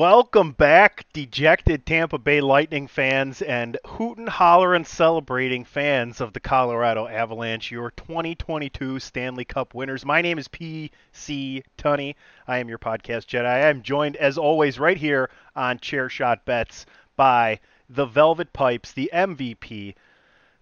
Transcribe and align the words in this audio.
Welcome 0.00 0.52
back, 0.52 1.04
dejected 1.12 1.84
Tampa 1.84 2.16
Bay 2.16 2.40
Lightning 2.40 2.86
fans 2.86 3.42
and 3.42 3.76
hootin' 3.84 4.28
hollerin' 4.28 4.86
celebrating 4.86 5.66
fans 5.66 6.22
of 6.22 6.32
the 6.32 6.40
Colorado 6.40 7.06
Avalanche, 7.06 7.70
your 7.70 7.90
2022 7.90 8.98
Stanley 8.98 9.44
Cup 9.44 9.74
winners. 9.74 10.06
My 10.06 10.22
name 10.22 10.38
is 10.38 10.48
PC 10.48 11.64
Tunney. 11.76 12.14
I 12.48 12.60
am 12.60 12.70
your 12.70 12.78
podcast 12.78 13.26
Jedi. 13.26 13.44
I 13.44 13.68
am 13.68 13.82
joined, 13.82 14.16
as 14.16 14.38
always, 14.38 14.78
right 14.78 14.96
here 14.96 15.28
on 15.54 15.78
Chair 15.80 16.08
Shot 16.08 16.46
Bets 16.46 16.86
by 17.14 17.60
the 17.90 18.06
Velvet 18.06 18.54
Pipes, 18.54 18.92
the 18.92 19.10
MVP, 19.12 19.96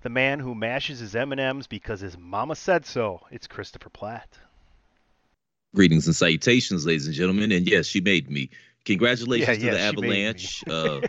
the 0.02 0.08
man 0.08 0.40
who 0.40 0.56
mashes 0.56 0.98
his 0.98 1.14
M&Ms 1.14 1.68
because 1.68 2.00
his 2.00 2.18
mama 2.18 2.56
said 2.56 2.84
so. 2.84 3.20
It's 3.30 3.46
Christopher 3.46 3.90
Platt. 3.90 4.36
Greetings 5.76 6.06
and 6.06 6.16
salutations, 6.16 6.84
ladies 6.84 7.06
and 7.06 7.14
gentlemen. 7.14 7.52
And 7.52 7.68
yes, 7.68 7.86
she 7.86 8.00
made 8.00 8.28
me. 8.28 8.50
Congratulations 8.84 9.62
Yeah, 9.62 9.72
to 9.72 9.76
yeah, 9.78 9.90
the 9.92 10.00
made 10.00 10.08
me. 10.08 10.24
Avalanche. 10.26 10.64
uh, 10.68 11.00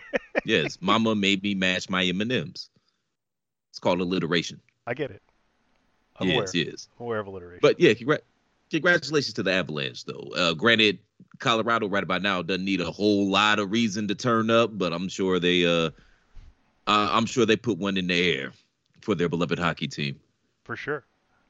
yes, 0.45 0.77
Mama 0.81 1.15
made 1.15 1.41
me 1.43 1.55
match 1.55 1.89
my 1.89 2.03
M&Ms. 2.03 2.69
It's 3.69 3.79
called 3.79 4.01
alliteration. 4.01 4.59
I 4.85 4.93
get 4.93 5.11
it. 5.11 5.21
I'm 6.19 6.27
yes, 6.27 6.53
aware. 6.53 6.65
yes. 6.65 6.89
aware 6.99 7.19
of 7.19 7.27
alliteration. 7.27 7.59
But 7.61 7.79
yeah, 7.79 7.93
congr- 7.93 8.19
congratulations 8.69 9.33
to 9.35 9.43
the 9.43 9.53
Avalanche, 9.53 10.03
though. 10.05 10.31
Uh, 10.35 10.53
granted, 10.53 10.99
Colorado 11.37 11.87
right 11.87 12.03
about 12.03 12.21
now 12.21 12.41
doesn't 12.41 12.65
need 12.65 12.81
a 12.81 12.91
whole 12.91 13.29
lot 13.29 13.59
of 13.59 13.71
reason 13.71 14.07
to 14.09 14.15
turn 14.15 14.49
up, 14.49 14.77
but 14.77 14.91
I'm 14.91 15.07
sure 15.07 15.39
they, 15.39 15.65
uh, 15.65 15.91
uh, 16.87 17.09
I'm 17.11 17.25
sure 17.25 17.45
they 17.45 17.55
put 17.55 17.77
one 17.77 17.95
in 17.97 18.07
the 18.07 18.35
air 18.35 18.51
for 19.01 19.15
their 19.15 19.29
beloved 19.29 19.57
hockey 19.59 19.87
team. 19.87 20.19
For 20.65 20.75
sure. 20.75 21.05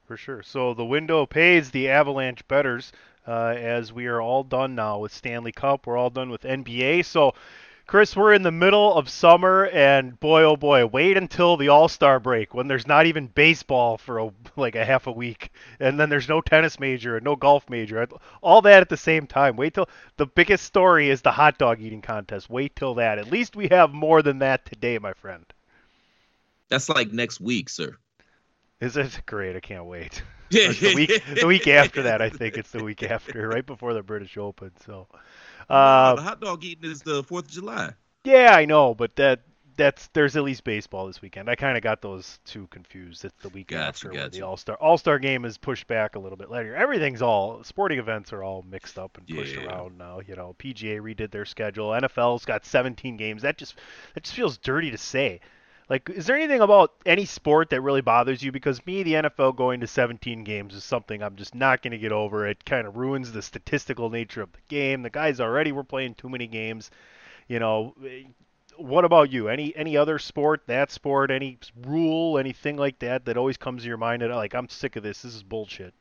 For 0.06 0.17
sure. 0.17 0.44
So 0.44 0.73
the 0.73 0.86
window 0.86 1.26
pays 1.26 1.72
the 1.72 1.89
Avalanche 1.89 2.48
betters 2.48 2.92
uh, 3.28 3.53
as 3.58 3.94
we 3.94 4.08
are 4.08 4.22
all 4.22 4.44
done 4.44 4.75
now 4.75 5.00
with 5.00 5.14
Stanley 5.14 5.52
Cup. 5.52 5.88
We're 5.88 5.98
all 5.98 6.09
done 6.09 6.30
with 6.30 6.42
NBA. 6.42 7.06
So, 7.06 7.34
Chris, 7.88 8.16
we're 8.16 8.34
in 8.34 8.44
the 8.44 8.52
middle 8.52 8.94
of 8.94 9.09
summer, 9.09 9.66
and 9.66 10.20
boy, 10.20 10.44
oh 10.44 10.56
boy, 10.56 10.86
wait 10.86 11.17
until 11.17 11.58
the 11.58 11.70
All 11.70 11.88
Star 11.88 12.20
break 12.20 12.53
when 12.53 12.67
there's 12.67 12.86
not 12.86 13.08
even 13.08 13.28
baseball 13.28 13.98
for 13.98 14.20
a, 14.20 14.31
like 14.56 14.76
a 14.76 14.86
half 14.86 15.08
a 15.08 15.11
week, 15.11 15.52
and 15.80 16.00
then 16.00 16.09
there's 16.09 16.30
no 16.30 16.39
tennis 16.39 16.80
major 16.80 17.16
and 17.16 17.26
no 17.26 17.36
golf 17.36 17.67
major. 17.70 18.08
All 18.42 18.61
that 18.61 18.81
at 18.81 18.89
the 18.89 18.98
same 18.98 19.26
time. 19.26 19.56
Wait 19.56 19.73
till 19.73 19.89
the 20.17 20.28
biggest 20.28 20.66
story 20.66 21.09
is 21.09 21.22
the 21.22 21.31
hot 21.31 21.58
dog 21.58 21.81
eating 21.81 22.02
contest. 22.02 22.50
Wait 22.50 22.76
till 22.76 22.94
that. 22.95 23.17
At 23.17 23.31
least 23.31 23.56
we 23.56 23.67
have 23.70 23.92
more 23.92 24.22
than 24.22 24.39
that 24.39 24.66
today, 24.66 25.00
my 25.00 25.14
friend. 25.14 25.45
That's 26.70 26.89
like 26.89 27.11
next 27.11 27.42
week, 27.42 27.70
sir. 27.70 27.98
Is 28.82 28.98
it 28.98 29.22
great? 29.26 29.56
I 29.56 29.60
can't 29.60 29.86
wait. 29.86 30.22
Yeah, 30.52 30.72
the 30.72 30.96
week 30.96 31.24
the 31.40 31.46
week 31.46 31.68
after 31.68 32.02
that. 32.02 32.24
I 32.24 32.30
think 32.32 32.58
it's 32.58 32.72
the 32.72 32.84
week 32.84 33.04
after, 33.04 33.48
right 33.48 33.64
before 33.64 33.94
the 33.94 34.02
British 34.02 34.36
Open. 34.36 34.72
So, 34.84 35.06
uh, 35.70 36.16
the 36.16 36.23
hot 36.23 36.42
dog 36.42 36.64
eating 36.64 36.89
is 36.89 37.04
the 37.04 37.22
Fourth 37.23 37.45
of 37.45 37.52
July. 37.52 37.92
yeah, 38.23 38.56
I 38.56 38.66
know, 38.66 38.95
but 38.95 39.16
that 39.18 39.42
that's 39.78 40.08
there's 40.14 40.36
at 40.36 40.44
least 40.44 40.64
baseball 40.64 41.06
this 41.06 41.22
weekend. 41.22 41.52
I 41.52 41.56
kind 41.56 41.78
of 41.78 41.84
got 41.84 42.02
those 42.02 42.39
two 42.45 42.66
confused. 42.72 43.23
It's 43.26 43.44
the 43.44 43.50
week 43.50 43.68
Gotcha, 43.68 43.88
after 44.08 44.12
where 44.12 44.28
the. 44.28 44.42
All 44.42 44.58
Star 44.58 44.76
All 44.78 44.98
Star 44.98 45.20
game 45.20 45.45
is 45.45 45.60
pushed 45.60 45.86
back 45.86 46.16
a 46.16 46.20
little 46.20 46.36
bit 46.36 46.50
later. 46.50 46.76
Everything's 46.76 47.22
all 47.22 47.64
sporting 47.64 48.00
events 48.00 48.34
are 48.34 48.44
all 48.44 48.64
mixed 48.68 48.98
up 48.98 49.20
and 49.20 49.28
pushed 49.28 49.56
Yeah. 49.56 49.68
around 49.68 50.00
now. 50.00 50.20
You 50.28 50.36
know, 50.36 50.56
PGA 50.58 51.00
redid 51.00 51.30
their 51.30 51.45
schedule. 51.45 51.89
NFL's 51.92 52.44
got 52.44 52.66
17 52.66 53.18
games. 53.18 53.44
That 53.44 53.60
just 53.60 53.76
that 54.16 54.23
just 54.23 54.36
feels 54.36 54.58
dirty 54.58 54.89
to 54.89 54.98
say. 54.98 55.42
Like, 55.89 56.08
is 56.11 56.27
there 56.27 56.36
anything 56.36 56.61
about 56.61 56.94
any 57.05 57.26
sport 57.26 57.72
that 57.72 57.82
really 57.82 58.02
bothers 58.02 58.44
you? 58.44 58.52
Because 58.52 58.86
me, 58.86 59.02
the 59.02 59.14
NFL 59.14 59.55
going 59.55 59.80
to 59.80 59.88
17 59.88 60.44
games 60.44 60.76
is 60.76 60.83
something 60.83 61.23
I'm 61.23 61.36
just 61.36 61.55
not 61.55 61.82
going 61.82 61.92
to 61.92 61.98
get 61.98 62.11
over. 62.11 62.48
It 62.48 62.64
kind 62.64 62.86
of 62.86 62.95
ruins 62.95 63.32
the 63.32 63.42
statistical 63.42 64.11
nature 64.11 64.44
of 64.44 64.52
the 64.52 64.60
game. 64.67 65.02
The 65.02 65.10
guys 65.10 65.39
already 65.39 65.72
were 65.72 65.83
playing 65.83 66.14
too 66.14 66.30
many 66.30 66.45
games. 66.45 66.92
You 67.48 67.58
know, 67.58 67.95
what 68.77 69.04
about 69.04 69.32
you? 69.32 69.50
Any 69.50 69.76
any 69.76 69.98
other 69.98 70.20
sport, 70.20 70.61
that 70.67 70.92
sport, 70.92 71.32
any 71.32 71.58
rule, 71.82 72.38
anything 72.38 72.77
like 72.77 73.00
that 73.00 73.26
that 73.26 73.36
always 73.36 73.58
comes 73.58 73.82
to 73.82 73.88
your 73.88 73.98
mind? 73.98 74.21
That 74.21 74.30
like, 74.30 74.54
I'm 74.54 74.70
sick 74.70 74.95
of 74.95 75.02
this. 75.02 75.23
This 75.23 75.33
is 75.33 75.42
bullshit. 75.42 75.95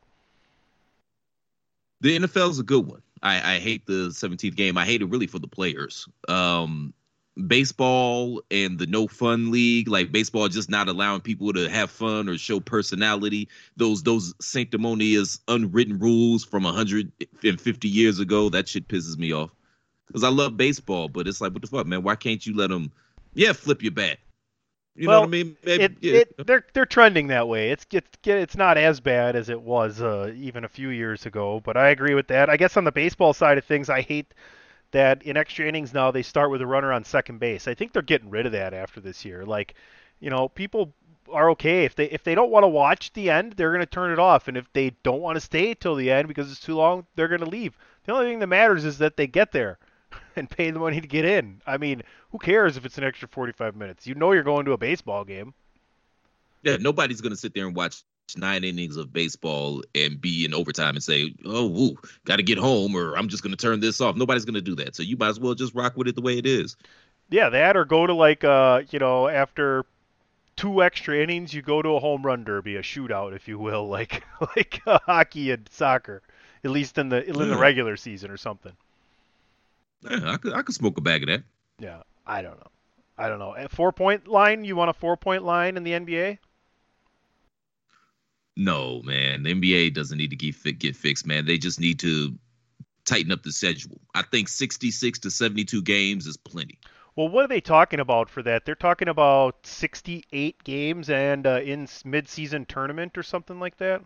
The 2.03 2.19
NFL 2.19 2.51
is 2.51 2.59
a 2.59 2.65
good 2.65 2.87
one. 2.87 3.03
I, 3.23 3.55
I 3.55 3.59
hate 3.59 3.87
the 3.87 4.11
17th 4.11 4.55
game. 4.55 4.79
I 4.79 4.85
hate 4.85 5.03
it 5.03 5.07
really 5.07 5.27
for 5.27 5.41
the 5.41 5.49
players. 5.49 6.07
Um, 6.29 6.95
baseball 7.47 8.43
and 8.51 8.79
the 8.79 8.87
no 8.87 9.07
fun 9.07 9.51
league, 9.51 9.89
like 9.89 10.13
baseball, 10.13 10.49
just 10.49 10.69
not 10.71 10.89
allowing 10.89 11.21
people 11.21 11.53
to 11.53 11.69
have 11.69 11.91
fun 11.91 12.29
or 12.29 12.37
show 12.39 12.61
personality. 12.61 13.49
Those 13.77 14.03
those 14.03 14.35
sanctimonious 14.41 15.41
unwritten 15.49 15.99
rules 15.99 16.45
from 16.45 16.65
150 16.65 17.89
years 17.89 18.19
ago. 18.19 18.49
That 18.49 18.69
shit 18.69 18.89
pisses 18.89 19.17
me 19.19 19.33
off. 19.33 19.51
Because 20.07 20.25
I 20.25 20.29
love 20.31 20.57
baseball, 20.57 21.09
but 21.09 21.29
it's 21.29 21.41
like, 21.41 21.53
what 21.53 21.61
the 21.63 21.69
fuck, 21.69 21.87
man? 21.87 22.03
Why 22.03 22.17
can't 22.17 22.45
you 22.47 22.57
let 22.57 22.71
them, 22.71 22.91
yeah, 23.35 23.53
flip 23.53 23.83
your 23.83 23.93
bat? 23.93 24.19
You 24.97 25.07
Well, 25.07 25.17
know 25.17 25.21
what 25.21 25.27
I 25.29 25.31
mean? 25.31 25.57
Maybe- 25.65 25.85
It, 25.85 25.93
yeah. 26.01 26.13
it 26.21 26.47
they're 26.47 26.65
they're 26.73 26.87
trending 26.87 27.29
that 27.29 27.47
way. 27.47 27.71
It's 27.71 27.87
it's 27.93 28.09
it's 28.25 28.57
not 28.57 28.79
as 28.79 29.01
bad 29.01 29.37
as 29.37 29.49
it 29.49 29.61
was 29.61 30.01
uh, 30.01 30.33
even 30.37 30.65
a 30.65 30.69
few 30.69 30.89
years 30.89 31.25
ago. 31.27 31.61
But 31.63 31.77
I 31.77 31.91
agree 31.91 32.15
with 32.15 32.27
that. 32.29 32.51
I 32.51 32.57
guess 32.57 32.77
on 32.77 32.85
the 32.85 32.91
baseball 32.93 33.33
side 33.33 33.59
of 33.59 33.65
things, 33.65 33.89
I 33.91 34.01
hate 34.01 34.35
that 34.91 35.23
in 35.23 35.37
extra 35.37 35.67
innings 35.67 35.93
now 35.93 36.11
they 36.11 36.23
start 36.23 36.51
with 36.51 36.63
a 36.63 36.67
runner 36.67 36.93
on 36.93 37.05
second 37.05 37.39
base. 37.39 37.69
I 37.69 37.75
think 37.75 37.93
they're 37.93 38.03
getting 38.03 38.31
rid 38.31 38.47
of 38.47 38.53
that 38.53 38.75
after 38.75 39.01
this 39.01 39.25
year. 39.25 39.45
Like, 39.45 39.75
you 40.21 40.31
know, 40.31 40.49
people 40.49 40.93
are 41.33 41.51
okay 41.51 41.85
if 41.85 41.95
they 41.95 42.07
if 42.07 42.25
they 42.25 42.35
don't 42.35 42.51
want 42.51 42.65
to 42.65 42.69
watch 42.69 43.13
the 43.13 43.31
end, 43.31 43.53
they're 43.53 43.71
going 43.71 43.81
to 43.81 43.87
turn 43.87 44.13
it 44.13 44.19
off, 44.19 44.49
and 44.49 44.57
if 44.57 44.73
they 44.73 44.93
don't 45.03 45.21
want 45.21 45.37
to 45.37 45.41
stay 45.41 45.75
till 45.75 45.95
the 45.95 46.11
end 46.11 46.29
because 46.29 46.51
it's 46.51 46.61
too 46.61 46.75
long, 46.75 47.07
they're 47.15 47.29
going 47.29 47.41
to 47.41 47.49
leave. 47.49 47.77
The 48.05 48.13
only 48.13 48.27
thing 48.27 48.39
that 48.39 48.47
matters 48.47 48.85
is 48.85 48.99
that 48.99 49.17
they 49.17 49.27
get 49.27 49.53
there 49.53 49.79
and 50.37 50.49
pay 50.49 50.71
the 50.71 50.79
money 50.79 51.01
to 51.01 51.07
get 51.07 51.25
in. 51.25 51.61
I 51.67 51.77
mean, 51.77 52.03
who 52.31 52.39
cares 52.39 52.77
if 52.77 52.87
it's 52.87 52.99
an 52.99 53.05
extra 53.05 53.29
45 53.29 53.77
minutes? 53.77 54.07
You 54.07 54.15
know 54.15 54.33
you're 54.33 54.43
going 54.43 54.65
to 54.67 54.73
a 54.73 54.79
baseball 54.79 55.25
game. 55.25 55.55
Yeah, 56.63 56.77
nobody's 56.81 57.21
gonna 57.21 57.37
sit 57.37 57.55
there 57.55 57.67
and 57.67 57.77
watch 57.77 58.03
nine 58.37 58.65
innings 58.65 58.97
of 58.97 59.13
baseball 59.13 59.83
and 59.95 60.21
be 60.21 60.45
in 60.45 60.55
overtime 60.55 60.95
and 60.95 61.03
say, 61.03 61.35
"Oh, 61.45 61.67
woo, 61.67 61.97
got 62.25 62.37
to 62.37 62.43
get 62.43 62.59
home," 62.59 62.95
or 62.95 63.17
"I'm 63.17 63.29
just 63.29 63.43
gonna 63.43 63.57
turn 63.57 63.81
this 63.81 64.01
off." 64.01 64.17
Nobody's 64.17 64.45
gonna 64.45 64.61
do 64.61 64.75
that. 64.77 64.97
So 64.97 65.03
you 65.03 65.17
might 65.17 65.29
as 65.29 65.41
well 65.41 65.55
just 65.55 65.75
rock 65.75 65.97
with 65.97 66.09
it 66.09 66.15
the 66.15 66.21
way 66.21 66.39
it 66.39 66.47
is. 66.47 66.77
Yeah, 67.31 67.49
that 67.51 67.77
or 67.77 67.85
go 67.85 68.07
to 68.07 68.15
like 68.15 68.45
uh, 68.45 68.83
you 68.91 68.99
know, 68.99 69.29
after 69.29 69.85
two 70.57 70.83
extra 70.83 71.17
innings, 71.19 71.55
you 71.55 71.63
go 71.63 71.81
to 71.81 71.91
a 71.91 72.01
home 72.01 72.23
run 72.23 72.45
derby, 72.45 72.77
a 72.77 72.83
shootout, 72.83 73.35
if 73.35 73.49
you 73.49 73.59
will, 73.59 73.89
like 73.99 74.25
like 74.57 74.83
uh, 74.87 74.99
hockey 75.07 75.51
and 75.51 75.69
soccer, 75.71 76.23
at 76.65 76.71
least 76.71 76.99
in 76.99 77.09
the 77.09 77.25
in 77.27 77.37
the 77.37 77.57
regular 77.57 77.97
season 77.97 78.31
or 78.31 78.37
something. 78.37 78.73
Yeah, 80.03 80.33
I 80.33 80.37
could 80.37 80.53
I 80.53 80.63
could 80.63 80.75
smoke 80.75 80.99
a 80.99 81.01
bag 81.01 81.23
of 81.23 81.29
that. 81.29 81.43
Yeah, 81.79 82.03
I 82.27 82.43
don't 82.43 82.59
know. 82.59 82.71
I 83.17 83.29
don't 83.29 83.39
know. 83.39 83.55
A 83.57 83.69
four 83.69 83.93
point 83.93 84.29
line? 84.29 84.65
You 84.65 84.77
want 84.77 84.91
a 84.91 84.95
four 84.95 85.17
point 85.17 85.43
line 85.45 85.77
in 85.77 85.83
the 85.83 85.93
NBA? 85.93 86.39
No, 88.61 89.03
man, 89.05 89.45
the 89.45 89.55
NBA 89.55 89.95
doesn't 89.95 90.19
need 90.19 90.31
to 90.31 90.37
get 90.37 90.79
get 90.81 90.97
fixed, 90.97 91.25
man. 91.25 91.47
They 91.47 91.59
just 91.59 91.79
need 91.79 92.01
to 92.01 92.37
tighten 93.05 93.31
up 93.31 93.45
the 93.45 93.53
schedule. 93.53 94.01
I 94.17 94.23
think 94.23 94.49
66 94.49 95.21
to 95.21 95.31
72 95.31 95.81
games 95.83 96.27
is 96.27 96.37
plenty. 96.37 96.81
Well, 97.15 97.29
what 97.29 97.45
are 97.45 97.49
they 97.49 97.61
talking 97.61 98.01
about 98.01 98.29
for 98.29 98.43
that? 98.43 98.65
They're 98.65 98.75
talking 98.75 99.07
about 99.07 99.65
68 99.65 100.65
games 100.65 101.09
and 101.09 101.47
uh, 101.47 101.61
in 101.61 101.87
mid-season 102.05 102.67
tournament 102.67 103.17
or 103.17 103.23
something 103.23 103.61
like 103.61 103.77
that. 103.77 104.03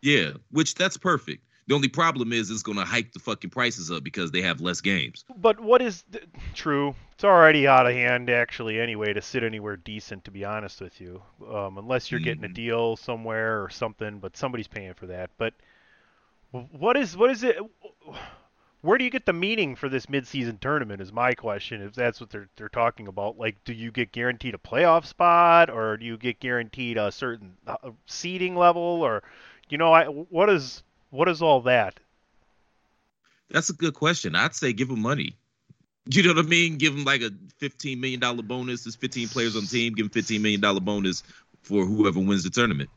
Yeah, 0.00 0.30
which 0.50 0.74
that's 0.74 0.96
perfect. 0.96 1.44
The 1.66 1.74
only 1.74 1.88
problem 1.88 2.32
is 2.32 2.50
it's 2.50 2.62
gonna 2.62 2.84
hike 2.84 3.12
the 3.12 3.18
fucking 3.20 3.50
prices 3.50 3.90
up 3.90 4.02
because 4.02 4.30
they 4.32 4.42
have 4.42 4.60
less 4.60 4.80
games. 4.80 5.24
But 5.36 5.60
what 5.60 5.82
is 5.82 6.04
true? 6.54 6.94
It's 7.12 7.24
already 7.24 7.68
out 7.68 7.86
of 7.86 7.92
hand, 7.92 8.28
actually. 8.30 8.80
Anyway, 8.80 9.12
to 9.12 9.22
sit 9.22 9.44
anywhere 9.44 9.76
decent, 9.76 10.24
to 10.24 10.30
be 10.30 10.44
honest 10.44 10.80
with 10.80 11.00
you, 11.00 11.22
um, 11.48 11.78
unless 11.78 12.10
you're 12.10 12.20
getting 12.20 12.44
a 12.44 12.48
Mhm. 12.48 12.54
deal 12.54 12.96
somewhere 12.96 13.62
or 13.62 13.68
something. 13.70 14.18
But 14.18 14.36
somebody's 14.36 14.68
paying 14.68 14.94
for 14.94 15.06
that. 15.06 15.30
But 15.38 15.54
what 16.50 16.96
is 16.96 17.16
what 17.16 17.30
is 17.30 17.42
it? 17.44 17.56
where 18.82 18.96
do 18.96 19.04
you 19.04 19.10
get 19.10 19.26
the 19.26 19.32
meaning 19.32 19.76
for 19.76 19.88
this 19.90 20.06
midseason 20.06 20.58
tournament? 20.58 21.02
Is 21.02 21.12
my 21.12 21.34
question. 21.34 21.82
If 21.82 21.94
that's 21.94 22.20
what 22.20 22.30
they're 22.30 22.48
they're 22.56 22.68
talking 22.70 23.06
about, 23.06 23.38
like, 23.38 23.62
do 23.64 23.72
you 23.74 23.90
get 23.92 24.10
guaranteed 24.10 24.54
a 24.54 24.58
playoff 24.58 25.04
spot, 25.04 25.70
or 25.70 25.98
do 25.98 26.06
you 26.06 26.16
get 26.16 26.40
guaranteed 26.40 26.96
a 26.96 27.12
certain 27.12 27.58
uh, 27.66 27.76
seeding 28.06 28.56
level, 28.56 28.82
or 28.82 29.22
you 29.68 29.78
know, 29.78 29.92
I, 29.92 30.06
what 30.06 30.48
is 30.50 30.82
what 31.10 31.28
is 31.28 31.42
all 31.42 31.60
that? 31.62 32.00
That's 33.50 33.70
a 33.70 33.74
good 33.74 33.94
question. 33.94 34.34
I'd 34.34 34.54
say 34.54 34.72
give 34.72 34.88
them 34.88 35.02
money. 35.02 35.36
You 36.12 36.22
know 36.22 36.30
what 36.30 36.46
I 36.46 36.48
mean? 36.48 36.78
Give 36.78 36.94
them 36.94 37.04
like 37.04 37.20
a 37.20 37.30
fifteen 37.58 38.00
million 38.00 38.20
dollar 38.20 38.42
bonus. 38.42 38.82
There's 38.84 38.96
15 38.96 39.28
players 39.28 39.54
on 39.54 39.62
the 39.62 39.68
team. 39.68 39.92
Give 39.92 40.06
them 40.06 40.10
15 40.10 40.40
million 40.40 40.60
dollar 40.60 40.80
bonus 40.80 41.22
for 41.62 41.84
whoever 41.84 42.18
wins 42.18 42.42
the 42.42 42.50
tournament. 42.50 42.88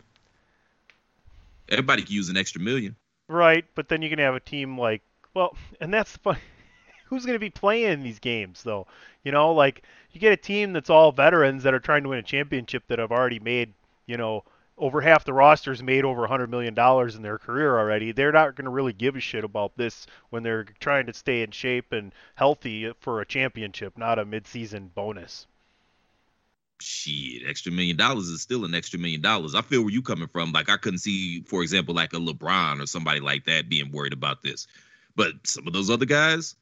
Everybody 1.69 2.03
can 2.03 2.13
use 2.13 2.29
an 2.29 2.37
extra 2.37 2.61
million. 2.61 2.95
Right, 3.27 3.65
but 3.75 3.89
then 3.89 4.01
you're 4.01 4.09
gonna 4.09 4.23
have 4.23 4.35
a 4.35 4.39
team 4.39 4.79
like 4.79 5.03
well, 5.33 5.55
and 5.81 5.93
that's 5.93 6.13
the 6.13 6.19
fun. 6.19 6.37
Who's 7.05 7.25
going 7.25 7.35
to 7.35 7.39
be 7.39 7.51
playing 7.51 8.01
these 8.01 8.19
games 8.19 8.63
though? 8.63 8.87
You 9.23 9.31
know, 9.31 9.53
like 9.53 9.83
you 10.11 10.19
get 10.19 10.33
a 10.33 10.37
team 10.37 10.73
that's 10.73 10.89
all 10.89 11.11
veterans 11.11 11.63
that 11.63 11.73
are 11.73 11.79
trying 11.79 12.03
to 12.03 12.09
win 12.09 12.19
a 12.19 12.23
championship 12.23 12.83
that 12.87 12.99
have 12.99 13.11
already 13.11 13.39
made, 13.39 13.73
you 14.07 14.17
know, 14.17 14.43
over 14.77 15.01
half 15.01 15.25
the 15.25 15.33
rosters 15.33 15.83
made 15.83 16.03
over 16.03 16.27
$100 16.27 16.49
million 16.49 16.77
in 17.15 17.21
their 17.21 17.37
career 17.37 17.77
already. 17.77 18.11
They're 18.11 18.31
not 18.31 18.55
going 18.55 18.65
to 18.65 18.71
really 18.71 18.93
give 18.93 19.15
a 19.15 19.19
shit 19.19 19.43
about 19.43 19.77
this 19.77 20.07
when 20.29 20.43
they're 20.43 20.65
trying 20.79 21.05
to 21.07 21.13
stay 21.13 21.41
in 21.43 21.51
shape 21.51 21.91
and 21.91 22.13
healthy 22.35 22.91
for 22.99 23.21
a 23.21 23.25
championship, 23.25 23.97
not 23.97 24.19
a 24.19 24.25
midseason 24.25 24.93
bonus. 24.93 25.47
Shit, 26.81 27.43
extra 27.47 27.71
million 27.71 27.95
dollars 27.95 28.27
is 28.27 28.41
still 28.41 28.65
an 28.65 28.75
extra 28.75 28.99
million 28.99 29.21
dollars. 29.21 29.55
I 29.55 29.61
feel 29.61 29.81
where 29.81 29.91
you 29.91 30.01
coming 30.01 30.27
from. 30.27 30.51
Like 30.51 30.69
I 30.69 30.77
couldn't 30.77 30.99
see, 30.99 31.41
for 31.41 31.61
example, 31.61 31.93
like 31.95 32.13
a 32.13 32.17
LeBron 32.17 32.81
or 32.81 32.87
somebody 32.87 33.19
like 33.19 33.45
that 33.45 33.69
being 33.69 33.91
worried 33.91 34.11
about 34.11 34.41
this. 34.41 34.67
But 35.15 35.33
some 35.45 35.67
of 35.67 35.73
those 35.73 35.89
other 35.89 36.05
guys, 36.05 36.55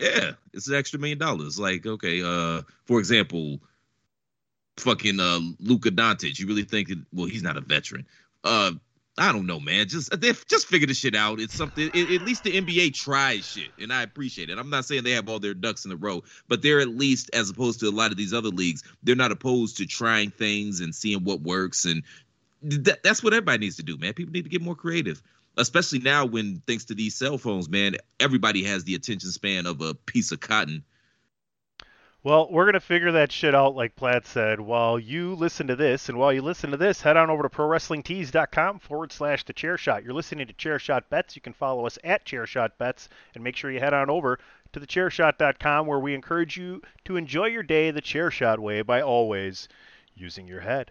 yeah, 0.00 0.32
it's 0.54 0.68
an 0.68 0.76
extra 0.76 0.98
million 0.98 1.18
dollars. 1.18 1.58
Like, 1.58 1.84
okay, 1.84 2.22
uh, 2.22 2.62
for 2.86 3.00
example, 3.00 3.60
fucking 4.80 5.20
uh 5.20 5.40
Luka 5.60 5.90
Doncic. 5.90 6.38
You 6.38 6.46
really 6.46 6.64
think 6.64 6.88
that, 6.88 6.98
well, 7.12 7.26
he's 7.26 7.42
not 7.42 7.56
a 7.56 7.60
veteran. 7.60 8.06
Uh 8.44 8.72
I 9.20 9.32
don't 9.32 9.46
know, 9.46 9.58
man. 9.58 9.88
Just 9.88 10.12
just 10.48 10.66
figure 10.68 10.86
the 10.86 10.94
shit 10.94 11.16
out. 11.16 11.40
It's 11.40 11.54
something. 11.54 11.90
It, 11.92 12.20
at 12.20 12.22
least 12.22 12.44
the 12.44 12.52
NBA 12.52 12.94
tries 12.94 13.44
shit, 13.44 13.72
and 13.76 13.92
I 13.92 14.02
appreciate 14.02 14.48
it. 14.48 14.58
I'm 14.58 14.70
not 14.70 14.84
saying 14.84 15.02
they 15.02 15.10
have 15.10 15.28
all 15.28 15.40
their 15.40 15.54
ducks 15.54 15.84
in 15.84 15.90
a 15.90 15.96
row, 15.96 16.22
but 16.46 16.62
they're 16.62 16.78
at 16.78 16.88
least, 16.88 17.28
as 17.34 17.50
opposed 17.50 17.80
to 17.80 17.88
a 17.88 17.90
lot 17.90 18.12
of 18.12 18.16
these 18.16 18.32
other 18.32 18.50
leagues, 18.50 18.84
they're 19.02 19.16
not 19.16 19.32
opposed 19.32 19.78
to 19.78 19.86
trying 19.86 20.30
things 20.30 20.78
and 20.80 20.94
seeing 20.94 21.24
what 21.24 21.40
works. 21.40 21.84
And 21.84 22.04
th- 22.68 22.98
that's 23.02 23.20
what 23.20 23.32
everybody 23.32 23.58
needs 23.58 23.76
to 23.76 23.82
do, 23.82 23.98
man. 23.98 24.14
People 24.14 24.32
need 24.32 24.44
to 24.44 24.50
get 24.50 24.62
more 24.62 24.76
creative 24.76 25.20
especially 25.58 25.98
now 25.98 26.24
when 26.24 26.62
thanks 26.66 26.84
to 26.86 26.94
these 26.94 27.16
cell 27.16 27.36
phones, 27.36 27.68
man, 27.68 27.96
everybody 28.20 28.62
has 28.62 28.84
the 28.84 28.94
attention 28.94 29.30
span 29.30 29.66
of 29.66 29.80
a 29.80 29.94
piece 29.94 30.32
of 30.32 30.40
cotton. 30.40 30.84
Well, 32.24 32.48
we're 32.50 32.66
gonna 32.66 32.80
figure 32.80 33.12
that 33.12 33.30
shit 33.30 33.54
out, 33.54 33.76
like 33.76 33.94
Platt 33.94 34.26
said. 34.26 34.58
While 34.58 34.98
you 34.98 35.36
listen 35.36 35.68
to 35.68 35.76
this, 35.76 36.08
and 36.08 36.18
while 36.18 36.32
you 36.32 36.42
listen 36.42 36.72
to 36.72 36.76
this, 36.76 37.00
head 37.00 37.16
on 37.16 37.30
over 37.30 37.44
to 37.44 37.48
ProWrestlingTees.com 37.48 38.80
forward 38.80 39.12
slash 39.12 39.44
the 39.44 39.52
Chair 39.52 39.78
Shot. 39.78 40.02
You're 40.02 40.12
listening 40.12 40.48
to 40.48 40.52
Chair 40.52 40.80
Shot 40.80 41.08
Bets. 41.10 41.36
You 41.36 41.42
can 41.42 41.52
follow 41.52 41.86
us 41.86 41.96
at 42.02 42.24
Chair 42.24 42.44
Shot 42.44 42.76
Bets, 42.76 43.08
and 43.36 43.44
make 43.44 43.54
sure 43.54 43.70
you 43.70 43.78
head 43.78 43.94
on 43.94 44.10
over 44.10 44.40
to 44.72 44.80
thechairshot.com, 44.80 45.86
where 45.86 46.00
we 46.00 46.12
encourage 46.12 46.56
you 46.56 46.82
to 47.04 47.16
enjoy 47.16 47.46
your 47.46 47.62
day 47.62 47.92
the 47.92 48.00
Chair 48.00 48.32
Shot 48.32 48.58
way 48.58 48.82
by 48.82 49.00
always 49.00 49.68
using 50.16 50.48
your 50.48 50.60
head. 50.60 50.90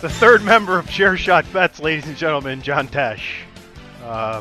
The 0.00 0.08
third 0.08 0.42
member 0.42 0.78
of 0.78 0.88
Chair 0.88 1.16
Shot 1.16 1.50
Bets, 1.52 1.80
ladies 1.80 2.06
and 2.06 2.16
gentlemen, 2.16 2.62
John 2.62 2.88
Tesh. 2.88 3.20
Uh, 4.04 4.40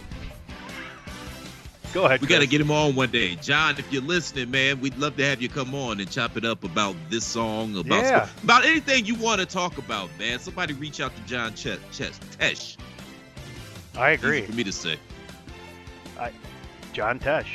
go 1.94 2.06
ahead. 2.06 2.22
We 2.22 2.28
got 2.28 2.40
to 2.40 2.48
get 2.48 2.62
him 2.62 2.72
on 2.72 2.96
one 2.96 3.12
day, 3.12 3.36
John. 3.36 3.76
If 3.78 3.92
you're 3.92 4.02
listening, 4.02 4.52
man, 4.52 4.80
we'd 4.80 4.98
love 4.98 5.18
to 5.18 5.26
have 5.26 5.42
you 5.42 5.50
come 5.50 5.76
on 5.76 6.00
and 6.00 6.10
chop 6.10 6.38
it 6.38 6.46
up 6.46 6.64
about 6.64 6.96
this 7.10 7.26
song, 7.26 7.76
about 7.78 8.04
Yeah. 8.04 8.28
about 8.44 8.66
anything 8.66 9.06
you 9.06 9.16
want 9.16 9.40
to 9.42 9.46
talk 9.46 9.78
about, 9.78 10.10
man. 10.18 10.40
Somebody 10.40 10.74
reach 10.74 11.02
out 11.02 11.16
to 11.16 11.22
John 11.24 11.54
Ch- 11.54 11.78
Ch- 11.92 12.12
Tesh. 12.40 12.78
I 13.98 14.14
Easy 14.14 14.26
agree. 14.26 14.42
for 14.44 14.54
me 14.54 14.64
to 14.64 14.72
say. 14.72 14.98
John 16.94 17.20
Tesh. 17.20 17.46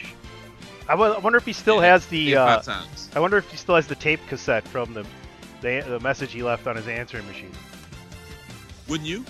I 0.88 0.94
wonder 0.94 1.36
if 1.38 1.44
he 1.44 1.52
still 1.52 1.76
Yeah, 1.82 1.92
has 1.92 2.06
the. 2.06 2.36
Uh. 2.36 2.62
I 3.14 3.18
wonder 3.18 3.36
if 3.36 3.50
he 3.50 3.56
still 3.56 3.74
has 3.74 3.86
the 3.88 3.94
tape 3.96 4.20
cassette 4.28 4.66
from 4.68 4.94
the, 4.94 5.04
the 5.60 5.82
the 5.86 5.98
message 6.00 6.32
he 6.32 6.42
left 6.42 6.66
on 6.66 6.76
his 6.76 6.86
answering 6.86 7.26
machine. 7.26 7.50
Wouldn't 8.88 9.08
you? 9.08 9.24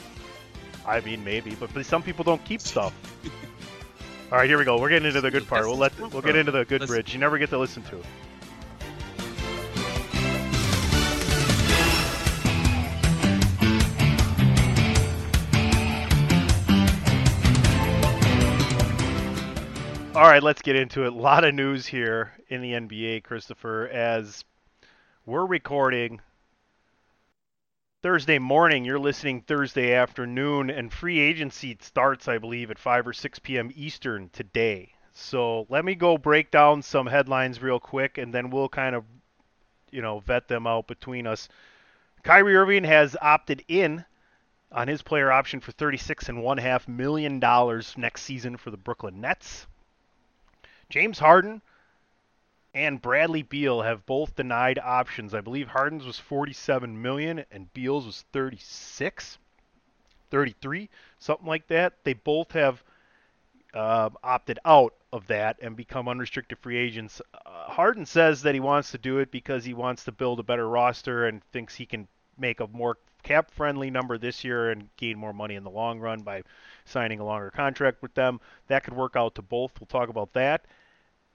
I 0.87 1.01
mean, 1.01 1.25
maybe, 1.25 1.55
but, 1.55 1.73
but 1.73 1.87
some 1.87 2.03
people 2.03 2.25
don't 2.25 2.45
keep 2.45 2.61
stuff. 2.61 2.93
All 4.33 4.39
right, 4.39 4.49
here 4.49 4.59
we 4.59 4.65
go. 4.65 4.79
We're 4.79 4.89
getting 4.89 5.09
into 5.09 5.21
the 5.21 5.31
good 5.31 5.47
part. 5.47 5.67
We'll 5.67 5.77
let 5.77 5.99
we'll 5.99 6.23
get 6.23 6.37
into 6.37 6.53
the 6.53 6.65
good 6.65 6.81
Let's- 6.81 6.91
bridge. 6.91 7.13
You 7.13 7.21
never 7.21 7.39
get 7.39 7.51
to 7.51 7.59
listen 7.59 7.83
to 7.85 7.99
it. 7.99 8.07
All 20.15 20.31
right, 20.31 20.43
let's 20.45 20.63
get 20.63 20.77
into 20.77 21.05
it. 21.05 21.13
A 21.13 21.17
lot 21.17 21.43
of 21.43 21.55
news 21.55 21.87
here 21.87 22.33
in 22.49 22.61
the 22.63 22.71
NBA, 22.73 23.25
Christopher, 23.25 23.89
as 23.89 24.45
we're 25.27 25.45
recording 25.45 26.21
Thursday 28.05 28.39
morning. 28.39 28.85
You're 28.85 28.99
listening 28.99 29.41
Thursday 29.41 29.95
afternoon, 29.95 30.69
and 30.69 30.93
free 30.93 31.19
agency 31.21 31.75
starts, 31.81 32.29
I 32.29 32.37
believe, 32.37 32.71
at 32.71 32.79
5 32.79 33.07
or 33.07 33.13
6 33.15 33.39
p.m. 33.39 33.73
Eastern 33.75 34.29
today. 34.29 34.93
So 35.15 35.65
let 35.71 35.87
me 35.87 35.95
go 35.95 36.19
break 36.19 36.51
down 36.51 36.83
some 36.83 37.07
headlines 37.07 37.63
real 37.63 37.81
quick, 37.81 38.19
and 38.19 38.35
then 38.35 38.51
we'll 38.51 38.69
kind 38.69 38.95
of, 38.95 39.05
you 39.91 40.03
know, 40.03 40.19
vet 40.19 40.49
them 40.49 40.67
out 40.67 40.87
between 40.87 41.27
us. 41.27 41.49
Kyrie 42.23 42.55
Irving 42.55 42.85
has 42.85 43.17
opted 43.23 43.65
in 43.69 44.05
on 44.71 44.87
his 44.87 45.01
player 45.01 45.33
option 45.33 45.61
for 45.61 45.73
36 45.73 46.29
and 46.29 46.43
one 46.43 46.59
half 46.59 46.87
million 46.87 47.41
dollars 47.41 47.95
next 47.97 48.25
season 48.25 48.59
for 48.59 48.71
the 48.71 48.77
Brooklyn 48.77 49.23
Nets. 49.23 49.67
James 50.91 51.21
Harden 51.21 51.63
and 52.75 53.01
Bradley 53.01 53.43
Beal 53.43 53.83
have 53.83 54.05
both 54.05 54.35
denied 54.35 54.81
options. 54.81 55.33
I 55.33 55.41
believe 55.41 55.69
Harden's 55.69 56.05
was 56.05 56.19
47 56.19 57.01
million 57.01 57.45
and 57.53 57.73
Beal's 57.73 58.05
was 58.05 58.25
36, 58.33 59.39
33, 60.31 60.91
something 61.21 61.47
like 61.47 61.69
that. 61.69 61.95
They 62.03 62.15
both 62.15 62.53
have 62.53 62.83
uh, 63.73 64.11
opted 64.23 64.59
out 64.65 64.95
of 65.13 65.29
that 65.29 65.59
and 65.63 65.77
become 65.77 66.09
unrestricted 66.09 66.59
free 66.59 66.77
agents. 66.77 67.23
Uh, 67.33 67.71
Harden 67.71 68.07
says 68.07 68.43
that 68.43 68.55
he 68.55 68.61
wants 68.61 68.91
to 68.91 68.99
do 68.99 69.19
it 69.19 69.31
because 69.31 69.65
he 69.65 69.75
wants 69.75 70.05
to 70.05 70.13
build 70.13 70.41
a 70.41 70.45
better 70.45 70.69
roster 70.69 71.27
and 71.27 71.45
thinks 71.53 71.77
he 71.77 71.87
can 71.87 72.09
make 72.37 72.59
a 72.59 72.67
more 72.69 72.99
cap 73.23 73.51
friendly 73.53 73.91
number 73.91 74.19
this 74.19 74.45
year 74.45 74.71
and 74.71 74.89
gain 74.97 75.17
more 75.17 75.33
money 75.33 75.55
in 75.55 75.65
the 75.65 75.71
long 75.71 76.01
run 76.01 76.23
by 76.23 76.43
signing 76.85 77.21
a 77.21 77.25
longer 77.25 77.51
contract 77.51 78.03
with 78.03 78.15
them. 78.15 78.41
That 78.67 78.83
could 78.83 78.95
work 78.95 79.15
out 79.15 79.37
to 79.37 79.43
both. 79.43 79.73
We'll 79.81 79.87
talk 79.87 80.09
about 80.09 80.33
that. 80.35 80.67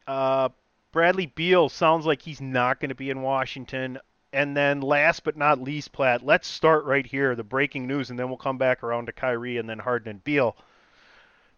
Uh, 0.05 0.49
Bradley 0.91 1.27
Beal 1.27 1.69
sounds 1.69 2.05
like 2.05 2.21
he's 2.21 2.41
not 2.41 2.79
going 2.79 2.89
to 2.89 2.95
be 2.95 3.09
in 3.09 3.21
Washington. 3.21 3.99
And 4.31 4.55
then 4.55 4.81
last 4.81 5.23
but 5.23 5.37
not 5.37 5.61
least, 5.61 5.91
Platt, 5.91 6.23
let's 6.23 6.47
start 6.47 6.85
right 6.85 7.05
here, 7.05 7.35
the 7.35 7.43
breaking 7.43 7.87
news, 7.87 8.09
and 8.09 8.17
then 8.17 8.27
we'll 8.27 8.37
come 8.37 8.57
back 8.57 8.83
around 8.83 9.07
to 9.07 9.11
Kyrie 9.11 9.57
and 9.57 9.69
then 9.69 9.79
Harden 9.79 10.09
and 10.09 10.23
Beal. 10.23 10.55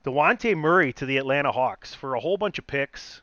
Dejounte 0.03 0.55
Murray 0.55 0.93
to 0.93 1.05
the 1.05 1.17
Atlanta 1.17 1.51
Hawks 1.51 1.93
for 1.93 2.15
a 2.15 2.19
whole 2.19 2.37
bunch 2.37 2.59
of 2.59 2.67
picks, 2.67 3.21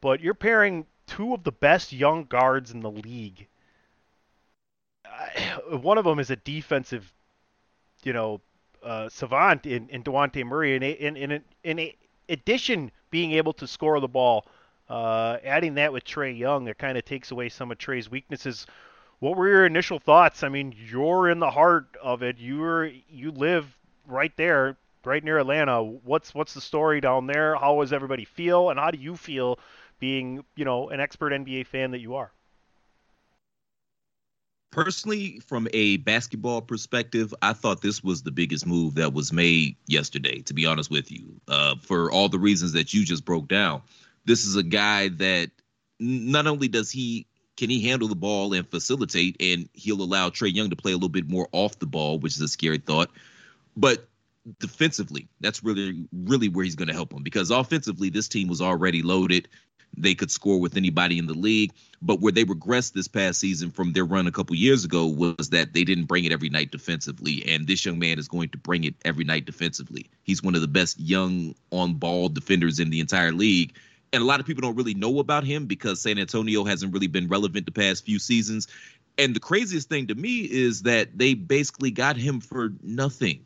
but 0.00 0.20
you're 0.20 0.34
pairing 0.34 0.86
two 1.06 1.34
of 1.34 1.44
the 1.44 1.52
best 1.52 1.92
young 1.92 2.24
guards 2.24 2.70
in 2.70 2.80
the 2.80 2.90
league. 2.90 3.48
One 5.70 5.98
of 5.98 6.04
them 6.04 6.18
is 6.18 6.30
a 6.30 6.36
defensive, 6.36 7.12
you 8.04 8.12
know, 8.12 8.40
uh, 8.82 9.08
savant 9.08 9.66
in, 9.66 9.88
in 9.88 10.02
Dejounte 10.02 10.44
Murray, 10.44 10.74
and 10.74 10.84
in, 10.84 11.16
in, 11.16 11.42
in, 11.64 11.78
in 11.78 11.92
addition, 12.28 12.92
being 13.10 13.32
able 13.32 13.52
to 13.54 13.66
score 13.66 13.98
the 13.98 14.08
ball, 14.08 14.46
uh, 14.88 15.38
adding 15.44 15.74
that 15.74 15.92
with 15.92 16.04
Trae 16.04 16.36
Young, 16.36 16.64
that 16.64 16.78
kind 16.78 16.96
of 16.96 17.04
takes 17.04 17.30
away 17.30 17.48
some 17.48 17.70
of 17.70 17.78
Trae's 17.78 18.10
weaknesses. 18.10 18.66
what 19.18 19.36
were 19.36 19.48
your 19.48 19.66
initial 19.66 19.98
thoughts? 19.98 20.42
I 20.42 20.48
mean, 20.48 20.74
you're 20.90 21.28
in 21.28 21.40
the 21.40 21.50
heart 21.50 21.96
of 22.02 22.22
it. 22.22 22.36
You're 22.38 22.86
you 23.10 23.30
live 23.30 23.66
right 24.06 24.34
there, 24.36 24.76
right 25.04 25.22
near 25.22 25.38
Atlanta. 25.38 25.82
What's 25.82 26.34
what's 26.34 26.54
the 26.54 26.60
story 26.60 27.00
down 27.00 27.26
there? 27.26 27.54
How 27.56 27.80
does 27.80 27.92
everybody 27.92 28.24
feel, 28.24 28.70
and 28.70 28.78
how 28.78 28.90
do 28.90 28.98
you 28.98 29.16
feel 29.16 29.58
being 29.98 30.44
you 30.56 30.64
know 30.64 30.88
an 30.88 31.00
expert 31.00 31.32
NBA 31.32 31.66
fan 31.66 31.90
that 31.90 32.00
you 32.00 32.14
are? 32.14 32.30
Personally, 34.70 35.40
from 35.40 35.66
a 35.72 35.96
basketball 35.98 36.60
perspective, 36.60 37.34
I 37.40 37.54
thought 37.54 37.80
this 37.80 38.04
was 38.04 38.22
the 38.22 38.30
biggest 38.30 38.66
move 38.66 38.94
that 38.96 39.14
was 39.14 39.32
made 39.32 39.76
yesterday. 39.86 40.42
To 40.42 40.54
be 40.54 40.66
honest 40.66 40.90
with 40.90 41.10
you, 41.10 41.40
uh, 41.48 41.76
for 41.80 42.12
all 42.12 42.28
the 42.28 42.38
reasons 42.38 42.72
that 42.72 42.92
you 42.92 43.04
just 43.04 43.24
broke 43.24 43.48
down, 43.48 43.82
this 44.28 44.44
is 44.44 44.56
a 44.56 44.62
guy 44.62 45.08
that 45.08 45.50
not 45.98 46.46
only 46.46 46.68
does 46.68 46.90
he 46.90 47.26
can 47.56 47.70
he 47.70 47.88
handle 47.88 48.06
the 48.06 48.14
ball 48.14 48.52
and 48.52 48.68
facilitate, 48.68 49.36
and 49.40 49.68
he'll 49.72 50.00
allow 50.00 50.28
Trae 50.28 50.54
Young 50.54 50.70
to 50.70 50.76
play 50.76 50.92
a 50.92 50.94
little 50.94 51.08
bit 51.08 51.28
more 51.28 51.48
off 51.50 51.78
the 51.80 51.86
ball, 51.86 52.20
which 52.20 52.36
is 52.36 52.40
a 52.40 52.46
scary 52.46 52.78
thought. 52.78 53.10
But 53.76 54.06
defensively, 54.60 55.28
that's 55.40 55.64
really, 55.64 56.06
really 56.12 56.48
where 56.48 56.64
he's 56.64 56.76
going 56.76 56.86
to 56.86 56.94
help 56.94 57.12
him 57.12 57.24
because 57.24 57.50
offensively, 57.50 58.10
this 58.10 58.28
team 58.28 58.46
was 58.46 58.60
already 58.60 59.02
loaded. 59.02 59.48
They 59.96 60.14
could 60.14 60.30
score 60.30 60.60
with 60.60 60.76
anybody 60.76 61.18
in 61.18 61.26
the 61.26 61.34
league. 61.34 61.72
But 62.00 62.20
where 62.20 62.30
they 62.30 62.44
regressed 62.44 62.92
this 62.92 63.08
past 63.08 63.40
season 63.40 63.72
from 63.72 63.92
their 63.92 64.04
run 64.04 64.28
a 64.28 64.32
couple 64.32 64.54
years 64.54 64.84
ago 64.84 65.06
was 65.06 65.48
that 65.50 65.72
they 65.72 65.82
didn't 65.82 66.04
bring 66.04 66.24
it 66.24 66.32
every 66.32 66.50
night 66.50 66.70
defensively. 66.70 67.42
And 67.48 67.66
this 67.66 67.84
young 67.84 67.98
man 67.98 68.20
is 68.20 68.28
going 68.28 68.50
to 68.50 68.58
bring 68.58 68.84
it 68.84 68.94
every 69.04 69.24
night 69.24 69.46
defensively. 69.46 70.06
He's 70.22 70.42
one 70.42 70.54
of 70.54 70.60
the 70.60 70.68
best 70.68 71.00
young 71.00 71.56
on 71.72 71.94
ball 71.94 72.28
defenders 72.28 72.78
in 72.78 72.90
the 72.90 73.00
entire 73.00 73.32
league 73.32 73.74
and 74.12 74.22
a 74.22 74.26
lot 74.26 74.40
of 74.40 74.46
people 74.46 74.62
don't 74.62 74.76
really 74.76 74.94
know 74.94 75.18
about 75.18 75.44
him 75.44 75.66
because 75.66 76.00
San 76.00 76.18
Antonio 76.18 76.64
hasn't 76.64 76.92
really 76.92 77.06
been 77.06 77.28
relevant 77.28 77.66
the 77.66 77.72
past 77.72 78.04
few 78.04 78.18
seasons. 78.18 78.68
And 79.18 79.34
the 79.34 79.40
craziest 79.40 79.88
thing 79.88 80.06
to 80.06 80.14
me 80.14 80.40
is 80.42 80.82
that 80.82 81.18
they 81.18 81.34
basically 81.34 81.90
got 81.90 82.16
him 82.16 82.40
for 82.40 82.72
nothing. 82.82 83.44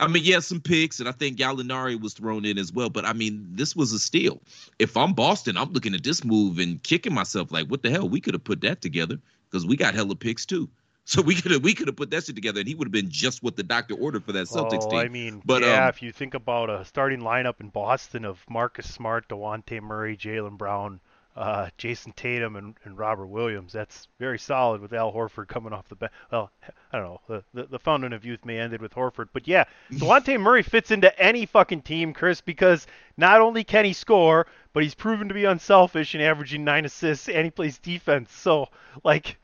I 0.00 0.08
mean, 0.08 0.24
yeah, 0.24 0.40
some 0.40 0.60
picks, 0.60 0.98
and 0.98 1.08
I 1.08 1.12
think 1.12 1.38
Gallinari 1.38 2.00
was 2.00 2.12
thrown 2.12 2.44
in 2.44 2.58
as 2.58 2.72
well. 2.72 2.90
But 2.90 3.04
I 3.04 3.12
mean, 3.12 3.46
this 3.52 3.76
was 3.76 3.92
a 3.92 4.00
steal. 4.00 4.42
If 4.80 4.96
I'm 4.96 5.12
Boston, 5.12 5.56
I'm 5.56 5.72
looking 5.72 5.94
at 5.94 6.02
this 6.02 6.24
move 6.24 6.58
and 6.58 6.82
kicking 6.82 7.14
myself 7.14 7.52
like, 7.52 7.68
what 7.68 7.82
the 7.82 7.90
hell? 7.90 8.08
We 8.08 8.20
could 8.20 8.34
have 8.34 8.42
put 8.42 8.62
that 8.62 8.80
together 8.80 9.20
because 9.48 9.64
we 9.64 9.76
got 9.76 9.94
hella 9.94 10.16
picks 10.16 10.44
too. 10.44 10.68
So 11.04 11.20
we 11.20 11.34
could 11.34 11.50
have 11.50 11.64
we 11.64 11.74
could 11.74 11.88
have 11.88 11.96
put 11.96 12.10
that 12.10 12.24
shit 12.24 12.36
together, 12.36 12.60
and 12.60 12.68
he 12.68 12.74
would 12.74 12.86
have 12.86 12.92
been 12.92 13.10
just 13.10 13.42
what 13.42 13.56
the 13.56 13.64
doctor 13.64 13.94
ordered 13.94 14.24
for 14.24 14.32
that 14.32 14.46
Celtics 14.46 14.84
oh, 14.84 14.90
team. 14.90 14.98
I 14.98 15.08
mean, 15.08 15.42
but 15.44 15.62
yeah, 15.62 15.84
um, 15.84 15.88
if 15.88 16.00
you 16.00 16.12
think 16.12 16.34
about 16.34 16.70
a 16.70 16.84
starting 16.84 17.20
lineup 17.20 17.60
in 17.60 17.70
Boston 17.70 18.24
of 18.24 18.44
Marcus 18.48 18.88
Smart, 18.88 19.28
Dejounte 19.28 19.82
Murray, 19.82 20.16
Jaylen 20.16 20.56
Brown, 20.56 21.00
uh, 21.34 21.70
Jayson 21.76 22.14
Tatum, 22.14 22.54
and, 22.54 22.76
and 22.84 22.96
Robert 22.96 23.26
Williams, 23.26 23.72
that's 23.72 24.06
very 24.20 24.38
solid 24.38 24.80
with 24.80 24.92
Al 24.92 25.12
Horford 25.12 25.48
coming 25.48 25.72
off 25.72 25.88
the 25.88 25.96
bench. 25.96 26.12
Well, 26.30 26.52
I 26.92 26.98
don't 26.98 27.08
know. 27.08 27.20
The, 27.26 27.44
the, 27.52 27.66
the 27.66 27.78
fountain 27.80 28.12
of 28.12 28.24
youth 28.24 28.44
may 28.44 28.60
ended 28.60 28.80
with 28.80 28.94
Horford, 28.94 29.28
but 29.32 29.48
yeah, 29.48 29.64
Dejounte 29.92 30.38
Murray 30.40 30.62
fits 30.62 30.92
into 30.92 31.18
any 31.20 31.46
fucking 31.46 31.82
team, 31.82 32.12
Chris, 32.12 32.40
because 32.40 32.86
not 33.16 33.40
only 33.40 33.64
can 33.64 33.84
he 33.84 33.92
score, 33.92 34.46
but 34.72 34.84
he's 34.84 34.94
proven 34.94 35.26
to 35.26 35.34
be 35.34 35.46
unselfish 35.46 36.14
and 36.14 36.22
averaging 36.22 36.62
nine 36.62 36.84
assists, 36.84 37.28
and 37.28 37.44
he 37.44 37.50
plays 37.50 37.78
defense. 37.78 38.32
So, 38.32 38.68
like 39.02 39.36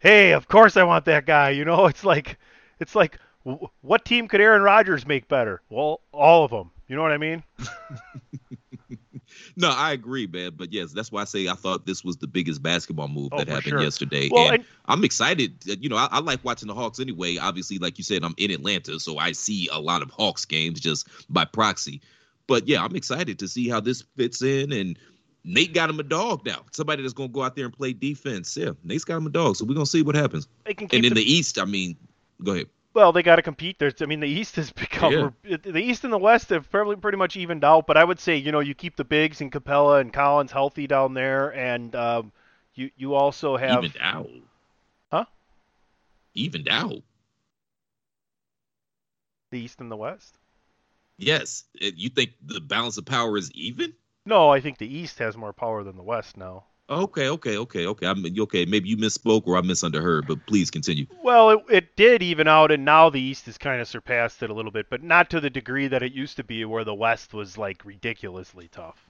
hey, 0.00 0.32
of 0.32 0.48
course 0.48 0.76
I 0.76 0.84
want 0.84 1.04
that 1.06 1.26
guy. 1.26 1.50
You 1.50 1.64
know, 1.64 1.86
it's 1.92 2.04
like, 2.04 2.38
it's 2.80 2.94
like, 2.94 3.18
w- 3.44 3.68
what 3.82 4.04
team 4.04 4.28
could 4.28 4.40
Aaron 4.40 4.62
Rodgers 4.62 5.06
make 5.06 5.28
better? 5.28 5.62
Well, 5.70 6.00
all 6.12 6.44
of 6.44 6.50
them. 6.50 6.70
You 6.88 6.94
know 6.96 7.02
what 7.02 7.12
I 7.12 7.18
mean? 7.18 7.42
no, 9.56 9.70
I 9.70 9.92
agree, 9.92 10.26
man. 10.26 10.52
But 10.56 10.72
yes, 10.72 10.92
that's 10.92 11.10
why 11.10 11.22
I 11.22 11.24
say 11.24 11.48
I 11.48 11.54
thought 11.54 11.84
this 11.86 12.04
was 12.04 12.16
the 12.18 12.26
biggest 12.28 12.62
basketball 12.62 13.08
move 13.08 13.30
Oh, 13.32 13.38
that 13.38 13.48
happened 13.48 13.64
sure. 13.70 13.82
yesterday. 13.82 14.28
Well, 14.30 14.46
and, 14.46 14.54
and- 14.56 14.64
I'm 14.86 15.02
excited. 15.04 15.56
Uh, 15.68 15.74
you 15.80 15.88
know, 15.88 15.96
I, 15.96 16.08
I 16.12 16.20
like 16.20 16.44
watching 16.44 16.68
the 16.68 16.74
Hawks 16.74 17.00
anyway. 17.00 17.38
Obviously, 17.38 17.78
like 17.78 17.98
you 17.98 18.04
said, 18.04 18.22
I'm 18.22 18.34
in 18.38 18.50
Atlanta, 18.52 19.00
so 19.00 19.18
I 19.18 19.32
see 19.32 19.68
a 19.72 19.80
lot 19.80 20.02
of 20.02 20.10
Hawks 20.10 20.44
games 20.44 20.80
just 20.80 21.08
by 21.28 21.44
proxy. 21.44 22.00
But 22.46 22.68
yeah, 22.68 22.84
I'm 22.84 22.94
excited 22.94 23.40
to 23.40 23.48
see 23.48 23.68
how 23.68 23.80
this 23.80 24.02
fits 24.16 24.42
in. 24.42 24.70
And 24.70 24.96
Nate 25.48 25.72
got 25.72 25.88
him 25.88 26.00
a 26.00 26.02
dog 26.02 26.44
now. 26.44 26.62
Somebody 26.72 27.02
that's 27.02 27.14
going 27.14 27.28
to 27.28 27.32
go 27.32 27.42
out 27.44 27.54
there 27.54 27.66
and 27.66 27.72
play 27.72 27.92
defense. 27.92 28.56
Yeah, 28.56 28.72
Nate's 28.82 29.04
got 29.04 29.18
him 29.18 29.26
a 29.26 29.30
dog. 29.30 29.56
So 29.56 29.64
we're 29.64 29.74
going 29.74 29.86
to 29.86 29.90
see 29.90 30.02
what 30.02 30.16
happens. 30.16 30.48
And 30.66 30.92
in 30.92 31.02
the, 31.02 31.10
the 31.10 31.22
East, 31.22 31.58
I 31.60 31.64
mean, 31.64 31.96
go 32.42 32.52
ahead. 32.52 32.66
well, 32.94 33.12
they 33.12 33.22
got 33.22 33.36
to 33.36 33.42
compete. 33.42 33.78
There's, 33.78 34.02
I 34.02 34.06
mean, 34.06 34.18
the 34.18 34.28
East 34.28 34.56
has 34.56 34.72
become 34.72 35.34
the 35.44 35.78
East 35.78 36.02
and 36.02 36.12
the 36.12 36.18
West 36.18 36.50
have 36.50 36.68
probably 36.68 36.96
pretty 36.96 37.16
much 37.16 37.36
evened 37.36 37.62
out. 37.62 37.86
But 37.86 37.96
I 37.96 38.02
would 38.02 38.18
say, 38.18 38.36
you 38.36 38.50
know, 38.50 38.58
you 38.58 38.74
keep 38.74 38.96
the 38.96 39.04
bigs 39.04 39.40
and 39.40 39.52
Capela 39.52 40.00
and 40.00 40.12
Collins 40.12 40.50
healthy 40.50 40.88
down 40.88 41.14
there, 41.14 41.54
and 41.54 41.94
um, 41.94 42.32
you 42.74 42.90
you 42.96 43.14
also 43.14 43.56
have 43.56 43.84
Evened 43.84 43.98
out. 44.00 44.28
Huh? 45.12 45.24
Evened 46.34 46.68
out. 46.68 47.02
the 49.52 49.60
East 49.60 49.80
and 49.80 49.92
the 49.92 49.96
West. 49.96 50.38
Yes. 51.18 51.62
You 51.80 52.08
think 52.08 52.32
the 52.44 52.60
balance 52.60 52.98
of 52.98 53.04
power 53.06 53.36
is 53.38 53.52
even? 53.52 53.94
No, 54.26 54.50
I 54.50 54.60
think 54.60 54.78
the 54.78 54.92
East 54.92 55.20
has 55.20 55.36
more 55.36 55.52
power 55.52 55.84
than 55.84 55.96
the 55.96 56.02
West 56.02 56.36
now. 56.36 56.64
Okay, 56.90 57.28
okay, 57.28 57.56
okay, 57.56 57.86
okay. 57.86 58.06
I'm 58.06 58.24
okay. 58.40 58.64
Maybe 58.64 58.88
you 58.88 58.96
misspoke 58.96 59.46
or 59.46 59.56
I 59.56 59.60
misunderstood, 59.60 60.26
but 60.26 60.46
please 60.46 60.70
continue. 60.70 61.06
Well, 61.22 61.50
it, 61.50 61.60
it 61.68 61.96
did 61.96 62.22
even 62.22 62.46
out, 62.46 62.70
and 62.70 62.84
now 62.84 63.08
the 63.08 63.20
East 63.20 63.46
has 63.46 63.58
kind 63.58 63.80
of 63.80 63.88
surpassed 63.88 64.42
it 64.42 64.50
a 64.50 64.54
little 64.54 64.70
bit, 64.70 64.86
but 64.90 65.02
not 65.02 65.30
to 65.30 65.40
the 65.40 65.50
degree 65.50 65.88
that 65.88 66.02
it 66.02 66.12
used 66.12 66.36
to 66.36 66.44
be, 66.44 66.64
where 66.64 66.84
the 66.84 66.94
West 66.94 67.34
was 67.34 67.56
like 67.56 67.84
ridiculously 67.84 68.68
tough. 68.68 69.08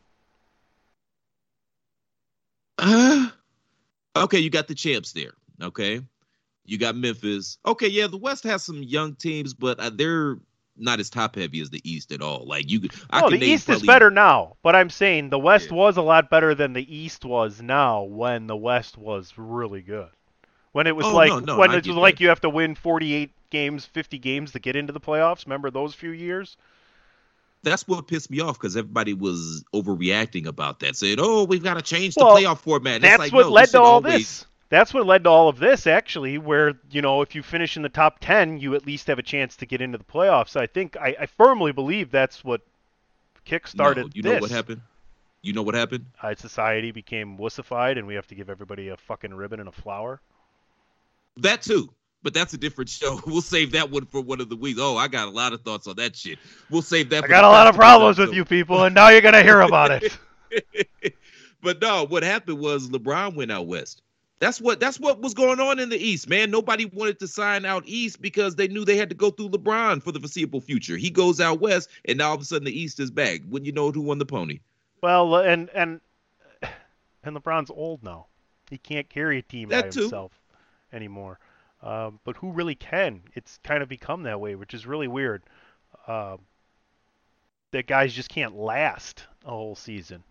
Uh, 2.79 3.29
okay, 4.17 4.39
you 4.39 4.49
got 4.49 4.69
the 4.69 4.75
champs 4.75 5.13
there. 5.13 5.33
Okay, 5.63 6.01
you 6.65 6.79
got 6.79 6.97
Memphis. 6.97 7.59
Okay, 7.67 7.89
yeah, 7.89 8.07
the 8.07 8.19
West 8.19 8.45
has 8.45 8.65
some 8.65 8.83
young 8.83 9.15
teams, 9.15 9.53
but 9.53 9.79
uh, 9.81 9.91
they're 9.91 10.39
not 10.79 11.01
as 11.01 11.11
top 11.11 11.37
heavy 11.37 11.61
as 11.61 11.71
the 11.71 11.81
East 11.91 12.13
at 12.13 12.21
all. 12.23 12.45
Like 12.47 12.71
you, 12.71 12.89
I 13.11 13.21
no, 13.23 13.31
can 13.31 13.41
the 13.41 13.47
East 13.47 13.69
is 13.69 13.83
better 13.83 14.11
now, 14.11 14.57
but 14.63 14.75
I'm 14.77 14.91
saying 14.91 15.31
the 15.31 15.39
West 15.39 15.71
Yeah. 15.71 15.77
was 15.77 15.97
a 15.97 16.03
lot 16.03 16.29
better 16.31 16.55
than 16.55 16.73
the 16.73 16.95
East 16.95 17.25
was 17.25 17.63
now 17.63 18.03
when 18.03 18.47
the 18.47 18.57
West 18.57 18.99
was 18.99 19.33
really 19.37 19.83
good. 19.83 20.09
When 20.73 20.87
it 20.87 20.95
was 20.95 21.07
Oh, 21.07 21.15
like 21.15 21.29
no, 21.31 21.39
no, 21.39 21.57
when 21.59 21.71
I 21.71 21.77
it 21.77 21.87
was 21.87 21.97
like 21.97 22.17
that. 22.17 22.21
you 22.21 22.29
have 22.29 22.41
to 22.43 22.51
win 22.51 22.75
48 22.75 23.31
games, 23.51 23.87
50 23.87 24.19
games 24.19 24.53
to 24.53 24.59
get 24.59 24.77
into 24.77 24.93
the 24.93 25.01
playoffs. 25.01 25.47
Remember 25.47 25.71
those 25.71 25.95
few 25.95 26.11
years? 26.11 26.57
That's 27.63 27.89
what 27.89 28.07
pissed 28.07 28.31
me 28.31 28.41
off 28.41 28.59
because 28.61 28.77
everybody 28.77 29.15
was 29.15 29.65
overreacting 29.75 30.47
about 30.47 30.81
that, 30.81 30.95
saying, 30.95 31.17
"Oh, 31.19 31.45
we've 31.45 31.65
got 31.65 31.75
to 31.75 31.83
change 31.83 32.15
the 32.15 32.25
Well, 32.25 32.37
playoff 32.37 32.59
format." 32.59 32.97
And 32.97 33.05
it's 33.05 33.11
That's 33.13 33.19
like, 33.21 33.33
what 33.33 33.47
no, 33.47 33.51
led 33.53 33.69
to 33.71 33.81
all 33.81 33.95
always- 33.95 34.13
this. 34.15 34.47
That's 34.69 34.93
what 34.93 35.07
led 35.07 35.25
to 35.25 35.31
all 35.31 35.49
of 35.49 35.59
this, 35.59 35.87
actually, 35.87 36.39
where, 36.39 36.75
you 36.91 37.01
know, 37.01 37.23
if 37.23 37.35
you 37.35 37.43
finish 37.43 37.77
in 37.77 37.83
the 37.83 37.89
top 37.89 38.19
10, 38.21 38.59
you 38.59 38.75
at 38.75 38.85
least 38.85 39.07
have 39.07 39.19
a 39.19 39.23
chance 39.23 39.57
to 39.57 39.67
get 39.67 39.81
into 39.81 39.97
the 39.97 40.05
playoffs. 40.05 40.57
I 40.57 40.67
think, 40.67 40.97
I, 40.97 41.17
I 41.21 41.27
firmly 41.27 41.73
believe 41.73 42.11
that's 42.11 42.43
what 42.43 42.63
kickstarted 43.47 43.97
No, 43.97 44.09
you 44.13 44.23
know 44.23 44.33
this. 44.33 44.41
what 44.41 44.51
happened? 44.51 44.81
You 45.43 45.53
know 45.53 45.63
what 45.63 45.77
happened? 45.77 46.07
High 46.17 46.35
society 46.35 46.91
became 46.91 47.39
wussified, 47.39 47.99
and 47.99 48.07
we 48.09 48.17
have 48.17 48.27
to 48.27 48.35
give 48.35 48.51
everybody 48.51 48.89
a 48.89 48.97
fucking 48.97 49.33
ribbon 49.33 49.61
and 49.61 49.69
a 49.69 49.73
flower. 49.73 50.21
That 51.37 51.63
too. 51.63 51.91
But 52.25 52.35
that's 52.35 52.55
a 52.55 52.59
different 52.59 52.91
show. 52.91 53.21
We'll 53.27 53.43
save 53.43 53.71
that 53.73 53.89
one 53.89 54.07
for 54.07 54.21
one 54.21 54.41
of 54.41 54.49
the 54.49 54.57
weeks. 54.57 54.81
Oh, 54.83 54.97
I 54.97 55.07
got 55.07 55.29
a 55.29 55.31
lot 55.31 55.53
of 55.53 55.61
thoughts 55.61 55.87
on 55.87 55.95
that 55.97 56.17
shit. 56.17 56.41
We'll 56.71 56.83
save 56.83 57.11
that. 57.11 57.23
I 57.23 57.29
got 57.29 57.45
a 57.45 57.49
lot 57.49 57.69
of 57.69 57.77
problems 57.77 58.19
with 58.19 58.33
you 58.33 58.45
people, 58.45 58.83
and 58.83 58.95
now 58.95 59.11
you're 59.11 59.21
going 59.21 59.35
to 59.35 59.45
hear 59.45 59.61
about 59.61 60.03
it. 60.03 60.19
but 61.63 61.81
no, 61.81 62.05
what 62.07 62.25
happened 62.25 62.59
was 62.59 62.89
LeBron 62.89 63.37
went 63.37 63.53
out 63.53 63.69
west. 63.69 64.03
That's 64.39 64.61
what 64.61 64.81
that's 64.81 65.01
what 65.01 65.21
was 65.21 65.33
going 65.33 65.61
on 65.61 65.79
in 65.79 65.89
the 65.89 65.97
East, 65.97 66.29
man. 66.29 66.51
Nobody 66.51 66.85
wanted 66.85 67.19
to 67.21 67.29
sign 67.29 67.65
out 67.65 67.85
East 67.87 68.21
because 68.21 68.57
they 68.57 68.69
knew 68.69 68.85
they 68.85 68.97
had 68.97 69.09
to 69.09 69.15
go 69.15 69.31
through 69.31 69.49
LeBron 69.49 70.03
for 70.03 70.13
the 70.13 70.21
foreseeable 70.21 70.61
future. 70.61 70.97
He 70.97 71.09
goes 71.09 71.41
out 71.41 71.61
west, 71.61 71.89
and 72.05 72.19
now 72.19 72.29
all 72.29 72.35
of 72.35 72.43
a 72.43 72.45
sudden 72.45 72.65
the 72.65 72.79
East 72.79 73.01
is 73.01 73.11
back. 73.11 73.41
When 73.49 73.65
you 73.65 73.73
know 73.73 73.91
who 73.91 74.03
won 74.03 74.19
the 74.19 74.27
pony? 74.27 74.61
Well, 75.03 75.37
and 75.37 75.71
and 75.71 76.01
and 76.63 77.37
LeBron's 77.37 77.71
old 77.71 78.03
now. 78.03 78.27
He 78.69 78.79
can't 78.79 79.09
carry 79.09 79.39
a 79.39 79.43
team 79.43 79.71
by 79.71 79.83
too. 79.83 80.03
himself 80.03 80.33
anymore. 80.93 81.39
Um, 81.83 82.21
but 82.25 82.37
who 82.37 82.53
really 82.53 82.75
can? 82.75 83.23
It's 83.35 83.59
kind 83.63 83.83
of 83.83 83.89
become 83.89 84.25
that 84.25 84.41
way, 84.41 84.55
which 84.55 84.75
is 84.75 84.87
really 84.87 85.09
weird. 85.09 85.45
Um, 86.07 86.41
that 87.71 87.87
guys 87.87 88.13
just 88.13 88.29
can't 88.29 88.57
last 88.57 89.25
a 89.45 89.51
whole 89.51 89.77
season. 89.77 90.25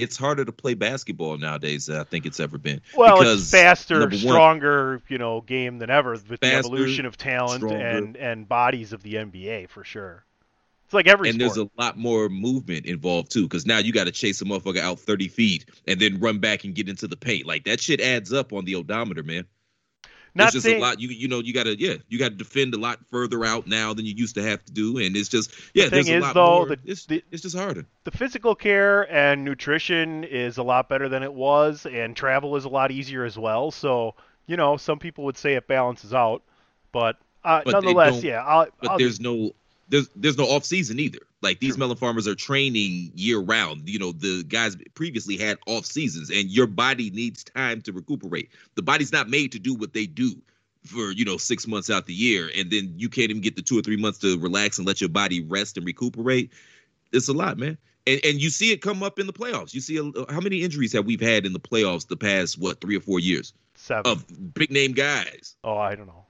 It's 0.00 0.16
harder 0.16 0.44
to 0.44 0.52
play 0.52 0.74
basketball 0.74 1.36
nowadays 1.38 1.86
than 1.86 1.98
I 1.98 2.04
think 2.04 2.26
it's 2.26 2.40
ever 2.40 2.58
been. 2.58 2.80
Well, 2.96 3.18
because, 3.18 3.42
it's 3.42 3.50
faster, 3.50 4.00
one, 4.00 4.16
stronger, 4.16 5.02
you 5.08 5.18
know, 5.18 5.40
game 5.40 5.78
than 5.78 5.90
ever 5.90 6.12
with 6.12 6.40
the 6.40 6.54
evolution 6.54 7.06
of 7.06 7.16
talent 7.16 7.60
stronger. 7.60 7.78
and 7.78 8.16
and 8.16 8.48
bodies 8.48 8.92
of 8.92 9.02
the 9.02 9.14
NBA 9.14 9.68
for 9.68 9.84
sure. 9.84 10.24
It's 10.86 10.94
like 10.94 11.08
every 11.08 11.30
and 11.30 11.40
sport. 11.40 11.54
there's 11.54 11.66
a 11.66 11.82
lot 11.82 11.98
more 11.98 12.28
movement 12.28 12.86
involved 12.86 13.32
too, 13.32 13.42
because 13.42 13.66
now 13.66 13.78
you 13.78 13.92
got 13.92 14.04
to 14.04 14.12
chase 14.12 14.40
a 14.40 14.44
motherfucker 14.44 14.78
out 14.78 15.00
30 15.00 15.26
feet 15.26 15.64
and 15.86 15.98
then 15.98 16.20
run 16.20 16.38
back 16.38 16.62
and 16.62 16.76
get 16.76 16.88
into 16.88 17.08
the 17.08 17.16
paint. 17.16 17.44
Like 17.44 17.64
that 17.64 17.80
shit 17.80 18.00
adds 18.00 18.32
up 18.32 18.52
on 18.52 18.64
the 18.64 18.76
odometer, 18.76 19.24
man. 19.24 19.46
Not 20.36 20.44
it's 20.46 20.52
just 20.54 20.66
saying- 20.66 20.78
a 20.82 20.84
lot. 20.84 21.00
You 21.00 21.08
you 21.08 21.28
know 21.28 21.40
you 21.40 21.52
got 21.54 21.64
to 21.64 21.78
yeah 21.80 21.94
you 22.08 22.18
got 22.18 22.28
to 22.28 22.34
defend 22.36 22.74
a 22.74 22.78
lot 22.78 22.98
further 23.10 23.44
out 23.44 23.66
now 23.66 23.94
than 23.94 24.04
you 24.06 24.14
used 24.14 24.34
to 24.34 24.42
have 24.42 24.64
to 24.66 24.72
do, 24.72 24.98
and 24.98 25.16
it's 25.16 25.28
just 25.28 25.50
yeah. 25.74 25.84
thing 25.84 25.90
there's 26.04 26.08
a 26.08 26.16
is, 26.16 26.22
lot 26.22 26.34
though, 26.34 26.56
more. 26.56 26.66
the- 26.66 26.78
it's 26.84 27.06
the- 27.06 27.24
it's 27.32 27.42
just 27.42 27.56
harder. 27.56 27.86
the 28.04 28.10
physical 28.10 28.54
care 28.54 29.10
and 29.12 29.44
nutrition 29.44 30.24
is 30.24 30.58
a 30.58 30.62
lot 30.62 30.88
better 30.88 31.08
than 31.08 31.22
it 31.22 31.32
was, 31.32 31.86
and 31.86 32.14
travel 32.14 32.54
is 32.56 32.64
a 32.64 32.68
lot 32.68 32.90
easier 32.90 33.24
as 33.24 33.38
well. 33.38 33.70
So, 33.70 34.14
you 34.46 34.56
know, 34.56 34.76
some 34.76 34.98
people 34.98 35.24
would 35.24 35.38
say 35.38 35.54
it 35.54 35.66
balances 35.66 36.12
out, 36.12 36.42
but, 36.92 37.16
uh, 37.42 37.62
But 37.64 37.72
nonetheless, 37.72 38.22
yeah. 38.22 38.44
I'll, 38.44 38.66
But 38.80 38.90
I'll, 38.92 38.98
there's 38.98 39.20
no 39.20 39.52
there's 39.88 40.08
there's 40.16 40.38
no 40.38 40.44
off 40.44 40.64
season 40.64 40.98
either. 40.98 41.20
Like 41.42 41.60
these 41.60 41.78
melon 41.78 41.96
farmers 41.96 42.26
are 42.26 42.34
training 42.34 43.12
year 43.14 43.38
round. 43.38 43.88
You 43.88 43.98
know 43.98 44.12
the 44.12 44.44
guys 44.44 44.76
previously 44.94 45.36
had 45.36 45.58
off 45.66 45.86
seasons, 45.86 46.30
and 46.30 46.50
your 46.50 46.66
body 46.66 47.10
needs 47.10 47.44
time 47.44 47.82
to 47.82 47.92
recuperate. 47.92 48.50
The 48.74 48.82
body's 48.82 49.12
not 49.12 49.28
made 49.28 49.52
to 49.52 49.58
do 49.58 49.74
what 49.74 49.92
they 49.92 50.06
do 50.06 50.34
for 50.84 51.10
you 51.12 51.24
know 51.24 51.36
six 51.36 51.66
months 51.66 51.90
out 51.90 52.06
the 52.06 52.14
year, 52.14 52.50
and 52.56 52.70
then 52.70 52.94
you 52.96 53.08
can't 53.08 53.30
even 53.30 53.42
get 53.42 53.56
the 53.56 53.62
two 53.62 53.78
or 53.78 53.82
three 53.82 53.96
months 53.96 54.18
to 54.20 54.38
relax 54.38 54.78
and 54.78 54.86
let 54.86 55.00
your 55.00 55.10
body 55.10 55.42
rest 55.42 55.76
and 55.76 55.86
recuperate. 55.86 56.52
It's 57.12 57.28
a 57.28 57.32
lot, 57.32 57.58
man. 57.58 57.78
And 58.06 58.20
and 58.24 58.40
you 58.40 58.50
see 58.50 58.72
it 58.72 58.82
come 58.82 59.02
up 59.02 59.18
in 59.18 59.26
the 59.26 59.32
playoffs. 59.32 59.74
You 59.74 59.80
see 59.80 59.98
a, 59.98 60.32
how 60.32 60.40
many 60.40 60.62
injuries 60.62 60.92
have 60.92 61.06
we've 61.06 61.20
had 61.20 61.46
in 61.46 61.52
the 61.52 61.60
playoffs 61.60 62.08
the 62.08 62.16
past 62.16 62.58
what 62.58 62.80
three 62.80 62.96
or 62.96 63.00
four 63.00 63.20
years 63.20 63.52
seven. 63.74 64.10
of 64.10 64.54
big 64.54 64.70
name 64.70 64.92
guys. 64.92 65.56
oh, 65.62 65.76
I 65.76 65.94
don't 65.94 66.06
know. 66.06 66.24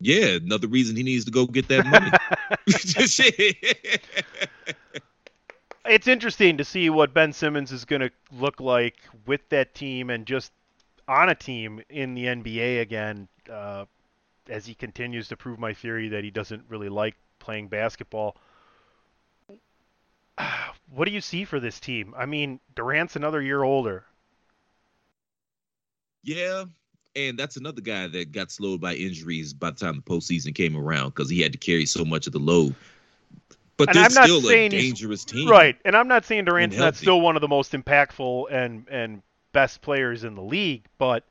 Yeah, 0.00 0.38
another 0.42 0.66
reason 0.66 0.96
he 0.96 1.04
needs 1.04 1.26
to 1.26 1.30
go 1.30 1.46
get 1.46 1.68
that 1.68 1.86
money. 1.86 2.10
It's 5.84 6.06
interesting 6.06 6.58
to 6.58 6.64
see 6.64 6.90
what 6.90 7.12
Ben 7.12 7.32
Simmons 7.32 7.72
is 7.72 7.84
going 7.84 8.02
to 8.02 8.10
look 8.32 8.60
like 8.60 8.96
with 9.26 9.48
that 9.48 9.74
team 9.74 10.10
and 10.10 10.26
just 10.26 10.52
on 11.08 11.28
a 11.28 11.34
team 11.34 11.82
in 11.88 12.14
the 12.14 12.26
NBA 12.26 12.80
again 12.80 13.28
uh, 13.50 13.86
as 14.48 14.64
he 14.64 14.74
continues 14.74 15.28
to 15.28 15.36
prove 15.36 15.58
my 15.58 15.72
theory 15.72 16.08
that 16.08 16.22
he 16.22 16.30
doesn't 16.30 16.64
really 16.68 16.88
like 16.88 17.16
playing 17.38 17.68
basketball. 17.68 18.36
What 20.94 21.06
do 21.06 21.10
you 21.10 21.22
see 21.22 21.46
for 21.46 21.58
this 21.58 21.80
team? 21.80 22.12
I 22.14 22.26
mean, 22.26 22.60
Durant's 22.74 23.16
another 23.16 23.40
year 23.40 23.62
older. 23.62 24.04
Yeah, 26.22 26.64
and 27.16 27.38
that's 27.38 27.56
another 27.56 27.80
guy 27.80 28.08
that 28.08 28.32
got 28.32 28.50
slowed 28.50 28.82
by 28.82 28.94
injuries 28.94 29.54
by 29.54 29.70
the 29.70 29.76
time 29.76 29.96
the 29.96 30.02
postseason 30.02 30.54
came 30.54 30.76
around 30.76 31.10
because 31.10 31.30
he 31.30 31.40
had 31.40 31.52
to 31.52 31.58
carry 31.58 31.86
so 31.86 32.04
much 32.04 32.26
of 32.26 32.34
the 32.34 32.38
load. 32.38 32.74
But 33.86 33.96
And 33.96 34.04
I'm 34.04 34.14
not 34.14 34.24
still 34.24 34.42
saying 34.42 34.70
he's- 34.70 34.84
dangerous 34.84 35.24
team, 35.24 35.48
Right, 35.48 35.76
and 35.84 35.96
I'm 35.96 36.06
not 36.06 36.24
saying 36.24 36.44
Durant's 36.44 36.76
not 36.76 36.94
still 36.96 37.20
one 37.20 37.36
of 37.36 37.40
the 37.40 37.48
most 37.48 37.72
impactful 37.72 38.46
and 38.50 38.86
and 38.88 39.22
best 39.52 39.82
players 39.82 40.22
in 40.24 40.34
the 40.36 40.42
league, 40.42 40.84
but 40.98 41.24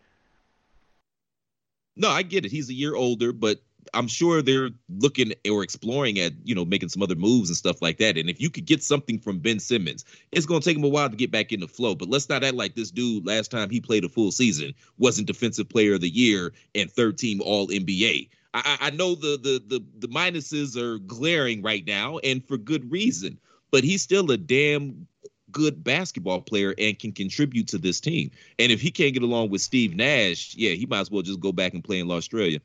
No, 1.95 2.09
I 2.09 2.23
get 2.23 2.45
it. 2.45 2.51
He's 2.51 2.69
a 2.69 2.73
year 2.73 2.95
older, 2.95 3.31
but 3.33 3.61
I'm 3.93 4.07
sure 4.07 4.41
they're 4.41 4.69
looking 4.89 5.33
or 5.49 5.63
exploring 5.63 6.19
at, 6.19 6.33
you 6.43 6.55
know, 6.55 6.63
making 6.63 6.89
some 6.89 7.01
other 7.01 7.15
moves 7.15 7.49
and 7.49 7.57
stuff 7.57 7.81
like 7.81 7.97
that. 7.97 8.17
And 8.17 8.29
if 8.29 8.39
you 8.39 8.49
could 8.49 8.65
get 8.65 8.83
something 8.83 9.19
from 9.19 9.39
Ben 9.39 9.59
Simmons, 9.59 10.05
it's 10.31 10.45
going 10.45 10.61
to 10.61 10.65
take 10.69 10.77
him 10.77 10.83
a 10.83 10.89
while 10.89 11.09
to 11.09 11.15
get 11.15 11.31
back 11.31 11.51
in 11.51 11.59
the 11.59 11.67
flow. 11.67 11.95
But 11.95 12.09
let's 12.09 12.29
not 12.29 12.43
act 12.43 12.55
like 12.55 12.75
this 12.75 12.91
dude 12.91 13.25
last 13.25 13.51
time 13.51 13.69
he 13.69 13.81
played 13.81 14.05
a 14.05 14.09
full 14.09 14.31
season 14.31 14.73
wasn't 14.97 15.27
defensive 15.27 15.67
player 15.67 15.95
of 15.95 16.01
the 16.01 16.09
year 16.09 16.53
and 16.75 16.91
third 16.91 17.17
team 17.17 17.41
all 17.41 17.67
NBA. 17.67 18.29
I, 18.53 18.77
I 18.81 18.89
know 18.89 19.15
the, 19.15 19.39
the 19.41 19.61
the 19.65 19.85
the 19.99 20.07
minuses 20.07 20.75
are 20.75 20.99
glaring 20.99 21.61
right 21.61 21.85
now, 21.85 22.17
and 22.19 22.45
for 22.45 22.57
good 22.57 22.91
reason. 22.91 23.39
But 23.71 23.85
he's 23.85 24.01
still 24.01 24.29
a 24.31 24.37
damn 24.37 25.07
good 25.51 25.83
basketball 25.83 26.41
player 26.41 26.73
and 26.77 26.97
can 26.97 27.11
contribute 27.11 27.67
to 27.69 27.77
this 27.77 27.99
team. 27.99 28.31
And 28.59 28.71
if 28.71 28.81
he 28.81 28.91
can't 28.91 29.13
get 29.13 29.23
along 29.23 29.49
with 29.49 29.61
Steve 29.61 29.95
Nash, 29.95 30.55
yeah, 30.55 30.71
he 30.71 30.85
might 30.85 30.99
as 30.99 31.11
well 31.11 31.21
just 31.21 31.39
go 31.39 31.51
back 31.51 31.73
and 31.73 31.83
play 31.83 31.99
in 31.99 32.09
Australia. 32.09 32.59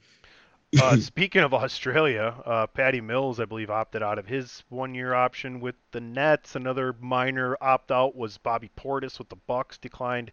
uh, 0.81 0.97
speaking 1.01 1.43
of 1.43 1.55
Australia, 1.55 2.35
uh, 2.45 2.67
Patty 2.67 3.01
Mills, 3.01 3.41
I 3.41 3.45
believe, 3.45 3.71
opted 3.71 4.03
out 4.03 4.19
of 4.19 4.27
his 4.27 4.65
one-year 4.69 5.15
option 5.15 5.61
with 5.61 5.77
the 5.93 6.01
Nets. 6.01 6.57
Another 6.57 6.95
minor 7.01 7.57
opt-out 7.61 8.17
was 8.17 8.39
Bobby 8.39 8.71
Portis 8.77 9.19
with 9.19 9.29
the 9.29 9.37
Bucks, 9.37 9.79
declined 9.79 10.33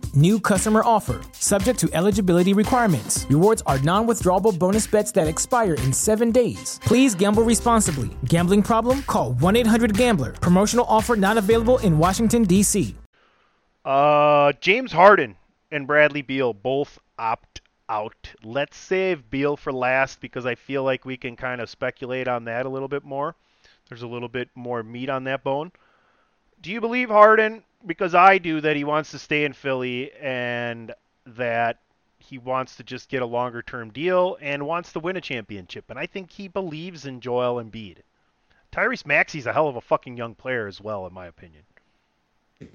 New 0.13 0.41
customer 0.41 0.81
offer. 0.83 1.21
Subject 1.31 1.79
to 1.79 1.89
eligibility 1.93 2.53
requirements. 2.53 3.25
Rewards 3.29 3.63
are 3.65 3.79
non 3.79 4.07
withdrawable 4.07 4.57
bonus 4.57 4.85
bets 4.87 5.11
that 5.13 5.27
expire 5.27 5.75
in 5.75 5.93
seven 5.93 6.31
days. 6.31 6.79
Please 6.83 7.15
gamble 7.15 7.43
responsibly. 7.43 8.09
Gambling 8.25 8.61
problem? 8.63 9.03
Call 9.03 9.33
1 9.33 9.55
800 9.55 9.95
Gambler. 9.95 10.33
Promotional 10.33 10.85
offer 10.89 11.15
not 11.15 11.37
available 11.37 11.77
in 11.77 11.97
Washington, 11.97 12.43
D.C. 12.43 12.93
Uh, 13.85 14.51
James 14.59 14.91
Harden 14.91 15.35
and 15.71 15.87
Bradley 15.87 16.21
Beal 16.21 16.53
both 16.53 16.99
opt 17.17 17.61
out. 17.87 18.33
Let's 18.43 18.77
save 18.77 19.29
Beal 19.29 19.55
for 19.55 19.71
last 19.71 20.19
because 20.19 20.45
I 20.45 20.55
feel 20.55 20.83
like 20.83 21.05
we 21.05 21.17
can 21.17 21.35
kind 21.35 21.61
of 21.61 21.69
speculate 21.69 22.27
on 22.27 22.45
that 22.45 22.65
a 22.65 22.69
little 22.69 22.87
bit 22.87 23.03
more. 23.03 23.35
There's 23.89 24.01
a 24.03 24.07
little 24.07 24.29
bit 24.29 24.49
more 24.55 24.83
meat 24.83 25.09
on 25.09 25.23
that 25.25 25.43
bone. 25.43 25.71
Do 26.61 26.71
you 26.71 26.79
believe 26.79 27.09
Harden? 27.09 27.63
Because 27.85 28.13
I 28.13 28.37
do 28.37 28.61
that 28.61 28.75
he 28.75 28.83
wants 28.83 29.11
to 29.11 29.19
stay 29.19 29.43
in 29.43 29.53
Philly 29.53 30.11
and 30.13 30.93
that 31.25 31.79
he 32.19 32.37
wants 32.37 32.75
to 32.75 32.83
just 32.83 33.09
get 33.09 33.21
a 33.21 33.25
longer 33.25 33.61
term 33.61 33.91
deal 33.91 34.37
and 34.39 34.67
wants 34.67 34.93
to 34.93 34.99
win 34.99 35.17
a 35.17 35.21
championship. 35.21 35.85
And 35.89 35.97
I 35.97 36.05
think 36.05 36.31
he 36.31 36.47
believes 36.47 37.05
in 37.05 37.19
Joel 37.19 37.63
Embiid. 37.63 37.97
Tyrese 38.71 39.05
Maxey's 39.05 39.45
a 39.45 39.53
hell 39.53 39.67
of 39.67 39.75
a 39.75 39.81
fucking 39.81 40.15
young 40.15 40.35
player 40.35 40.67
as 40.67 40.79
well, 40.79 41.05
in 41.05 41.13
my 41.13 41.27
opinion. 41.27 41.63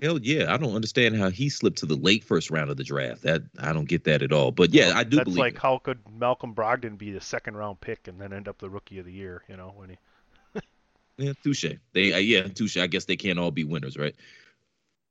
Hell 0.02 0.18
yeah, 0.20 0.52
I 0.52 0.56
don't 0.56 0.74
understand 0.74 1.16
how 1.16 1.30
he 1.30 1.48
slipped 1.48 1.78
to 1.78 1.86
the 1.86 1.94
late 1.94 2.24
first 2.24 2.50
round 2.50 2.70
of 2.70 2.76
the 2.76 2.84
draft. 2.84 3.22
That 3.22 3.42
I 3.58 3.72
don't 3.72 3.88
get 3.88 4.04
that 4.04 4.20
at 4.22 4.32
all. 4.32 4.50
But 4.50 4.74
yeah, 4.74 4.92
I 4.94 5.04
do 5.04 5.10
believe. 5.10 5.10
That's 5.10 5.24
believe. 5.24 5.38
like 5.38 5.54
it. 5.54 5.60
how 5.60 5.78
could 5.78 6.00
Malcolm 6.18 6.54
Brogdon 6.54 6.98
be 6.98 7.12
the 7.12 7.20
second 7.20 7.56
round 7.56 7.80
pick 7.80 8.08
and 8.08 8.20
then 8.20 8.32
end 8.32 8.48
up 8.48 8.58
the 8.58 8.68
rookie 8.68 8.98
of 8.98 9.06
the 9.06 9.12
year? 9.12 9.42
You 9.48 9.56
know 9.56 9.72
when 9.76 9.90
he. 9.90 9.96
Yeah, 11.18 11.32
touche. 11.42 11.64
They 11.92 12.12
uh, 12.12 12.18
yeah, 12.18 12.42
touche. 12.48 12.76
I 12.76 12.88
guess 12.88 13.06
they 13.06 13.16
can't 13.16 13.38
all 13.38 13.50
be 13.50 13.64
winners, 13.64 13.96
right? 13.96 14.14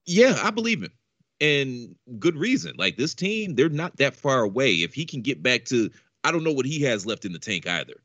Yeah, 0.05 0.37
I 0.43 0.51
believe 0.51 0.83
him, 0.83 0.91
and 1.41 1.95
good 2.19 2.37
reason. 2.37 2.73
Like 2.77 2.97
this 2.97 3.13
team, 3.13 3.55
they're 3.55 3.69
not 3.69 3.97
that 3.97 4.15
far 4.15 4.41
away. 4.41 4.75
If 4.75 4.93
he 4.93 5.05
can 5.05 5.21
get 5.21 5.41
back 5.41 5.65
to, 5.65 5.89
I 6.23 6.31
don't 6.31 6.43
know 6.43 6.53
what 6.53 6.65
he 6.65 6.81
has 6.83 7.05
left 7.05 7.25
in 7.25 7.33
the 7.33 7.39
tank 7.39 7.67
either. 7.67 7.95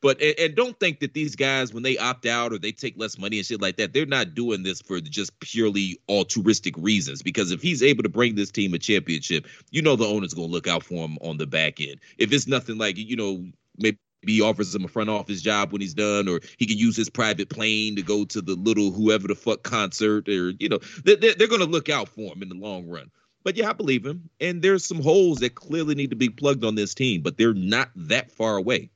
But 0.00 0.20
and, 0.22 0.38
and, 0.38 0.54
don't 0.54 0.78
think 0.78 1.00
that 1.00 1.14
these 1.14 1.34
guys, 1.34 1.74
when 1.74 1.82
they 1.82 1.98
opt 1.98 2.24
out 2.24 2.52
or 2.52 2.58
they 2.58 2.70
take 2.70 2.94
less 2.96 3.18
money 3.18 3.38
and 3.38 3.46
shit 3.46 3.60
like 3.60 3.76
that, 3.78 3.92
they're 3.92 4.06
not 4.06 4.34
doing 4.34 4.62
this 4.62 4.80
for 4.80 5.00
just 5.00 5.38
purely 5.40 5.98
altruistic 6.08 6.74
reasons. 6.78 7.20
Because 7.22 7.50
if 7.50 7.60
he's 7.60 7.82
able 7.82 8.04
to 8.04 8.08
bring 8.08 8.36
this 8.36 8.52
team 8.52 8.74
a 8.74 8.78
championship, 8.78 9.46
you 9.70 9.82
know 9.82 9.96
the 9.96 10.06
owner's 10.06 10.34
gonna 10.34 10.46
look 10.46 10.68
out 10.68 10.84
for 10.84 11.04
him 11.04 11.18
on 11.20 11.38
the 11.38 11.46
back 11.46 11.80
end. 11.80 11.98
If 12.16 12.32
it's 12.32 12.46
nothing 12.46 12.78
like 12.78 12.96
you 12.96 13.16
know 13.16 13.44
maybe 13.76 13.98
he 14.22 14.40
offers 14.40 14.74
him 14.74 14.84
a 14.84 14.88
front 14.88 15.10
office 15.10 15.40
job 15.40 15.72
when 15.72 15.80
he's 15.80 15.94
done, 15.94 16.28
or 16.28 16.40
he 16.58 16.66
can 16.66 16.78
use 16.78 16.96
his 16.96 17.10
private 17.10 17.48
plane 17.48 17.96
to 17.96 18.02
go 18.02 18.24
to 18.24 18.40
the 18.40 18.54
little 18.54 18.90
whoever 18.90 19.28
the 19.28 19.34
fuck 19.34 19.62
concert, 19.62 20.28
or 20.28 20.50
you 20.58 20.68
know, 20.68 20.78
they're, 21.04 21.16
they're 21.16 21.48
going 21.48 21.60
to 21.60 21.66
look 21.66 21.88
out 21.88 22.08
for 22.08 22.32
him 22.32 22.42
in 22.42 22.48
the 22.48 22.54
long 22.54 22.88
run. 22.88 23.10
But 23.44 23.56
yeah, 23.56 23.70
I 23.70 23.72
believe 23.72 24.04
him. 24.04 24.30
And 24.40 24.60
there's 24.60 24.84
some 24.84 25.00
holes 25.00 25.38
that 25.38 25.54
clearly 25.54 25.94
need 25.94 26.10
to 26.10 26.16
be 26.16 26.28
plugged 26.28 26.64
on 26.64 26.74
this 26.74 26.94
team, 26.94 27.22
but 27.22 27.38
they're 27.38 27.54
not 27.54 27.90
that 27.94 28.32
far 28.32 28.56
away 28.56 28.90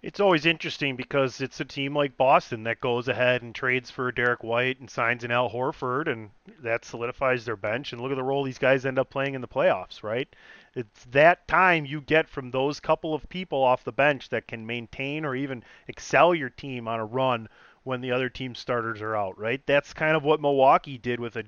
it's 0.00 0.20
always 0.20 0.46
interesting 0.46 0.94
because 0.96 1.40
it's 1.40 1.60
a 1.60 1.64
team 1.64 1.94
like 1.94 2.16
Boston 2.16 2.64
that 2.64 2.80
goes 2.80 3.08
ahead 3.08 3.42
and 3.42 3.54
trades 3.54 3.90
for 3.90 4.12
Derrick 4.12 4.44
White 4.44 4.78
and 4.78 4.88
signs 4.88 5.24
an 5.24 5.32
Al 5.32 5.50
Horford, 5.50 6.06
and 6.06 6.30
that 6.60 6.84
solidifies 6.84 7.44
their 7.44 7.56
bench. 7.56 7.92
And 7.92 8.00
look 8.00 8.12
at 8.12 8.16
the 8.16 8.22
role 8.22 8.44
these 8.44 8.58
guys 8.58 8.86
end 8.86 8.98
up 8.98 9.10
playing 9.10 9.34
in 9.34 9.40
the 9.40 9.48
playoffs, 9.48 10.02
right? 10.02 10.28
It's 10.74 11.04
that 11.06 11.46
time 11.48 11.86
you 11.86 12.00
get 12.00 12.28
from 12.28 12.50
those 12.50 12.80
couple 12.80 13.14
of 13.14 13.28
people 13.28 13.62
off 13.62 13.84
the 13.84 13.92
bench 13.92 14.28
that 14.30 14.48
can 14.48 14.66
maintain 14.66 15.24
or 15.24 15.34
even 15.34 15.64
excel 15.86 16.34
your 16.34 16.50
team 16.50 16.88
on 16.88 17.00
a 17.00 17.04
run 17.04 17.48
when 17.84 18.00
the 18.00 18.12
other 18.12 18.28
team 18.28 18.54
starters 18.54 19.00
are 19.00 19.16
out, 19.16 19.38
right? 19.38 19.64
That's 19.66 19.92
kind 19.92 20.16
of 20.16 20.24
what 20.24 20.40
Milwaukee 20.40 20.98
did 20.98 21.20
with 21.20 21.36
a, 21.36 21.44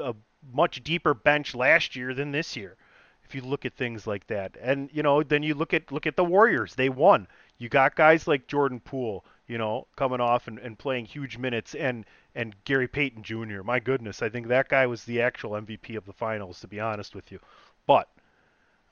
a 0.00 0.14
much 0.52 0.84
deeper 0.84 1.14
bench 1.14 1.54
last 1.54 1.96
year 1.96 2.14
than 2.14 2.32
this 2.32 2.56
year. 2.56 2.76
If 3.24 3.34
you 3.34 3.40
look 3.40 3.64
at 3.64 3.74
things 3.74 4.06
like 4.06 4.26
that, 4.26 4.56
and 4.60 4.90
you 4.92 5.02
know, 5.02 5.22
then 5.22 5.42
you 5.42 5.54
look 5.54 5.72
at 5.72 5.90
look 5.90 6.06
at 6.06 6.14
the 6.14 6.24
Warriors. 6.24 6.74
They 6.74 6.90
won 6.90 7.26
you 7.58 7.68
got 7.68 7.94
guys 7.94 8.26
like 8.26 8.46
Jordan 8.46 8.80
Poole, 8.80 9.24
you 9.46 9.58
know, 9.58 9.86
coming 9.96 10.20
off 10.20 10.48
and, 10.48 10.58
and 10.58 10.78
playing 10.78 11.06
huge 11.06 11.38
minutes, 11.38 11.74
and 11.74 12.04
and 12.34 12.54
Gary 12.64 12.88
Payton 12.88 13.22
Jr. 13.22 13.62
My 13.62 13.78
goodness, 13.78 14.22
I 14.22 14.28
think 14.28 14.48
that 14.48 14.68
guy 14.68 14.86
was 14.86 15.04
the 15.04 15.22
actual 15.22 15.52
MVP 15.52 15.96
of 15.96 16.04
the 16.04 16.12
finals, 16.12 16.60
to 16.60 16.66
be 16.68 16.80
honest 16.80 17.14
with 17.14 17.30
you. 17.30 17.38
But 17.86 18.08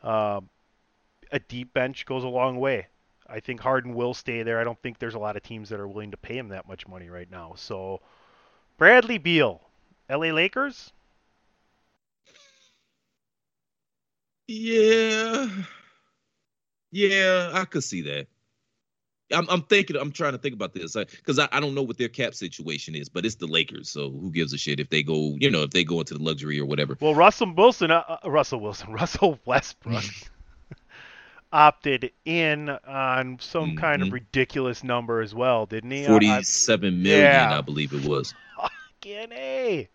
um, 0.02 0.48
a 1.30 1.38
deep 1.38 1.72
bench 1.72 2.06
goes 2.06 2.24
a 2.24 2.28
long 2.28 2.58
way. 2.58 2.88
I 3.26 3.40
think 3.40 3.60
Harden 3.60 3.94
will 3.94 4.14
stay 4.14 4.42
there. 4.42 4.60
I 4.60 4.64
don't 4.64 4.80
think 4.82 4.98
there's 4.98 5.14
a 5.14 5.18
lot 5.18 5.36
of 5.36 5.42
teams 5.42 5.68
that 5.70 5.80
are 5.80 5.88
willing 5.88 6.10
to 6.10 6.16
pay 6.16 6.36
him 6.36 6.48
that 6.48 6.68
much 6.68 6.86
money 6.86 7.08
right 7.08 7.30
now. 7.30 7.54
So, 7.56 8.00
Bradley 8.78 9.18
Beal, 9.18 9.62
LA 10.10 10.32
Lakers. 10.32 10.92
Yeah, 14.46 15.48
yeah, 16.90 17.50
I 17.54 17.64
could 17.64 17.84
see 17.84 18.02
that. 18.02 18.26
I'm, 19.32 19.46
I'm 19.48 19.62
thinking. 19.62 19.96
I'm 19.96 20.12
trying 20.12 20.32
to 20.32 20.38
think 20.38 20.54
about 20.54 20.72
this 20.72 20.94
because 20.94 21.38
I, 21.38 21.44
I, 21.44 21.48
I, 21.52 21.60
don't 21.60 21.74
know 21.74 21.82
what 21.82 21.98
their 21.98 22.08
cap 22.08 22.34
situation 22.34 22.94
is, 22.94 23.08
but 23.08 23.24
it's 23.24 23.36
the 23.36 23.46
Lakers, 23.46 23.88
so 23.88 24.10
who 24.10 24.30
gives 24.30 24.52
a 24.52 24.58
shit 24.58 24.80
if 24.80 24.90
they 24.90 25.02
go? 25.02 25.34
You 25.38 25.50
know, 25.50 25.62
if 25.62 25.70
they 25.70 25.84
go 25.84 26.00
into 26.00 26.14
the 26.14 26.22
luxury 26.22 26.60
or 26.60 26.66
whatever. 26.66 26.96
Well, 27.00 27.14
Russell 27.14 27.52
Wilson, 27.54 27.90
uh, 27.90 28.18
uh 28.24 28.30
Russell 28.30 28.60
Wilson, 28.60 28.92
Russell 28.92 29.38
Westbrook 29.44 30.04
opted 31.52 32.12
in 32.24 32.68
on 32.68 33.38
some 33.40 33.70
mm-hmm. 33.70 33.78
kind 33.78 34.02
of 34.02 34.12
ridiculous 34.12 34.84
number 34.84 35.20
as 35.20 35.34
well, 35.34 35.66
didn't 35.66 35.90
he? 35.90 36.04
Forty-seven 36.04 37.02
million, 37.02 37.24
yeah. 37.24 37.58
I 37.58 37.60
believe 37.60 37.92
it 37.92 38.04
was. 38.04 38.34
Fucking 39.02 39.32
a. 39.32 39.88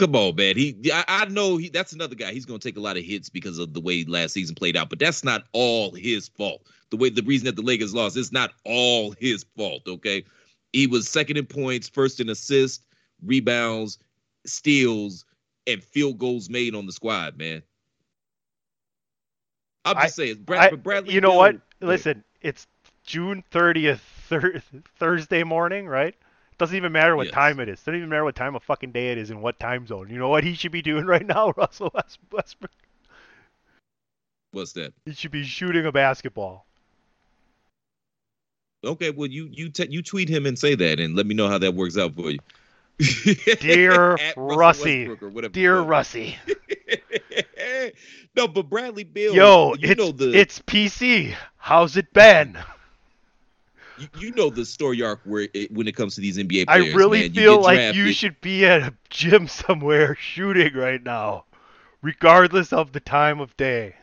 Come 0.00 0.16
on, 0.16 0.34
man. 0.34 0.56
He, 0.56 0.90
I, 0.90 1.04
I 1.06 1.24
know 1.26 1.58
he. 1.58 1.68
That's 1.68 1.92
another 1.92 2.14
guy. 2.14 2.32
He's 2.32 2.46
going 2.46 2.58
to 2.58 2.66
take 2.66 2.78
a 2.78 2.80
lot 2.80 2.96
of 2.96 3.04
hits 3.04 3.28
because 3.28 3.58
of 3.58 3.74
the 3.74 3.82
way 3.82 4.02
last 4.08 4.32
season 4.32 4.54
played 4.54 4.74
out. 4.74 4.88
But 4.88 4.98
that's 4.98 5.22
not 5.22 5.44
all 5.52 5.90
his 5.90 6.26
fault. 6.26 6.62
The 6.88 6.96
way 6.96 7.10
the 7.10 7.22
reason 7.22 7.44
that 7.44 7.56
the 7.56 7.60
Lakers 7.62 7.92
lost, 7.92 8.16
it's 8.16 8.32
not 8.32 8.54
all 8.64 9.10
his 9.18 9.44
fault. 9.58 9.82
Okay, 9.86 10.24
he 10.72 10.86
was 10.86 11.06
second 11.06 11.36
in 11.36 11.44
points, 11.44 11.86
first 11.86 12.18
in 12.18 12.30
assists, 12.30 12.82
rebounds, 13.22 13.98
steals, 14.46 15.26
and 15.66 15.84
field 15.84 16.16
goals 16.16 16.48
made 16.48 16.74
on 16.74 16.86
the 16.86 16.92
squad. 16.92 17.36
Man, 17.36 17.62
I'm 19.84 19.96
just 19.96 20.18
I, 20.18 20.24
saying, 20.24 20.44
Brad, 20.46 20.72
I, 20.72 20.76
Bradley. 20.76 21.12
You 21.12 21.20
know 21.20 21.34
what? 21.34 21.56
Listen, 21.82 22.24
it's 22.40 22.66
June 23.04 23.44
30th, 23.52 23.98
thir- 23.98 24.62
Thursday 24.98 25.44
morning, 25.44 25.86
right? 25.86 26.14
Doesn't 26.60 26.76
even 26.76 26.92
matter 26.92 27.16
what 27.16 27.28
yes. 27.28 27.34
time 27.34 27.58
it 27.58 27.70
is. 27.70 27.78
Doesn't 27.78 27.94
even 27.94 28.10
matter 28.10 28.22
what 28.22 28.36
time 28.36 28.54
of 28.54 28.62
fucking 28.62 28.92
day 28.92 29.12
it 29.12 29.16
is 29.16 29.30
and 29.30 29.40
what 29.40 29.58
time 29.58 29.86
zone. 29.86 30.10
You 30.10 30.18
know 30.18 30.28
what 30.28 30.44
he 30.44 30.52
should 30.52 30.72
be 30.72 30.82
doing 30.82 31.06
right 31.06 31.26
now, 31.26 31.54
Russell 31.56 31.90
Westbrook? 31.94 32.70
What's 34.52 34.74
that? 34.74 34.92
He 35.06 35.14
should 35.14 35.30
be 35.30 35.42
shooting 35.42 35.86
a 35.86 35.92
basketball. 35.92 36.66
Okay, 38.84 39.08
well 39.08 39.28
you 39.28 39.48
you 39.50 39.70
te- 39.70 39.88
you 39.88 40.02
tweet 40.02 40.28
him 40.28 40.44
and 40.44 40.58
say 40.58 40.74
that, 40.74 41.00
and 41.00 41.16
let 41.16 41.24
me 41.24 41.34
know 41.34 41.48
how 41.48 41.56
that 41.56 41.74
works 41.74 41.96
out 41.96 42.14
for 42.14 42.30
you. 42.30 42.40
Dear 43.60 44.18
Russie, 44.36 45.08
dear 45.52 45.80
Russie. 45.80 46.36
no, 48.36 48.48
but 48.48 48.68
Bradley 48.68 49.04
Beal. 49.04 49.34
Yo, 49.34 49.74
you 49.78 49.88
it's, 49.92 49.98
know 49.98 50.12
the 50.12 50.38
it's 50.38 50.58
PC. 50.58 51.34
How's 51.56 51.96
it 51.96 52.12
been? 52.12 52.58
You, 54.00 54.08
you 54.18 54.32
know 54.32 54.50
the 54.50 54.64
story 54.64 55.02
arc 55.02 55.20
where 55.24 55.48
it, 55.52 55.72
when 55.72 55.86
it 55.86 55.96
comes 55.96 56.14
to 56.14 56.20
these 56.20 56.38
NBA 56.38 56.66
players. 56.66 56.94
I 56.94 56.96
really 56.96 57.22
man, 57.22 57.32
feel 57.32 57.60
like 57.60 57.94
you 57.94 58.12
should 58.12 58.40
be 58.40 58.64
at 58.66 58.82
a 58.82 58.94
gym 59.08 59.46
somewhere 59.48 60.14
shooting 60.14 60.74
right 60.74 61.02
now, 61.02 61.44
regardless 62.02 62.72
of 62.72 62.92
the 62.92 63.00
time 63.00 63.40
of 63.40 63.56
day. 63.56 63.94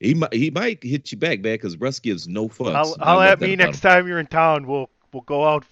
He 0.00 0.14
might 0.14 0.32
he 0.32 0.50
might 0.50 0.82
hit 0.82 1.10
you 1.10 1.18
back, 1.18 1.40
man, 1.40 1.54
because 1.54 1.76
Russ 1.78 1.98
gives 2.00 2.28
no 2.28 2.48
fucks. 2.48 2.74
I'll, 2.74 2.96
I'll 3.00 3.20
at 3.20 3.40
me 3.40 3.56
next 3.56 3.78
him. 3.78 3.90
time 3.90 4.08
you're 4.08 4.18
in 4.18 4.26
town. 4.26 4.66
We'll 4.66 4.90
we'll 5.12 5.22
go 5.22 5.46
out 5.46 5.64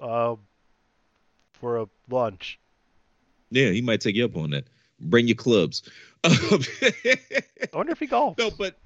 uh, 0.00 0.36
for 1.52 1.78
a 1.78 1.86
lunch. 2.08 2.58
Yeah, 3.50 3.70
he 3.70 3.82
might 3.82 4.00
take 4.00 4.16
you 4.16 4.24
up 4.24 4.36
on 4.36 4.50
that. 4.50 4.64
Bring 5.00 5.28
your 5.28 5.36
clubs. 5.36 5.82
I 6.24 6.58
wonder 7.72 7.92
if 7.92 7.98
he 7.98 8.06
golfs. 8.06 8.38
No, 8.38 8.50
but 8.50 8.76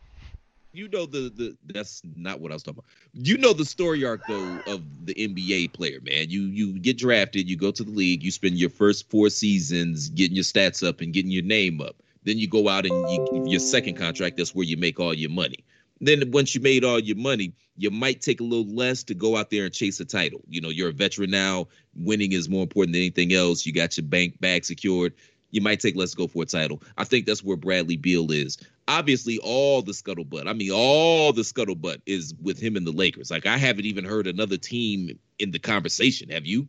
you 0.73 0.89
know 0.89 1.07
the 1.07 1.31
the 1.35 1.57
that's 1.67 2.03
not 2.17 2.41
what 2.41 2.51
I 2.51 2.55
was 2.55 2.63
talking 2.63 2.79
about. 2.79 2.91
You 3.13 3.37
know 3.39 3.53
the 3.53 3.65
story 3.65 4.05
arc 4.05 4.27
though 4.27 4.63
of 4.67 5.07
the 5.07 5.15
NBA 5.15 5.69
player, 5.69 6.01
man. 6.03 6.31
You 6.31 6.43
you 6.43 6.79
get 6.79 6.99
drafted, 6.99 7.49
you 7.49 7.57
go 7.57 7.71
to 7.71 7.85
the 7.85 7.91
league, 7.91 8.23
you 8.23 8.31
spend 8.31 8.59
your 8.59 8.71
first 8.71 9.11
four 9.11 9.31
seasons 9.31 10.09
getting 10.09 10.35
your 10.35 10.45
stats 10.45 10.87
up 10.87 11.01
and 11.01 11.13
getting 11.13 11.31
your 11.31 11.45
name 11.45 11.81
up. 11.81 11.97
Then 12.25 12.39
you 12.39 12.49
go 12.49 12.69
out 12.69 12.87
and 12.87 13.09
you, 13.09 13.21
your 13.31 13.61
second 13.61 13.97
contract, 13.97 14.37
that's 14.37 14.55
where 14.55 14.65
you 14.65 14.77
make 14.77 15.01
all 15.01 15.13
your 15.13 15.31
money. 15.31 15.65
Then 16.01 16.31
once 16.31 16.55
you 16.55 16.61
made 16.61 16.85
all 16.85 16.99
your 16.99 17.17
money, 17.17 17.53
you 17.77 17.91
might 17.91 18.21
take 18.21 18.41
a 18.41 18.45
little 18.45 18.73
less 18.73 19.03
to 19.05 19.15
go 19.15 19.37
out 19.37 19.51
there 19.51 19.65
and 19.65 19.75
chase 19.75 19.99
a 20.01 20.05
title. 20.05 20.41
You 20.49 20.61
know, 20.61 20.69
you're 20.69 20.91
a 20.91 20.93
veteran 20.93 21.31
now. 21.31 21.69
Winning 21.97 22.33
is 22.33 22.49
more 22.49 22.63
important 22.63 22.95
than 22.95 23.03
anything 23.03 23.33
else. 23.33 23.67
You 23.67 23.73
got 23.73 23.97
your 23.97 24.07
bank 24.07 24.41
bag 24.41 24.65
secured 24.65 25.15
you 25.53 25.61
might 25.61 25.79
take 25.79 25.95
let's 25.95 26.15
go 26.15 26.27
for 26.27 26.43
a 26.43 26.47
title. 26.47 26.83
I 26.99 27.05
think 27.05 27.27
that's 27.27 27.45
where 27.45 27.57
Bradley 27.57 27.97
Beal 27.97 28.33
is. 28.33 28.59
Obviously, 28.99 29.39
all 29.39 29.81
the 29.81 29.93
scuttlebutt, 29.93 30.47
I 30.47 30.53
mean, 30.53 30.71
all 30.71 31.33
the 31.33 31.43
scuttlebutt 31.43 32.03
is 32.05 32.35
with 32.43 32.61
him 32.61 32.77
and 32.77 32.87
the 32.87 32.93
Lakers. 32.93 33.31
Like, 33.31 33.47
I 33.47 33.57
haven't 33.57 33.87
even 33.87 34.05
heard 34.05 34.27
another 34.27 34.59
team 34.59 35.19
in 35.39 35.51
the 35.51 35.59
conversation. 35.59 36.29
Have 36.29 36.45
you? 36.45 36.69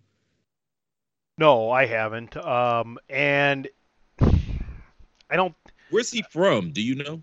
No, 1.37 1.69
I 1.69 1.85
haven't. 1.85 2.37
Um, 2.37 2.97
and 3.09 3.67
I 4.21 5.35
don't. 5.35 5.53
Where's 5.89 6.11
he 6.11 6.23
from? 6.31 6.71
Do 6.71 6.81
you 6.81 6.95
know? 6.95 7.21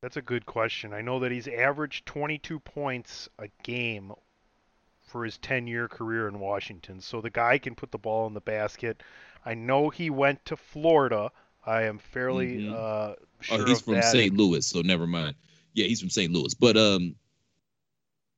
That's 0.00 0.16
a 0.16 0.22
good 0.22 0.46
question. 0.46 0.92
I 0.92 1.00
know 1.00 1.18
that 1.20 1.32
he's 1.32 1.48
averaged 1.48 2.06
22 2.06 2.60
points 2.60 3.28
a 3.40 3.48
game 3.64 4.12
for 5.00 5.24
his 5.24 5.38
10 5.38 5.66
year 5.66 5.88
career 5.88 6.28
in 6.28 6.38
Washington. 6.38 7.00
So 7.00 7.20
the 7.20 7.30
guy 7.30 7.58
can 7.58 7.74
put 7.74 7.90
the 7.90 7.98
ball 7.98 8.28
in 8.28 8.34
the 8.34 8.40
basket. 8.40 9.02
I 9.44 9.54
know 9.54 9.88
he 9.88 10.10
went 10.10 10.44
to 10.44 10.56
Florida. 10.56 11.32
I 11.66 11.82
am 11.82 11.98
fairly 11.98 12.58
mm-hmm. 12.58 12.74
uh, 12.74 13.14
sure. 13.40 13.62
Oh, 13.62 13.64
he's 13.66 13.80
from 13.80 14.02
St. 14.02 14.34
Louis, 14.34 14.66
so 14.66 14.80
never 14.80 15.06
mind. 15.06 15.34
Yeah, 15.74 15.86
he's 15.86 16.00
from 16.00 16.10
St. 16.10 16.32
Louis. 16.32 16.54
But 16.54 16.76
um, 16.76 17.14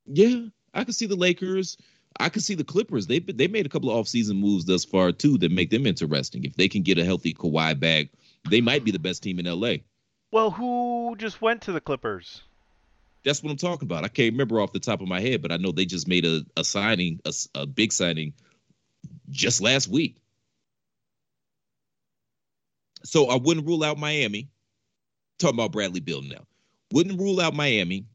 yeah, 0.05 0.47
I 0.73 0.83
can 0.83 0.93
see 0.93 1.05
the 1.05 1.15
Lakers. 1.15 1.77
I 2.19 2.29
can 2.29 2.41
see 2.41 2.55
the 2.55 2.63
Clippers. 2.63 3.07
They 3.07 3.19
they 3.19 3.47
made 3.47 3.65
a 3.65 3.69
couple 3.69 3.89
of 3.89 4.05
offseason 4.05 4.37
moves 4.37 4.65
thus 4.65 4.83
far 4.83 5.11
too 5.11 5.37
that 5.39 5.51
make 5.51 5.69
them 5.69 5.87
interesting. 5.87 6.43
If 6.43 6.55
they 6.55 6.67
can 6.67 6.81
get 6.81 6.97
a 6.97 7.05
healthy 7.05 7.33
Kawhi 7.33 7.79
back, 7.79 8.07
they 8.49 8.61
might 8.61 8.83
be 8.83 8.91
the 8.91 8.99
best 8.99 9.23
team 9.23 9.39
in 9.39 9.45
LA. 9.45 9.75
Well, 10.31 10.51
who 10.51 11.15
just 11.17 11.41
went 11.41 11.61
to 11.63 11.71
the 11.71 11.81
Clippers? 11.81 12.41
That's 13.23 13.43
what 13.43 13.51
I'm 13.51 13.57
talking 13.57 13.87
about. 13.87 14.03
I 14.03 14.07
can't 14.07 14.33
remember 14.33 14.59
off 14.59 14.73
the 14.73 14.79
top 14.79 15.01
of 15.01 15.07
my 15.07 15.21
head, 15.21 15.41
but 15.41 15.51
I 15.51 15.57
know 15.57 15.71
they 15.71 15.85
just 15.85 16.07
made 16.07 16.25
a, 16.25 16.41
a 16.57 16.63
signing, 16.63 17.19
a, 17.25 17.33
a 17.53 17.65
big 17.67 17.93
signing, 17.93 18.33
just 19.29 19.61
last 19.61 19.87
week. 19.87 20.17
So 23.03 23.27
I 23.27 23.35
wouldn't 23.35 23.67
rule 23.67 23.83
out 23.83 23.97
Miami. 23.97 24.49
Talking 25.39 25.55
about 25.55 25.71
Bradley 25.71 25.99
Bill 25.99 26.21
now. 26.21 26.45
Wouldn't 26.93 27.19
rule 27.19 27.41
out 27.41 27.55
Miami. 27.55 28.05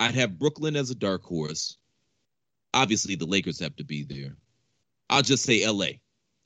I'd 0.00 0.14
have 0.14 0.38
Brooklyn 0.38 0.76
as 0.76 0.90
a 0.90 0.94
dark 0.94 1.22
horse. 1.22 1.76
Obviously, 2.72 3.14
the 3.14 3.26
Lakers 3.26 3.60
have 3.60 3.76
to 3.76 3.84
be 3.84 4.02
there. 4.02 4.36
I'll 5.08 5.22
just 5.22 5.44
say 5.44 5.66
LA. 5.68 5.98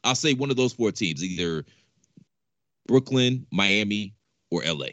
I'll 0.05 0.15
say 0.15 0.35
one 0.35 0.51
of 0.51 0.57
those 0.57 0.75
four 0.75 0.93
teams, 0.93 1.25
either 1.25 1.65
Brooklyn, 2.87 3.47
Miami, 3.51 4.15
or 4.51 4.63
LA. 4.65 4.89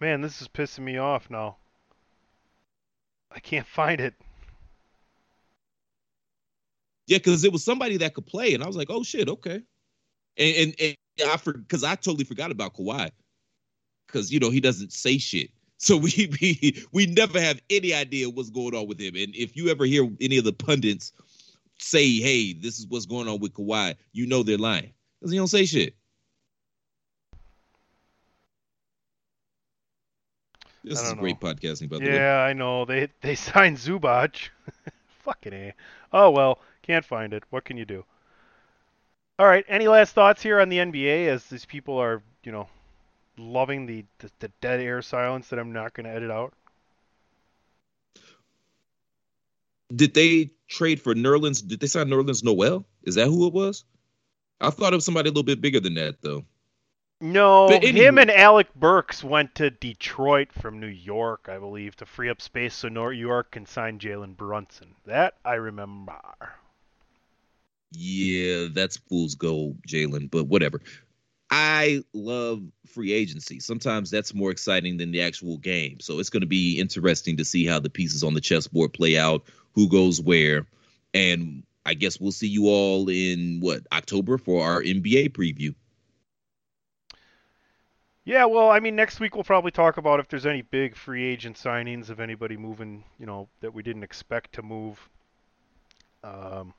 Man, 0.00 0.20
this 0.20 0.42
is 0.42 0.48
pissing 0.48 0.80
me 0.80 0.98
off 0.98 1.30
now. 1.30 1.56
I 3.30 3.40
can't 3.40 3.66
find 3.66 4.00
it. 4.00 4.14
Yeah, 7.12 7.18
because 7.18 7.44
it 7.44 7.52
was 7.52 7.62
somebody 7.62 7.98
that 7.98 8.14
could 8.14 8.24
play, 8.24 8.54
and 8.54 8.64
I 8.64 8.66
was 8.66 8.74
like, 8.74 8.88
oh 8.88 9.02
shit, 9.02 9.28
okay. 9.28 9.60
And 10.38 10.56
and, 10.56 10.74
and 10.80 10.96
I 11.28 11.36
for 11.36 11.52
because 11.52 11.84
I 11.84 11.94
totally 11.94 12.24
forgot 12.24 12.50
about 12.50 12.72
Kawhi, 12.72 13.10
because 14.06 14.32
you 14.32 14.40
know 14.40 14.48
he 14.48 14.60
doesn't 14.60 14.92
say 14.92 15.18
shit. 15.18 15.50
So 15.82 15.96
we, 15.96 16.30
we 16.40 16.86
we 16.92 17.06
never 17.06 17.40
have 17.40 17.60
any 17.68 17.92
idea 17.92 18.30
what's 18.30 18.50
going 18.50 18.72
on 18.72 18.86
with 18.86 19.00
him. 19.00 19.16
And 19.16 19.34
if 19.34 19.56
you 19.56 19.68
ever 19.68 19.84
hear 19.84 20.08
any 20.20 20.38
of 20.38 20.44
the 20.44 20.52
pundits 20.52 21.12
say, 21.80 22.18
"Hey, 22.18 22.52
this 22.52 22.78
is 22.78 22.86
what's 22.86 23.04
going 23.04 23.26
on 23.26 23.40
with 23.40 23.52
Kawhi," 23.52 23.96
you 24.12 24.28
know 24.28 24.44
they're 24.44 24.58
lying 24.58 24.92
because 25.18 25.32
he 25.32 25.38
don't 25.38 25.48
say 25.48 25.66
shit. 25.66 25.96
This 30.84 31.02
is 31.02 31.08
don't 31.10 31.18
great 31.18 31.40
podcasting, 31.40 31.90
by 31.90 31.98
the 31.98 32.04
way. 32.04 32.14
Yeah, 32.14 32.38
I 32.38 32.52
know. 32.52 32.84
They 32.84 33.08
they 33.20 33.34
signed 33.50 33.78
Zubac. 33.78 34.36
Fucking 35.24 35.52
A. 35.52 35.74
Oh 36.12 36.30
well, 36.30 36.60
can't 36.82 37.04
find 37.04 37.32
it. 37.32 37.44
What 37.50 37.64
can 37.64 37.76
you 37.76 37.84
do? 37.84 38.04
All 39.38 39.46
right, 39.46 39.64
any 39.68 39.88
last 39.88 40.14
thoughts 40.14 40.42
here 40.42 40.60
on 40.60 40.68
the 40.68 40.78
NBA 40.78 41.26
as 41.28 41.46
these 41.46 41.64
people 41.64 41.98
are, 41.98 42.22
you 42.44 42.52
know, 42.52 42.68
loving 43.36 43.86
the 43.86 44.04
the, 44.18 44.30
the 44.40 44.48
dead 44.60 44.80
air 44.80 45.02
silence 45.02 45.48
that 45.48 45.58
I'm 45.58 45.72
not 45.72 45.94
going 45.94 46.04
to 46.04 46.12
edit 46.12 46.30
out? 46.30 46.52
Did 49.94 50.14
they 50.14 50.50
trade 50.68 51.00
for 51.00 51.14
Nerlens? 51.14 51.66
Did 51.66 51.80
they 51.80 51.86
sign 51.86 52.08
Nerlens 52.08 52.44
Noel? 52.44 52.84
Is 53.02 53.16
that 53.16 53.26
who 53.26 53.46
it 53.46 53.52
was? 53.52 53.84
I 54.60 54.70
thought 54.70 54.92
it 54.92 54.96
was 54.96 55.04
somebody 55.04 55.28
a 55.28 55.32
little 55.32 55.42
bit 55.42 55.60
bigger 55.60 55.80
than 55.80 55.94
that, 55.94 56.22
though. 56.22 56.44
No, 57.20 57.68
But 57.68 57.84
him 57.84 58.18
and 58.18 58.32
Alec 58.32 58.74
Burks 58.74 59.22
went 59.22 59.54
to 59.54 59.70
Detroit 59.70 60.52
from 60.52 60.80
New 60.80 60.88
York, 60.88 61.48
I 61.48 61.58
believe, 61.58 61.94
to 61.96 62.06
free 62.06 62.28
up 62.28 62.42
space 62.42 62.74
so 62.74 62.88
New 62.88 63.10
York 63.10 63.52
can 63.52 63.64
sign 63.64 64.00
Jalen 64.00 64.36
Brunson. 64.36 64.96
That 65.06 65.34
I 65.44 65.54
remember. 65.54 66.20
Yeah, 67.92 68.68
that's 68.72 68.96
fool's 68.96 69.34
gold, 69.34 69.76
Jalen, 69.86 70.30
but 70.30 70.44
whatever. 70.44 70.80
I 71.50 72.02
love 72.14 72.62
free 72.86 73.12
agency. 73.12 73.60
Sometimes 73.60 74.10
that's 74.10 74.32
more 74.32 74.50
exciting 74.50 74.96
than 74.96 75.12
the 75.12 75.20
actual 75.20 75.58
game. 75.58 76.00
So 76.00 76.18
it's 76.18 76.30
going 76.30 76.40
to 76.40 76.46
be 76.46 76.80
interesting 76.80 77.36
to 77.36 77.44
see 77.44 77.66
how 77.66 77.78
the 77.78 77.90
pieces 77.90 78.24
on 78.24 78.32
the 78.32 78.40
chessboard 78.40 78.94
play 78.94 79.18
out, 79.18 79.42
who 79.74 79.88
goes 79.88 80.18
where. 80.18 80.66
And 81.12 81.62
I 81.84 81.92
guess 81.92 82.18
we'll 82.18 82.32
see 82.32 82.48
you 82.48 82.68
all 82.68 83.10
in 83.10 83.60
what, 83.60 83.86
October 83.92 84.38
for 84.38 84.64
our 84.64 84.82
NBA 84.82 85.30
preview. 85.30 85.74
Yeah, 88.24 88.46
well, 88.46 88.70
I 88.70 88.80
mean, 88.80 88.96
next 88.96 89.20
week 89.20 89.34
we'll 89.34 89.44
probably 89.44 89.72
talk 89.72 89.96
about 89.96 90.20
if 90.20 90.28
there's 90.28 90.46
any 90.46 90.62
big 90.62 90.96
free 90.96 91.24
agent 91.24 91.56
signings 91.56 92.08
of 92.08 92.20
anybody 92.20 92.56
moving, 92.56 93.04
you 93.18 93.26
know, 93.26 93.48
that 93.60 93.74
we 93.74 93.82
didn't 93.82 94.04
expect 94.04 94.54
to 94.54 94.62
move. 94.62 95.08
Um, 96.24 96.72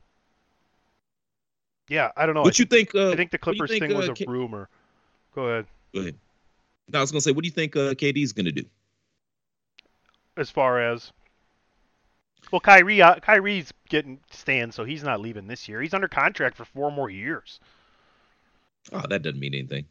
yeah, 1.89 2.12
I 2.15 2.26
don't 2.26 2.36
know. 2.36 2.41
What 2.41 2.60
you 2.60 2.65
think? 2.65 2.93
Uh, 2.96 3.12
I 3.12 3.15
think 3.15 3.32
the 3.32 3.38
what 3.41 3.54
do 3.54 3.58
you 3.58 3.63
Clippers 3.63 3.72
think, 3.72 3.86
thing 3.86 3.98
was 3.98 4.10
uh, 4.10 4.13
a 4.13 4.15
K- 4.15 4.26
rumor. 4.28 4.69
Go 5.36 5.48
ahead. 5.48 5.65
Go 5.93 6.02
ahead. 6.02 6.15
No, 6.91 7.00
I 7.00 7.02
was 7.02 7.12
going 7.12 7.19
to 7.19 7.24
say, 7.24 7.32
what 7.32 7.43
do 7.43 7.48
you 7.48 7.54
think 7.54 7.76
uh, 7.76 7.93
KD's 7.93 8.34
going 8.34 8.46
to 8.46 8.52
do? 8.52 8.65
As 10.36 10.50
far 10.50 10.82
as 10.82 11.12
well, 12.52 12.60
Kyrie, 12.60 13.02
uh, 13.02 13.15
Kyrie's 13.15 13.74
getting 13.89 14.19
stand, 14.32 14.74
so 14.74 14.84
he's 14.84 15.04
not 15.04 15.19
leaving 15.19 15.48
this 15.48 15.67
year. 15.67 15.82
He's 15.82 15.93
under 15.93 16.08
contract 16.08 16.56
for 16.56 16.65
four 16.65 16.91
more 16.91 17.10
years. 17.10 17.60
Oh, 18.91 19.02
that 19.10 19.22
doesn't 19.24 19.39
mean 19.39 19.54
anything. 19.54 19.86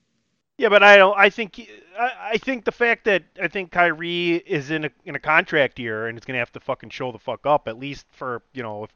Yeah, 0.59 0.69
but 0.69 0.83
I 0.83 0.97
don't. 0.97 1.19
I 1.19 1.31
think 1.31 1.69
I, 1.99 2.13
I 2.35 2.39
think 2.39 2.65
the 2.65 2.73
fact 2.73 3.05
that 3.07 3.25
I 3.41 3.49
think 3.49 3.73
Kyrie 3.73 4.37
is 4.37 4.71
in 4.71 4.85
a 4.85 4.91
in 5.05 5.17
a 5.17 5.19
contract 5.19 5.79
year 5.79 6.07
and 6.07 6.21
going 6.25 6.35
to 6.35 6.39
have 6.39 6.53
to 6.53 6.61
fucking 6.61 6.91
show 6.91 7.11
the 7.11 7.19
fuck 7.19 7.47
up 7.47 7.67
at 7.69 7.79
least 7.79 8.07
for 8.13 8.43
you 8.53 8.63
know 8.63 8.87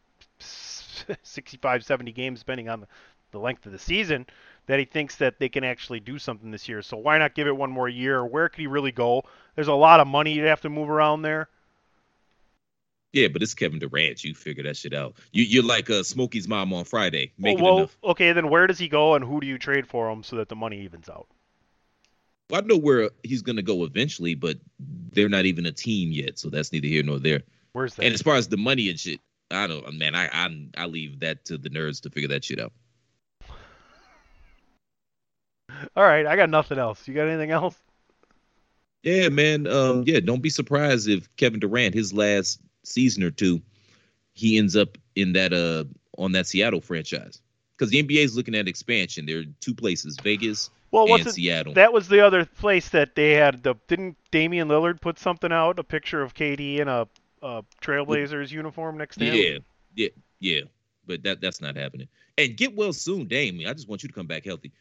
65, 1.22 1.84
70 1.84 2.12
games, 2.12 2.40
depending 2.40 2.68
on 2.68 2.86
the, 3.32 3.38
length 3.38 3.66
of 3.66 3.72
the 3.72 3.78
season. 3.78 4.26
That 4.66 4.78
he 4.78 4.84
thinks 4.86 5.16
that 5.16 5.38
they 5.38 5.48
can 5.48 5.62
actually 5.62 6.00
do 6.00 6.18
something 6.18 6.50
this 6.50 6.68
year. 6.68 6.80
So 6.82 6.96
why 6.96 7.18
not 7.18 7.34
give 7.34 7.46
it 7.46 7.56
one 7.56 7.70
more 7.70 7.88
year? 7.88 8.24
Where 8.24 8.48
could 8.48 8.60
he 8.60 8.66
really 8.66 8.92
go? 8.92 9.24
There's 9.54 9.68
a 9.68 9.74
lot 9.74 10.00
of 10.00 10.06
money 10.08 10.32
you'd 10.32 10.46
have 10.46 10.62
to 10.62 10.68
move 10.70 10.88
around 10.90 11.22
there. 11.22 11.48
Yeah, 13.12 13.28
but 13.28 13.42
it's 13.42 13.54
Kevin 13.54 13.78
Durant. 13.78 14.24
You 14.24 14.34
figure 14.34 14.64
that 14.64 14.76
shit 14.76 14.92
out. 14.92 15.14
You, 15.32 15.44
you're 15.44 15.62
like 15.62 15.88
uh, 15.88 16.02
Smokey's 16.02 16.48
mom 16.48 16.72
on 16.72 16.84
Friday. 16.84 17.32
Make 17.38 17.58
Oh, 17.58 17.62
well, 17.62 17.74
it 17.74 17.78
enough. 17.82 17.98
okay, 18.04 18.32
then 18.32 18.48
where 18.50 18.66
does 18.66 18.78
he 18.78 18.88
go 18.88 19.14
and 19.14 19.24
who 19.24 19.40
do 19.40 19.46
you 19.46 19.58
trade 19.58 19.86
for 19.86 20.10
him 20.10 20.22
so 20.22 20.36
that 20.36 20.48
the 20.48 20.56
money 20.56 20.80
evens 20.80 21.08
out? 21.08 21.26
I 22.52 22.60
know 22.60 22.76
where 22.76 23.10
he's 23.22 23.42
going 23.42 23.56
to 23.56 23.62
go 23.62 23.84
eventually, 23.84 24.34
but 24.34 24.58
they're 25.12 25.28
not 25.28 25.46
even 25.46 25.66
a 25.66 25.72
team 25.72 26.12
yet, 26.12 26.38
so 26.38 26.48
that's 26.48 26.72
neither 26.72 26.86
here 26.86 27.02
nor 27.02 27.18
there. 27.18 27.42
Where's 27.72 27.94
that? 27.94 28.04
And 28.04 28.14
as 28.14 28.22
far 28.22 28.36
as 28.36 28.48
the 28.48 28.56
money 28.56 28.88
and 28.90 28.98
shit, 28.98 29.20
I 29.50 29.66
don't, 29.66 29.98
man. 29.98 30.14
I 30.14 30.28
I, 30.32 30.68
I 30.76 30.86
leave 30.86 31.20
that 31.20 31.44
to 31.46 31.58
the 31.58 31.70
nerds 31.70 32.00
to 32.02 32.10
figure 32.10 32.28
that 32.28 32.44
shit 32.44 32.60
out. 32.60 32.72
All 35.94 36.04
right, 36.04 36.26
I 36.26 36.36
got 36.36 36.50
nothing 36.50 36.78
else. 36.78 37.06
You 37.06 37.14
got 37.14 37.28
anything 37.28 37.50
else? 37.50 37.76
Yeah, 39.02 39.28
man. 39.28 39.66
Um, 39.66 40.04
yeah, 40.06 40.20
don't 40.20 40.42
be 40.42 40.50
surprised 40.50 41.08
if 41.08 41.28
Kevin 41.36 41.60
Durant, 41.60 41.94
his 41.94 42.12
last 42.12 42.60
season 42.84 43.22
or 43.22 43.30
two, 43.30 43.60
he 44.32 44.58
ends 44.58 44.74
up 44.76 44.98
in 45.14 45.32
that 45.34 45.52
uh 45.52 45.84
on 46.18 46.32
that 46.32 46.46
Seattle 46.46 46.80
franchise 46.80 47.40
because 47.76 47.90
the 47.90 48.02
NBA 48.02 48.24
is 48.24 48.36
looking 48.36 48.54
at 48.54 48.68
expansion. 48.68 49.26
There 49.26 49.40
are 49.40 49.44
two 49.60 49.74
places, 49.74 50.16
Vegas 50.22 50.70
Well, 50.90 51.12
and 51.14 51.30
Seattle. 51.30 51.74
that 51.74 51.92
was 51.92 52.08
the 52.08 52.20
other 52.20 52.44
place 52.46 52.88
that 52.90 53.14
they 53.14 53.32
had 53.32 53.62
the 53.62 53.74
didn't 53.86 54.16
Damian 54.30 54.68
Lillard 54.68 55.00
put 55.00 55.18
something 55.18 55.52
out 55.52 55.78
a 55.78 55.84
picture 55.84 56.22
of 56.22 56.34
KD 56.34 56.78
in 56.80 56.88
a, 56.88 57.06
a 57.46 57.64
Trailblazers 57.82 58.50
uniform 58.50 58.98
next 58.98 59.16
to 59.18 59.24
him? 59.24 59.34
yeah, 59.34 59.58
yeah, 59.94 60.08
yeah. 60.40 60.60
But 61.06 61.22
that 61.22 61.40
that's 61.40 61.60
not 61.60 61.76
happening. 61.76 62.08
And 62.36 62.56
get 62.56 62.74
well 62.74 62.92
soon, 62.92 63.28
Dame. 63.28 63.60
I 63.66 63.72
just 63.72 63.88
want 63.88 64.02
you 64.02 64.08
to 64.08 64.14
come 64.14 64.26
back 64.26 64.44
healthy. 64.44 64.72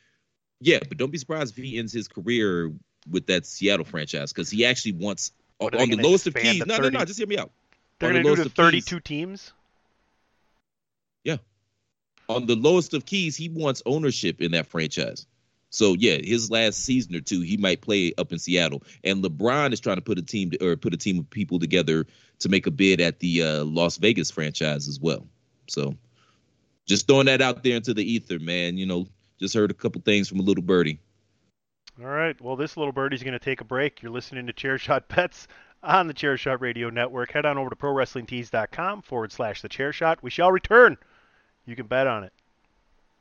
Yeah, 0.59 0.79
but 0.87 0.97
don't 0.97 1.11
be 1.11 1.17
surprised 1.17 1.57
if 1.57 1.63
he 1.63 1.77
ends 1.77 1.93
his 1.93 2.07
career 2.07 2.71
with 3.09 3.27
that 3.27 3.45
Seattle 3.45 3.85
franchise 3.85 4.33
because 4.33 4.49
he 4.49 4.65
actually 4.65 4.93
wants 4.93 5.31
What, 5.59 5.75
on 5.75 5.89
the 5.89 5.97
lowest 5.97 6.25
of 6.27 6.33
keys. 6.33 6.65
No, 6.65 6.75
no, 6.77 6.83
30? 6.83 6.97
no. 6.97 7.05
Just 7.05 7.19
hear 7.19 7.27
me 7.27 7.37
out. 7.37 7.51
They're 7.99 8.09
On 8.09 8.15
the 8.15 8.23
going 8.23 8.35
to 8.37 8.41
do 8.43 8.47
of 8.47 8.55
keys. 8.55 8.85
32 8.85 8.99
teams. 9.01 9.53
Yeah. 11.23 11.37
On 12.27 12.45
the 12.45 12.55
lowest 12.55 12.93
of 12.93 13.05
keys, 13.05 13.35
he 13.37 13.49
wants 13.49 13.83
ownership 13.85 14.41
in 14.41 14.51
that 14.53 14.65
franchise. 14.67 15.27
So 15.75 15.93
yeah, 15.93 16.17
his 16.23 16.49
last 16.49 16.83
season 16.85 17.15
or 17.15 17.19
two, 17.19 17.41
he 17.41 17.57
might 17.57 17.81
play 17.81 18.13
up 18.17 18.31
in 18.31 18.39
Seattle. 18.39 18.83
And 19.03 19.21
LeBron 19.21 19.73
is 19.73 19.81
trying 19.81 19.97
to 19.97 20.01
put 20.01 20.17
a 20.17 20.21
team 20.21 20.51
or 20.61 20.77
put 20.77 20.93
a 20.93 20.97
team 20.97 21.19
of 21.19 21.29
people 21.29 21.59
together 21.59 22.07
to 22.39 22.49
make 22.49 22.65
a 22.65 22.71
bid 22.71 23.01
at 23.01 23.19
the 23.19 23.43
uh, 23.43 23.63
Las 23.65 23.97
Vegas 23.97 24.31
franchise 24.31 24.87
as 24.87 24.99
well. 25.01 25.27
So 25.67 25.95
just 26.85 27.07
throwing 27.07 27.25
that 27.25 27.41
out 27.41 27.63
there 27.63 27.75
into 27.75 27.93
the 27.93 28.09
ether, 28.09 28.39
man. 28.39 28.77
You 28.77 28.85
know, 28.85 29.07
just 29.37 29.53
heard 29.53 29.69
a 29.69 29.73
couple 29.73 30.01
things 30.01 30.29
from 30.29 30.39
a 30.39 30.43
little 30.43 30.63
birdie. 30.63 30.99
All 32.01 32.07
right. 32.07 32.39
Well, 32.39 32.55
this 32.55 32.77
little 32.77 32.93
birdie's 32.93 33.23
going 33.23 33.33
to 33.33 33.39
take 33.39 33.59
a 33.59 33.65
break. 33.65 34.01
You're 34.01 34.11
listening 34.11 34.47
to 34.47 34.53
Chair 34.53 34.77
Shot 34.77 35.09
Bets 35.09 35.47
on 35.83 36.07
the 36.07 36.13
Chair 36.13 36.37
Shot 36.37 36.61
Radio 36.61 36.89
Network. 36.89 37.31
Head 37.31 37.45
on 37.45 37.57
over 37.57 37.69
to 37.69 37.75
ProWrestlingTees.com 37.75 39.01
forward 39.01 39.33
slash 39.33 39.61
the 39.61 39.69
Chair 39.69 39.91
Shot. 39.91 40.23
We 40.23 40.29
shall 40.29 40.51
return. 40.51 40.97
You 41.65 41.75
can 41.75 41.87
bet 41.87 42.07
on 42.07 42.23
it. 42.23 42.31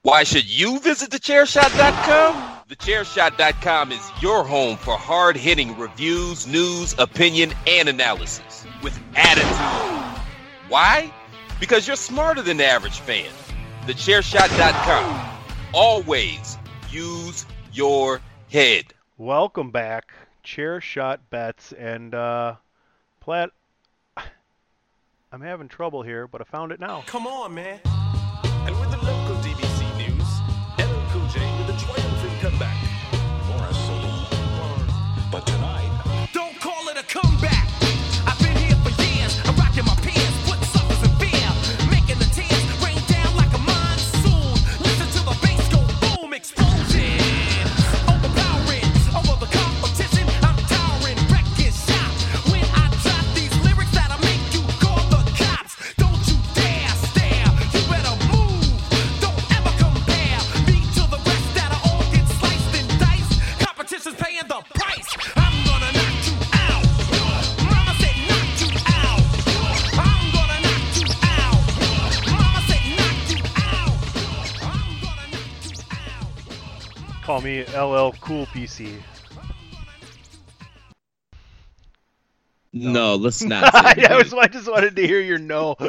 Why 0.05 0.23
should 0.23 0.45
you 0.45 0.81
visit 0.81 1.09
thechairshot.com? 1.09 2.59
Thechairshot.com 2.69 3.91
is 3.91 4.11
your 4.21 4.45
home 4.45 4.77
for 4.77 4.99
hard-hitting 4.99 5.79
reviews, 5.79 6.47
news, 6.47 6.95
opinion, 6.99 7.55
and 7.67 7.89
analysis 7.89 8.67
with 8.83 9.01
attitude. 9.17 10.23
Why? 10.69 11.11
Because 11.59 11.87
you're 11.87 11.97
smarter 11.97 12.43
than 12.43 12.59
the 12.59 12.67
average 12.67 12.99
fan. 12.99 13.31
Thechairshot.com. 13.87 15.39
Always 15.73 16.59
use 16.91 17.47
your 17.73 18.21
head. 18.53 18.85
Welcome 19.17 19.71
back, 19.71 20.13
Chair 20.43 20.83
Shot 20.83 21.31
Bets. 21.31 21.73
And, 21.73 22.15
uh, 22.15 22.57
Platt, 23.21 23.53
I'm 25.33 25.41
having 25.41 25.69
trouble 25.69 26.03
here, 26.03 26.27
but 26.27 26.43
I 26.43 26.45
found 26.45 26.73
it 26.73 26.79
now. 26.79 27.05
Come 27.07 27.27
on, 27.27 27.55
man. 27.55 27.81
But 35.35 35.45
tonight, 35.47 35.84
me 77.45 77.61
LL 77.77 78.13
Cool 78.21 78.47
PC. 78.47 79.01
No, 82.73 83.15
let's 83.15 83.43
not. 83.43 83.73
say 83.97 84.07
I, 84.07 84.17
was, 84.17 84.33
I 84.33 84.49
just 84.49 84.69
wanted 84.69 84.97
to 84.97 85.07
hear 85.07 85.21
your 85.21 85.39
no. 85.39 85.77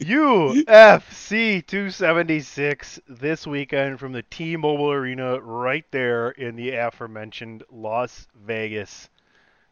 UFC 0.00 1.66
276 1.66 3.00
this 3.08 3.46
weekend 3.46 3.98
from 3.98 4.12
the 4.12 4.22
T-Mobile 4.22 4.92
Arena 4.92 5.40
right 5.40 5.84
there 5.90 6.30
in 6.30 6.54
the 6.54 6.72
aforementioned 6.72 7.64
Las 7.72 8.28
Vegas. 8.44 9.08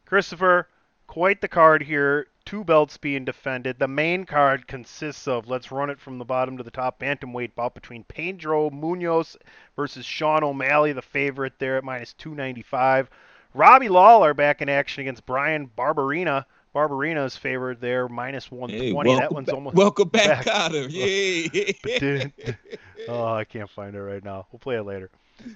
Christopher, 0.06 0.68
quite 1.12 1.42
the 1.42 1.48
card 1.48 1.82
here. 1.82 2.26
Two 2.46 2.64
belts 2.64 2.96
being 2.96 3.26
defended. 3.26 3.78
The 3.78 3.86
main 3.86 4.24
card 4.24 4.66
consists 4.66 5.28
of, 5.28 5.46
let's 5.46 5.70
run 5.70 5.90
it 5.90 6.00
from 6.00 6.16
the 6.16 6.24
bottom 6.24 6.56
to 6.56 6.62
the 6.62 6.70
top, 6.70 6.98
bantamweight 6.98 7.54
bout 7.54 7.74
between 7.74 8.02
Pedro 8.04 8.70
Munoz 8.70 9.36
versus 9.76 10.06
Sean 10.06 10.42
O'Malley, 10.42 10.94
the 10.94 11.02
favorite 11.02 11.52
there 11.58 11.76
at 11.76 11.84
minus 11.84 12.14
295. 12.14 13.10
Robbie 13.52 13.90
Lawler 13.90 14.32
back 14.32 14.62
in 14.62 14.70
action 14.70 15.02
against 15.02 15.26
Bryan 15.26 15.70
Barberena. 15.76 16.46
Barberena's 16.74 17.36
favored 17.36 17.82
there, 17.82 18.08
minus 18.08 18.50
120. 18.50 19.10
Hey, 19.10 19.18
that 19.18 19.32
one's 19.32 19.46
back- 19.46 19.54
almost 19.54 19.76
welcome 19.76 20.08
back, 20.08 20.46
back. 20.46 20.54
Cotter. 20.54 20.88
Yay! 20.88 21.68
Oh, 23.06 23.26
I 23.26 23.44
can't 23.44 23.68
find 23.68 23.94
it 23.94 24.00
right 24.00 24.24
now. 24.24 24.46
We'll 24.50 24.60
play 24.60 24.76
it 24.76 24.84
later. 24.84 25.10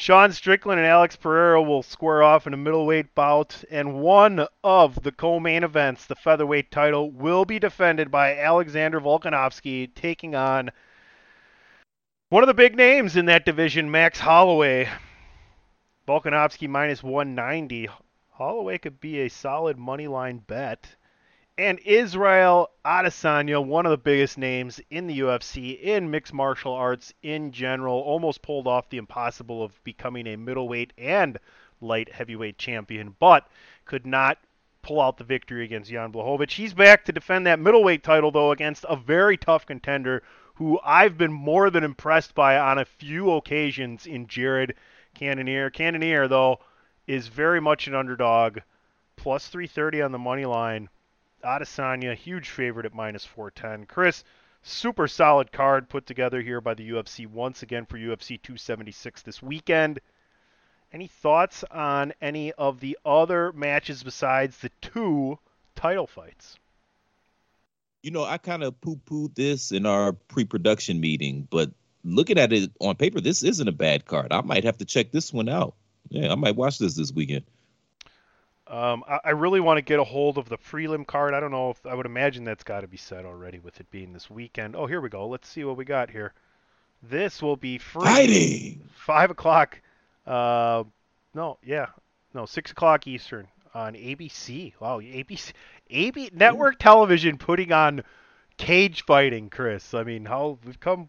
Sean 0.00 0.32
Strickland 0.32 0.80
and 0.80 0.88
Alex 0.88 1.14
Pereira 1.14 1.62
will 1.62 1.82
square 1.82 2.22
off 2.22 2.46
in 2.46 2.54
a 2.54 2.56
middleweight 2.56 3.14
bout, 3.14 3.62
and 3.70 4.00
one 4.00 4.46
of 4.64 5.02
the 5.02 5.12
co-main 5.12 5.62
events, 5.62 6.06
the 6.06 6.14
featherweight 6.14 6.70
title, 6.70 7.10
will 7.10 7.44
be 7.44 7.58
defended 7.58 8.10
by 8.10 8.34
Alexander 8.34 8.98
Volkanovski 8.98 9.94
taking 9.94 10.34
on 10.34 10.70
one 12.30 12.42
of 12.42 12.46
the 12.46 12.54
big 12.54 12.76
names 12.76 13.14
in 13.14 13.26
that 13.26 13.44
division, 13.44 13.90
Max 13.90 14.18
Holloway. 14.18 14.88
Volkanovski 16.08 16.66
minus 16.66 17.02
190. 17.02 17.90
Holloway 18.30 18.78
could 18.78 19.00
be 19.00 19.20
a 19.20 19.28
solid 19.28 19.76
money 19.76 20.08
line 20.08 20.38
bet. 20.38 20.96
And 21.60 21.78
Israel 21.80 22.70
Adesanya, 22.86 23.62
one 23.62 23.84
of 23.84 23.90
the 23.90 23.98
biggest 23.98 24.38
names 24.38 24.80
in 24.88 25.06
the 25.06 25.18
UFC, 25.18 25.78
in 25.78 26.10
mixed 26.10 26.32
martial 26.32 26.72
arts 26.72 27.12
in 27.22 27.52
general, 27.52 28.00
almost 28.00 28.40
pulled 28.40 28.66
off 28.66 28.88
the 28.88 28.96
impossible 28.96 29.62
of 29.62 29.84
becoming 29.84 30.26
a 30.26 30.36
middleweight 30.36 30.94
and 30.96 31.38
light 31.82 32.10
heavyweight 32.14 32.56
champion, 32.56 33.14
but 33.18 33.46
could 33.84 34.06
not 34.06 34.38
pull 34.80 35.02
out 35.02 35.18
the 35.18 35.24
victory 35.24 35.62
against 35.62 35.90
Jan 35.90 36.10
Blachowicz. 36.10 36.52
He's 36.52 36.72
back 36.72 37.04
to 37.04 37.12
defend 37.12 37.46
that 37.46 37.60
middleweight 37.60 38.02
title, 38.02 38.30
though, 38.30 38.52
against 38.52 38.86
a 38.88 38.96
very 38.96 39.36
tough 39.36 39.66
contender 39.66 40.22
who 40.54 40.80
I've 40.82 41.18
been 41.18 41.30
more 41.30 41.68
than 41.68 41.84
impressed 41.84 42.34
by 42.34 42.56
on 42.56 42.78
a 42.78 42.86
few 42.86 43.32
occasions 43.32 44.06
in 44.06 44.28
Jared 44.28 44.76
Cannonier. 45.12 45.68
Cannonier, 45.68 46.26
though, 46.26 46.60
is 47.06 47.28
very 47.28 47.60
much 47.60 47.86
an 47.86 47.94
underdog, 47.94 48.60
plus 49.16 49.48
330 49.48 50.00
on 50.00 50.12
the 50.12 50.18
money 50.18 50.46
line. 50.46 50.88
Adesanya, 51.42 52.14
huge 52.14 52.48
favorite 52.48 52.86
at 52.86 52.94
minus 52.94 53.24
410. 53.24 53.86
Chris, 53.86 54.24
super 54.62 55.08
solid 55.08 55.52
card 55.52 55.88
put 55.88 56.06
together 56.06 56.40
here 56.40 56.60
by 56.60 56.74
the 56.74 56.90
UFC 56.90 57.26
once 57.26 57.62
again 57.62 57.86
for 57.86 57.98
UFC 57.98 58.40
276 58.40 59.22
this 59.22 59.42
weekend. 59.42 60.00
Any 60.92 61.06
thoughts 61.06 61.64
on 61.70 62.12
any 62.20 62.52
of 62.52 62.80
the 62.80 62.98
other 63.04 63.52
matches 63.52 64.02
besides 64.02 64.58
the 64.58 64.70
two 64.80 65.38
title 65.74 66.06
fights? 66.06 66.58
you 68.02 68.10
know, 68.10 68.24
I 68.24 68.38
kind 68.38 68.62
of 68.62 68.80
poo 68.80 68.96
pooed 68.96 69.34
this 69.34 69.72
in 69.72 69.86
our 69.86 70.12
pre 70.12 70.44
production 70.44 71.00
meeting, 71.00 71.46
but 71.50 71.70
looking 72.04 72.38
at 72.38 72.52
it 72.52 72.70
on 72.80 72.96
paper, 72.96 73.20
this 73.20 73.42
isn't 73.42 73.68
a 73.68 73.72
bad 73.72 74.06
card. 74.06 74.32
I 74.32 74.40
might 74.40 74.64
have 74.64 74.78
to 74.78 74.84
check 74.84 75.12
this 75.12 75.32
one 75.32 75.48
out. 75.48 75.74
Yeah, 76.08 76.32
I 76.32 76.34
might 76.34 76.56
watch 76.56 76.78
this 76.78 76.94
this 76.94 77.12
weekend. 77.12 77.44
Um, 78.70 79.02
I, 79.08 79.18
I 79.24 79.30
really 79.30 79.58
want 79.58 79.78
to 79.78 79.82
get 79.82 79.98
a 79.98 80.04
hold 80.04 80.38
of 80.38 80.48
the 80.48 80.56
prelim 80.56 81.04
card. 81.04 81.34
I 81.34 81.40
don't 81.40 81.50
know 81.50 81.70
if 81.70 81.84
I 81.84 81.94
would 81.94 82.06
imagine 82.06 82.44
that's 82.44 82.62
got 82.62 82.82
to 82.82 82.88
be 82.88 82.96
set 82.96 83.24
already 83.24 83.58
with 83.58 83.80
it 83.80 83.90
being 83.90 84.12
this 84.12 84.30
weekend. 84.30 84.76
Oh, 84.76 84.86
here 84.86 85.00
we 85.00 85.08
go. 85.08 85.26
Let's 85.26 85.48
see 85.48 85.64
what 85.64 85.76
we 85.76 85.84
got 85.84 86.08
here. 86.08 86.32
This 87.02 87.42
will 87.42 87.56
be 87.56 87.78
free. 87.78 88.04
Fighting! 88.04 88.88
Five 88.94 89.30
o'clock. 89.32 89.80
Uh, 90.24 90.84
no, 91.34 91.58
yeah, 91.64 91.86
no, 92.32 92.46
six 92.46 92.70
o'clock 92.70 93.08
Eastern 93.08 93.48
on 93.74 93.94
ABC. 93.94 94.74
Wow, 94.78 95.00
ABC, 95.00 95.52
AB 95.90 96.30
network 96.32 96.78
television 96.78 97.38
putting 97.38 97.72
on 97.72 98.04
cage 98.56 99.04
fighting. 99.04 99.50
Chris, 99.50 99.94
I 99.94 100.04
mean, 100.04 100.26
how 100.26 100.58
we've 100.64 100.78
come, 100.78 101.08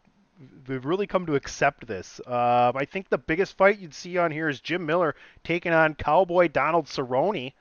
we've 0.68 0.86
really 0.86 1.08
come 1.08 1.26
to 1.26 1.36
accept 1.36 1.88
this. 1.88 2.20
Uh, 2.26 2.72
I 2.76 2.86
think 2.86 3.10
the 3.10 3.18
biggest 3.18 3.58
fight 3.58 3.80
you'd 3.80 3.94
see 3.94 4.18
on 4.18 4.32
here 4.32 4.50
is 4.50 4.60
Jim 4.62 4.86
Miller 4.86 5.16
taking 5.44 5.74
on 5.74 5.96
Cowboy 5.96 6.48
Donald 6.48 6.86
Cerrone. 6.86 7.54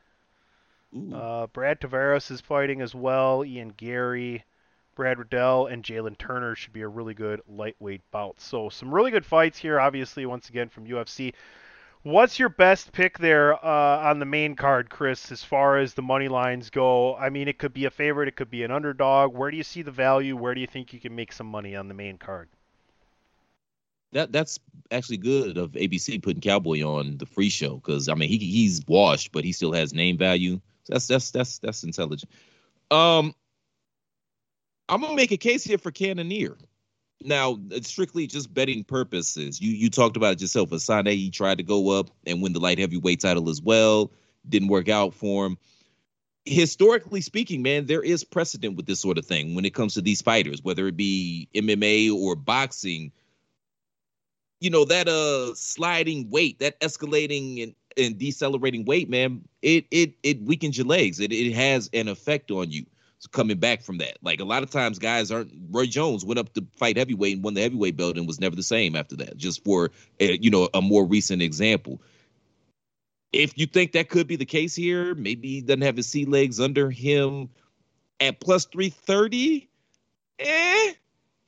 Uh, 1.15 1.47
Brad 1.49 1.81
Tavares 1.81 2.31
is 2.31 2.41
fighting 2.41 2.81
as 2.81 2.95
well. 2.95 3.45
Ian 3.45 3.73
Garry, 3.77 4.45
Brad 4.97 5.19
Riddell, 5.19 5.67
and 5.67 5.85
Jalen 5.85 6.19
Turner 6.19 6.57
should 6.57 6.73
be 6.73 6.83
a 6.83 6.89
really 6.89 7.15
good 7.15 7.41
lightweight 7.49 8.03
bout. 8.11 8.41
So 8.41 8.69
some 8.69 8.93
really 8.93 9.11
good 9.13 9.25
fights 9.25 9.59
here, 9.59 9.79
obviously, 9.79 10.27
once 10.27 10.49
again 10.49 10.69
from 10.69 10.87
UFC. 10.87 11.33
What's 12.03 12.39
your 12.39 12.49
best 12.49 12.93
pick 12.93 13.19
there 13.19 13.55
uh, 13.65 14.11
on 14.11 14.19
the 14.19 14.25
main 14.25 14.57
card, 14.57 14.89
Chris, 14.89 15.31
as 15.31 15.45
far 15.45 15.77
as 15.77 15.95
the 15.95 16.03
money 16.03 16.29
lines 16.29 16.71
go? 16.71 17.15
I 17.15 17.29
mean, 17.29 17.47
it 17.47 17.59
could 17.59 17.75
be 17.75 17.85
a 17.85 17.91
favorite, 17.91 18.29
it 18.29 18.37
could 18.37 18.51
be 18.51 18.65
an 18.65 18.71
underdog. 18.71 19.35
Where 19.35 19.51
do 19.51 19.57
you 19.57 19.63
see 19.63 19.83
the 19.83 19.91
value? 19.91 20.35
Where 20.35 20.55
do 20.55 20.61
you 20.61 20.67
think 20.67 20.93
you 20.93 21.01
can 21.01 21.15
make 21.15 21.33
some 21.33 21.47
money 21.47 21.77
on 21.77 21.89
the 21.89 21.95
main 21.95 22.17
card? 22.17 22.49
That 24.13 24.33
that's 24.33 24.59
actually 24.91 25.19
good 25.19 25.57
of 25.57 25.73
ABC 25.73 26.23
putting 26.23 26.41
Cowboy 26.41 26.83
on 26.83 27.17
the 27.19 27.27
free 27.27 27.49
show 27.49 27.77
because 27.77 28.09
I 28.09 28.15
mean 28.15 28.29
he 28.29 28.39
he's 28.39 28.83
washed, 28.87 29.33
but 29.33 29.45
he 29.45 29.53
still 29.53 29.73
has 29.73 29.95
name 29.95 30.19
value. 30.19 30.61
So 30.85 30.95
that's 30.95 31.07
that's 31.07 31.31
that's 31.31 31.59
that's 31.59 31.85
intelligent. 31.85 32.31
Um, 32.91 33.35
I'm 34.89 35.01
gonna 35.01 35.15
make 35.15 35.31
a 35.31 35.37
case 35.37 35.63
here 35.63 35.79
for 35.79 35.93
Cannonier. 35.93 36.57
Now, 37.23 37.59
it's 37.71 37.89
strictly 37.89 38.27
just 38.27 38.53
betting 38.53 38.83
purposes. 38.83 39.61
You 39.61 39.71
you 39.71 39.91
talked 39.91 40.17
about 40.17 40.33
it 40.35 40.41
yourself. 40.41 40.71
Asane, 40.71 41.13
he 41.13 41.31
tried 41.31 41.59
to 41.59 41.65
go 41.65 41.91
up 41.91 42.11
and 42.27 42.43
win 42.43 42.53
the 42.53 42.61
light 42.61 42.79
heavyweight 42.79 43.21
title 43.21 43.49
as 43.49 43.61
well. 43.61 44.11
Didn't 44.49 44.69
work 44.69 44.89
out 44.89 45.15
for 45.15 45.47
him. 45.47 45.59
Historically 46.47 47.21
speaking, 47.21 47.63
man, 47.63 47.85
there 47.85 48.03
is 48.03 48.25
precedent 48.25 48.77
with 48.77 48.87
this 48.87 48.99
sort 48.99 49.19
of 49.19 49.27
thing 49.27 49.55
when 49.55 49.67
it 49.67 49.75
comes 49.75 49.95
to 49.95 50.01
these 50.01 50.23
fighters, 50.23 50.63
whether 50.63 50.89
it 50.89 50.97
be 50.97 51.49
MMA 51.55 52.13
or 52.13 52.35
boxing 52.35 53.13
you 54.61 54.71
know 54.71 54.85
that 54.85 55.09
uh 55.09 55.55
sliding 55.55 56.29
weight 56.31 56.59
that 56.59 56.79
escalating 56.81 57.63
and, 57.63 57.75
and 57.97 58.19
decelerating 58.19 58.85
weight 58.85 59.09
man 59.09 59.43
it 59.63 59.87
it 59.91 60.15
it 60.23 60.43
weakens 60.43 60.79
your 60.79 60.87
legs. 60.87 61.21
It, 61.21 61.33
it 61.33 61.53
has 61.53 61.91
an 61.93 62.09
effect 62.09 62.51
on 62.51 62.71
you 62.71 62.87
so 63.19 63.29
coming 63.33 63.59
back 63.59 63.83
from 63.83 63.99
that. 63.99 64.17
Like 64.23 64.41
a 64.41 64.45
lot 64.45 64.63
of 64.63 64.71
times 64.71 64.99
guys 64.99 65.31
aren't 65.31 65.53
roy 65.71 65.87
jones 65.87 66.25
went 66.25 66.39
up 66.39 66.53
to 66.55 66.67
fight 66.77 66.97
heavyweight 66.97 67.35
and 67.35 67.45
won 67.45 67.55
the 67.55 67.63
heavyweight 67.63 67.97
belt 67.97 68.17
and 68.17 68.27
was 68.27 68.41
never 68.41 68.57
the 68.57 68.63
same 68.63 68.97
after 68.97 69.17
that 69.17 69.37
just 69.37 69.65
for 69.65 69.91
a, 70.21 70.39
you 70.39 70.51
know 70.51 70.69
a 70.75 70.81
more 70.81 71.05
recent 71.05 71.43
example. 71.43 72.01
If 73.33 73.57
you 73.57 73.67
think 73.67 73.93
that 73.93 74.09
could 74.09 74.27
be 74.27 74.37
the 74.37 74.45
case 74.45 74.75
here 74.75 75.15
maybe 75.15 75.49
he 75.49 75.61
doesn't 75.61 75.83
have 75.83 75.97
his 75.97 76.07
sea 76.07 76.25
legs 76.25 76.61
under 76.61 76.91
him 76.91 77.49
at 78.21 78.41
plus 78.41 78.65
330 78.67 79.69
eh 80.39 80.93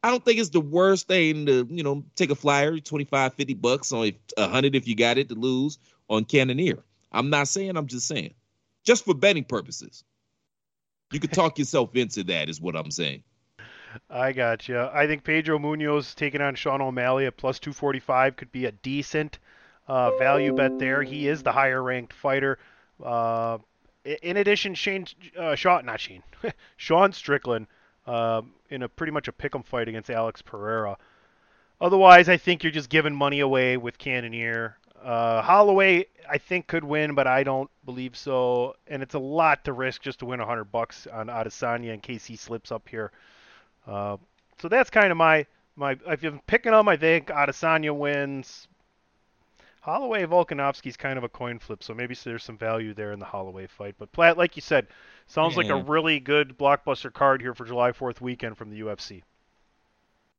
I 0.03 0.11
don't 0.11 0.25
think 0.25 0.41
it's 0.41 0.51
the 0.51 0.61
worst 0.61 1.07
thing 1.07 1.47
to, 1.47 1.67
you 1.71 1.83
know, 1.83 2.05
take 2.17 2.31
a 2.31 2.35
flyer, 2.35 2.79
25, 2.79 3.35
50 3.35 3.55
bucks 3.55 3.93
on 3.93 4.13
a 4.37 4.49
hundred 4.49 4.75
if 4.75 4.89
you 4.89 4.97
got 4.97 5.19
it 5.19 5.29
to 5.29 5.35
lose 5.35 5.79
on 6.09 6.25
Cannonier. 6.25 6.83
I'm 7.13 7.31
not 7.31 7.49
saying, 7.49 7.77
I'm 7.77 7.87
just 7.87 8.09
saying. 8.09 8.35
Just 8.85 9.05
for 9.05 9.15
betting 9.15 9.45
purposes. 9.45 10.03
You 11.13 11.21
could 11.21 11.33
talk 11.33 11.59
yourself 11.59 11.91
into 11.97 12.25
that, 12.25 12.49
is 12.49 12.61
what 12.61 12.75
I'm 12.77 12.91
saying. 12.91 13.23
I 14.11 14.33
got 14.33 14.69
you. 14.69 14.81
I 14.81 15.07
think 15.07 15.23
Pedro 15.23 15.59
Munoz 15.59 16.15
taking 16.15 16.41
on 16.41 16.55
Sean 16.55 16.81
O'Malley 16.81 17.27
at 17.27 17.37
plus 17.37 17.59
245 17.59 18.37
could 18.37 18.51
be 18.51 18.65
a 18.65 18.73
decent 18.73 19.39
uh, 19.87 20.17
value 20.19 20.55
bet 20.55 20.79
there. 20.79 21.03
He 21.03 21.29
is 21.29 21.43
the 21.43 21.53
higher 21.53 21.83
ranked 21.83 22.15
fighter. 22.15 22.59
Uh, 23.03 23.59
in 24.05 24.37
addition, 24.39 24.75
Shane, 24.75 25.07
uh, 25.39 25.55
Sean, 25.55 25.85
not 25.87 26.01
Shane, 26.01 26.23
Sean 26.77 27.13
Strickland 27.13 27.67
uh, 28.07 28.43
in 28.71 28.83
a 28.83 28.89
pretty 28.89 29.13
much 29.13 29.29
a 29.29 29.33
pick'em 29.33 29.65
fight 29.65 29.89
against 29.89 30.11
Alex 30.11 30.43
Pereira. 30.43 30.97
Otherwise, 31.81 32.29
I 32.29 32.37
think 32.37 32.63
you're 32.63 32.73
just 32.73 32.89
giving 32.89 33.15
money 33.15 33.41
away 33.41 33.77
with 33.77 33.99
Cannonier. 33.99 34.77
Uh, 35.03 35.43
Holloway, 35.43 36.07
I 36.31 36.39
think 36.39 36.69
could 36.69 36.85
win, 36.85 37.15
but 37.15 37.27
I 37.27 37.43
don't 37.43 37.69
believe 37.85 38.17
so. 38.17 38.77
And 38.87 39.03
it's 39.03 39.15
a 39.15 39.19
lot 39.19 39.65
to 39.65 39.73
risk 39.73 40.03
just 40.03 40.21
to 40.21 40.27
win 40.27 40.39
100 40.39 40.65
bucks 40.65 41.09
on 41.09 41.27
Adesanya 41.27 41.93
in 41.93 42.01
case 42.01 42.25
he 42.25 42.37
slips 42.37 42.71
up 42.71 42.89
here. 42.89 43.11
Uh, 43.87 44.17
so 44.61 44.69
that's 44.69 44.91
kind 44.91 45.11
of 45.11 45.17
my 45.17 45.45
my. 45.75 45.97
If 46.07 46.23
I'm 46.23 46.41
picking 46.47 46.71
them, 46.71 46.89
I 46.89 46.97
think 46.97 47.29
Adesanya 47.29 47.97
wins. 47.97 48.69
Holloway 49.83 50.25
Volkanovski's 50.27 50.97
kind 50.97 51.19
of 51.19 51.25
a 51.25 51.29
coin 51.29 51.59
flip, 51.59 51.83
so 51.83 51.93
maybe 51.93 52.15
there's 52.15 52.45
some 52.45 52.57
value 52.57 52.95
there 52.95 53.11
in 53.11 53.19
the 53.19 53.25
Holloway 53.25 53.67
fight. 53.67 53.97
But 53.99 54.13
Platt, 54.13 54.39
like 54.39 54.55
you 54.55 54.63
said, 54.63 54.87
sounds 55.27 55.57
like 55.57 55.71
a 55.71 55.77
really 55.77 56.21
good 56.21 56.57
blockbuster 56.57 57.13
card 57.13 57.41
here 57.43 57.53
for 57.53 57.65
July 57.65 57.91
4th 57.91 58.21
weekend 58.21 58.57
from 58.57 58.71
the 58.71 58.81
UFC. 58.81 59.23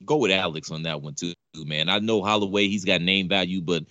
go 0.06 0.16
with 0.16 0.32
Alex 0.32 0.72
on 0.72 0.84
that 0.84 1.02
one 1.02 1.16
too, 1.16 1.34
man. 1.56 1.90
I 1.90 2.00
know 2.00 2.24
Holloway, 2.24 2.70
he's 2.70 2.86
got 2.86 3.02
name 3.02 3.28
value, 3.28 3.62
but 3.62 3.84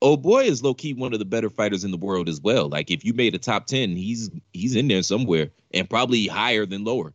oh 0.00 0.16
boy 0.16 0.44
is 0.44 0.62
low 0.62 0.72
key 0.72 0.94
one 0.94 1.12
of 1.12 1.18
the 1.18 1.24
better 1.24 1.50
fighters 1.50 1.82
in 1.82 1.90
the 1.90 1.96
world 1.96 2.28
as 2.28 2.40
well. 2.40 2.68
Like 2.68 2.92
if 2.92 3.04
you 3.04 3.14
made 3.14 3.34
a 3.34 3.38
top 3.38 3.66
ten, 3.66 3.96
he's 3.96 4.30
he's 4.52 4.76
in 4.76 4.86
there 4.86 5.02
somewhere 5.02 5.50
and 5.74 5.90
probably 5.90 6.28
higher 6.28 6.64
than 6.64 6.84
lower. 6.84 7.12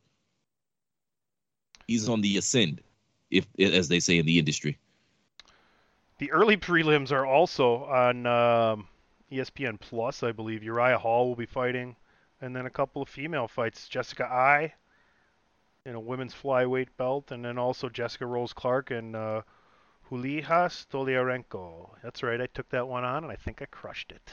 He's 1.87 2.09
on 2.09 2.19
the 2.19 2.37
ascend, 2.37 2.81
if 3.31 3.47
as 3.57 3.87
they 3.87 4.01
say 4.01 4.17
in 4.17 4.25
the 4.25 4.39
industry. 4.39 4.77
The 6.23 6.31
early 6.31 6.55
prelims 6.55 7.11
are 7.11 7.25
also 7.25 7.83
on 7.83 8.25
um, 8.25 8.87
ESPN 9.29 9.77
Plus, 9.77 10.23
I 10.23 10.31
believe. 10.31 10.63
Uriah 10.63 10.97
Hall 10.97 11.27
will 11.27 11.35
be 11.35 11.45
fighting, 11.45 11.97
and 12.39 12.55
then 12.55 12.65
a 12.65 12.69
couple 12.69 13.01
of 13.01 13.09
female 13.09 13.49
fights. 13.49 13.89
Jessica 13.89 14.23
Eye 14.23 14.73
in 15.85 15.95
a 15.95 15.99
women's 15.99 16.33
flyweight 16.33 16.87
belt, 16.95 17.31
and 17.31 17.43
then 17.43 17.57
also 17.57 17.89
Jessica 17.89 18.25
Rose 18.25 18.53
Clark 18.53 18.89
and 18.91 19.17
uh, 19.17 19.41
Julia 20.07 20.43
Stoliarenko. 20.43 21.89
That's 22.01 22.23
right, 22.23 22.39
I 22.39 22.47
took 22.53 22.69
that 22.69 22.87
one 22.87 23.03
on, 23.03 23.25
and 23.25 23.33
I 23.33 23.35
think 23.35 23.61
I 23.61 23.65
crushed 23.65 24.13
it. 24.13 24.31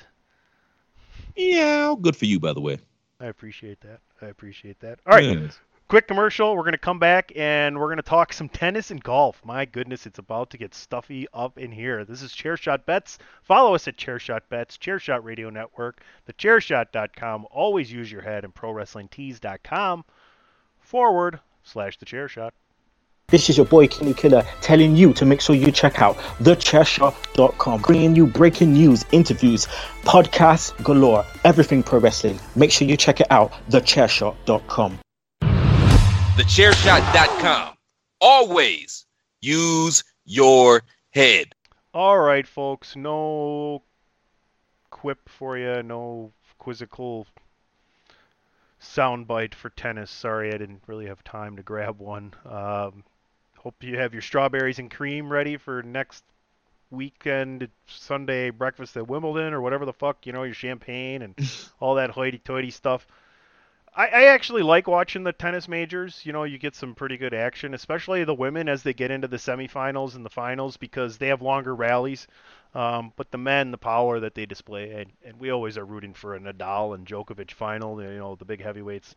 Yeah, 1.34 1.96
good 2.00 2.14
for 2.14 2.26
you, 2.26 2.38
by 2.38 2.52
the 2.52 2.60
way. 2.60 2.78
I 3.18 3.26
appreciate 3.26 3.80
that. 3.80 3.98
I 4.22 4.26
appreciate 4.26 4.78
that. 4.78 5.00
All 5.08 5.14
right, 5.14 5.24
Yes. 5.24 5.58
Quick 5.90 6.06
commercial. 6.06 6.54
We're 6.54 6.62
going 6.62 6.72
to 6.72 6.78
come 6.78 7.00
back 7.00 7.32
and 7.34 7.76
we're 7.76 7.88
going 7.88 7.96
to 7.96 8.02
talk 8.04 8.32
some 8.32 8.48
tennis 8.48 8.92
and 8.92 9.02
golf. 9.02 9.42
My 9.44 9.64
goodness, 9.64 10.06
it's 10.06 10.20
about 10.20 10.50
to 10.50 10.56
get 10.56 10.72
stuffy 10.72 11.26
up 11.34 11.58
in 11.58 11.72
here. 11.72 12.04
This 12.04 12.22
is 12.22 12.30
Chairshot 12.30 12.86
Bets. 12.86 13.18
Follow 13.42 13.74
us 13.74 13.88
at 13.88 13.96
Chairshot 13.96 14.42
Bets, 14.48 14.78
Chairshot 14.78 15.24
Radio 15.24 15.50
Network, 15.50 16.00
thechairshot.com. 16.28 17.44
Always 17.50 17.92
use 17.92 18.10
your 18.10 18.22
head 18.22 18.44
and 18.44 18.54
prowrestlingtees.com 18.54 20.04
forward 20.78 21.40
slash 21.64 21.98
the 21.98 22.06
chairshot. 22.06 22.52
This 23.26 23.50
is 23.50 23.56
your 23.56 23.66
boy 23.66 23.88
Kenny 23.88 24.14
Killer 24.14 24.44
telling 24.60 24.94
you 24.94 25.12
to 25.14 25.26
make 25.26 25.40
sure 25.40 25.56
you 25.56 25.72
check 25.72 26.00
out 26.00 26.16
thechairshot.com, 26.38 27.82
bringing 27.82 28.14
you 28.14 28.28
breaking 28.28 28.74
news, 28.74 29.04
interviews, 29.10 29.66
podcasts 30.04 30.72
galore, 30.84 31.24
everything 31.42 31.82
pro 31.82 31.98
wrestling. 31.98 32.38
Make 32.54 32.70
sure 32.70 32.86
you 32.86 32.96
check 32.96 33.20
it 33.20 33.26
out, 33.32 33.50
thechairshot.com. 33.70 35.00
Thechairshot.com. 36.36 37.74
Always 38.20 39.06
use 39.40 40.04
your 40.24 40.82
head. 41.10 41.54
All 41.92 42.18
right, 42.18 42.46
folks. 42.46 42.96
No 42.96 43.82
quip 44.90 45.28
for 45.28 45.58
you. 45.58 45.82
No 45.82 46.32
quizzical 46.58 47.26
soundbite 48.80 49.54
for 49.54 49.70
tennis. 49.70 50.10
Sorry, 50.10 50.52
I 50.52 50.58
didn't 50.58 50.82
really 50.86 51.06
have 51.06 51.22
time 51.24 51.56
to 51.56 51.62
grab 51.62 51.98
one. 51.98 52.32
Um, 52.44 53.04
hope 53.58 53.82
you 53.82 53.98
have 53.98 54.12
your 54.12 54.22
strawberries 54.22 54.78
and 54.78 54.90
cream 54.90 55.30
ready 55.30 55.56
for 55.56 55.82
next 55.82 56.24
weekend 56.90 57.68
Sunday 57.86 58.50
breakfast 58.50 58.96
at 58.96 59.06
Wimbledon 59.06 59.52
or 59.52 59.60
whatever 59.60 59.84
the 59.84 59.92
fuck 59.92 60.26
you 60.26 60.32
know 60.32 60.42
your 60.42 60.54
champagne 60.54 61.22
and 61.22 61.34
all 61.80 61.96
that 61.96 62.10
hoity-toity 62.10 62.70
stuff. 62.70 63.06
I, 63.94 64.06
I 64.06 64.24
actually 64.26 64.62
like 64.62 64.86
watching 64.86 65.24
the 65.24 65.32
tennis 65.32 65.66
majors. 65.68 66.20
You 66.24 66.32
know, 66.32 66.44
you 66.44 66.58
get 66.58 66.74
some 66.74 66.94
pretty 66.94 67.16
good 67.16 67.34
action, 67.34 67.74
especially 67.74 68.24
the 68.24 68.34
women 68.34 68.68
as 68.68 68.82
they 68.82 68.92
get 68.94 69.10
into 69.10 69.28
the 69.28 69.36
semifinals 69.36 70.14
and 70.14 70.24
the 70.24 70.30
finals 70.30 70.76
because 70.76 71.18
they 71.18 71.28
have 71.28 71.42
longer 71.42 71.74
rallies. 71.74 72.26
Um, 72.74 73.12
but 73.16 73.30
the 73.32 73.38
men, 73.38 73.72
the 73.72 73.78
power 73.78 74.20
that 74.20 74.34
they 74.36 74.46
display, 74.46 74.92
and, 74.92 75.10
and 75.24 75.40
we 75.40 75.50
always 75.50 75.76
are 75.76 75.84
rooting 75.84 76.14
for 76.14 76.34
a 76.36 76.40
Nadal 76.40 76.94
and 76.94 77.04
Djokovic 77.06 77.50
final. 77.50 78.00
You 78.00 78.18
know, 78.18 78.36
the 78.36 78.44
big 78.44 78.62
heavyweights. 78.62 79.14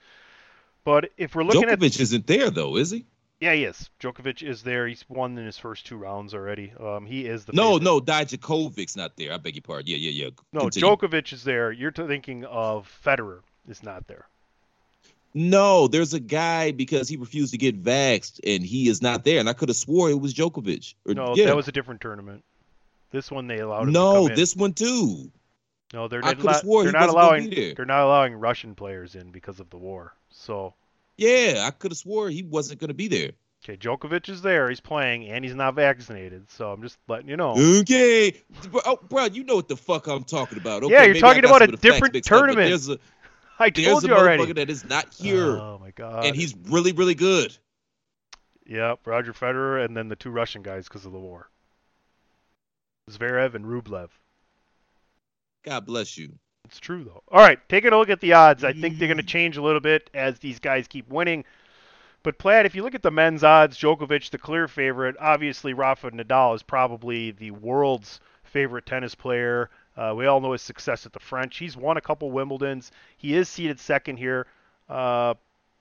But 0.84 1.12
if 1.18 1.36
we're 1.36 1.44
looking 1.44 1.70
at 1.70 1.80
Djokovic 1.80 2.00
isn't 2.00 2.28
there 2.28 2.50
though, 2.50 2.76
is 2.78 2.92
he? 2.92 3.06
yeah, 3.40 3.54
he 3.54 3.66
is. 3.66 3.90
Djokovic 4.00 4.42
is 4.42 4.64
there. 4.64 4.88
He's 4.88 5.04
won 5.10 5.38
in 5.38 5.46
his 5.46 5.58
first 5.58 5.86
two 5.86 5.98
rounds 5.98 6.34
already. 6.34 6.74
Um, 6.80 7.06
he 7.06 7.26
is 7.26 7.46
the 7.46 7.54
No, 7.54 7.78
favorite. 7.78 7.84
no, 7.84 8.00
Djokovic's 8.02 8.96
not 8.96 9.16
there. 9.18 9.34
I 9.34 9.38
beg 9.38 9.56
your 9.56 9.62
pardon. 9.62 9.88
Yeah, 9.88 9.98
yeah, 9.98 10.24
yeah. 10.26 10.30
no. 10.52 10.62
Continue. 10.62 10.90
Djokovic 10.96 11.32
is 11.34 11.44
there. 11.44 11.72
You're 11.72 11.92
thinking 11.92 12.46
of 12.46 12.90
Federer 13.06 13.42
is 13.68 13.84
not 13.84 14.08
there. 14.08 14.28
No, 15.34 15.88
there's 15.88 16.14
a 16.14 16.20
guy 16.20 16.72
because 16.72 17.10
he 17.10 17.18
refused 17.18 17.54
to 17.54 17.58
get 17.58 17.82
vaxxed 17.82 18.40
and 18.46 18.64
he 18.64 18.88
is 18.88 19.02
not 19.02 19.24
there. 19.24 19.40
And 19.40 19.50
I 19.50 19.54
could 19.54 19.70
have 19.70 19.76
swore 19.76 20.10
it 20.10 20.20
was 20.20 20.34
Djokovic. 20.34 20.94
Or, 21.08 21.14
No, 21.14 21.36
yeah. 21.36 21.46
that 21.46 21.56
was 21.56 21.68
a 21.68 21.72
different 21.72 22.02
tournament. 22.02 22.44
This 23.12 23.32
one 23.32 23.48
they 23.48 23.60
allowed 23.60 23.82
him 23.82 23.88
to 23.88 23.92
no, 23.94 24.28
this 24.28 24.56
one 24.56 24.74
too. 24.74 25.32
No, 25.94 26.08
they're, 26.08 26.26
I 26.26 26.34
not, 26.34 26.62
swore 26.62 26.84
they're 26.84 26.92
he 26.92 26.98
not 26.98 27.10
allowing 27.10 27.50
they're 27.50 27.86
not 27.86 28.04
allowing 28.04 28.34
Russian 28.34 28.74
players 28.74 29.14
in 29.14 29.30
because 29.30 29.60
of 29.60 29.70
the 29.70 29.78
war. 29.78 30.16
So 30.32 30.74
Yeah, 31.18 31.66
I 31.68 31.72
could 31.72 31.92
have 31.92 31.98
swore 31.98 32.30
he 32.30 32.44
wasn't 32.44 32.80
going 32.80 32.88
to 32.88 32.96
be 32.96 33.08
there. 33.08 33.32
okay, 33.64 33.78
Djokovic 33.78 34.30
is 34.30 34.42
there. 34.42 34.70
He's 34.70 34.80
playing 34.80 35.28
and 35.28 35.46
he's 35.46 35.54
not 35.54 35.76
vaccinated. 35.76 36.50
So 36.50 36.72
I'm 36.72 36.82
just 36.82 36.98
letting 37.08 37.30
you 37.30 37.38
know. 37.38 37.56
Okay, 37.82 38.34
oh, 38.86 39.00
bro, 39.10 39.26
you 39.26 39.44
know 39.44 39.56
what 39.56 39.68
the 39.68 39.78
fuck 39.78 40.08
I'm 40.08 40.24
talking 40.24 40.58
about. 40.58 40.84
Okay, 40.84 40.94
Yeah, 40.94 41.04
you're 41.04 41.16
talking 41.16 41.46
about 41.46 41.62
a 41.62 41.66
of 41.66 41.72
the 41.72 41.78
facts 41.78 41.82
different 41.94 42.14
mixed 42.16 42.32
up, 42.32 42.40
tournament. 42.40 42.70
there's 42.70 42.90
a 42.90 42.98
I 43.60 43.70
there's 43.70 43.88
told 43.88 44.04
a 44.06 44.08
you 44.08 44.16
already. 44.16 44.44
motherfucker 44.44 44.56
that 44.56 44.70
is 44.70 44.86
not 44.86 45.14
here, 45.14 45.58
Oh 45.58 45.80
my 45.80 45.92
god. 45.92 46.26
and 46.26 46.36
he's 46.36 46.56
really, 46.70 46.92
really 46.92 47.16
good. 47.16 47.56
Yep, 48.66 49.00
Roger 49.06 49.34
Federer 49.34 49.84
and 49.84 49.96
then 49.96 50.08
the 50.08 50.16
two 50.16 50.32
Russian 50.32 50.62
guys 50.62 50.88
because 50.88 51.06
of 51.06 51.12
the 51.12 51.20
war. 51.20 51.50
Zverev 53.12 53.54
and 53.56 53.66
Rublev. 53.66 54.10
God 55.64 55.86
bless 55.86 56.18
you. 56.18 56.34
It's 56.66 56.80
true 56.80 57.04
though. 57.04 57.24
All 57.28 57.42
right, 57.42 57.60
taking 57.68 57.92
a 57.94 57.98
look 57.98 58.10
at 58.10 58.22
the 58.22 58.34
odds. 58.34 58.64
I 58.64 58.74
think 58.74 58.98
they're 58.98 59.08
going 59.08 59.18
to 59.18 59.24
mm. 59.24 59.28
change 59.28 59.58
a 59.58 59.62
little 59.62 59.82
bit 59.82 60.10
as 60.14 60.40
these 60.40 60.60
guys 60.60 60.88
keep 60.88 61.10
winning. 61.10 61.44
But 62.24 62.38
Platt, 62.38 62.66
if 62.66 62.74
you 62.74 62.84
look 62.84 62.96
at 62.96 63.04
the 63.04 63.12
men's 63.12 63.44
odds, 63.44 63.78
Djokovic 63.78 64.30
the 64.30 64.38
clear 64.38 64.70
favorite. 64.70 65.18
Obviously, 65.20 65.74
Rafa 65.74 66.12
Nadal 66.12 66.56
is 66.56 66.64
probably 66.64 67.32
the 67.32 67.52
world's 67.52 68.22
favorite 68.44 68.86
tennis 68.86 69.14
player. 69.14 69.70
Uh, 69.96 70.14
we 70.16 70.26
all 70.26 70.42
know 70.42 70.54
his 70.54 70.62
success 70.62 71.06
at 71.06 71.14
the 71.14 71.20
French. 71.20 71.58
He's 71.58 71.78
won 71.78 71.98
a 71.98 72.02
couple 72.02 72.32
Wimbledons. 72.32 72.92
He 73.18 73.36
is 73.36 73.48
seated 73.48 73.80
second 73.80 74.18
here, 74.18 74.48
uh, 74.90 75.36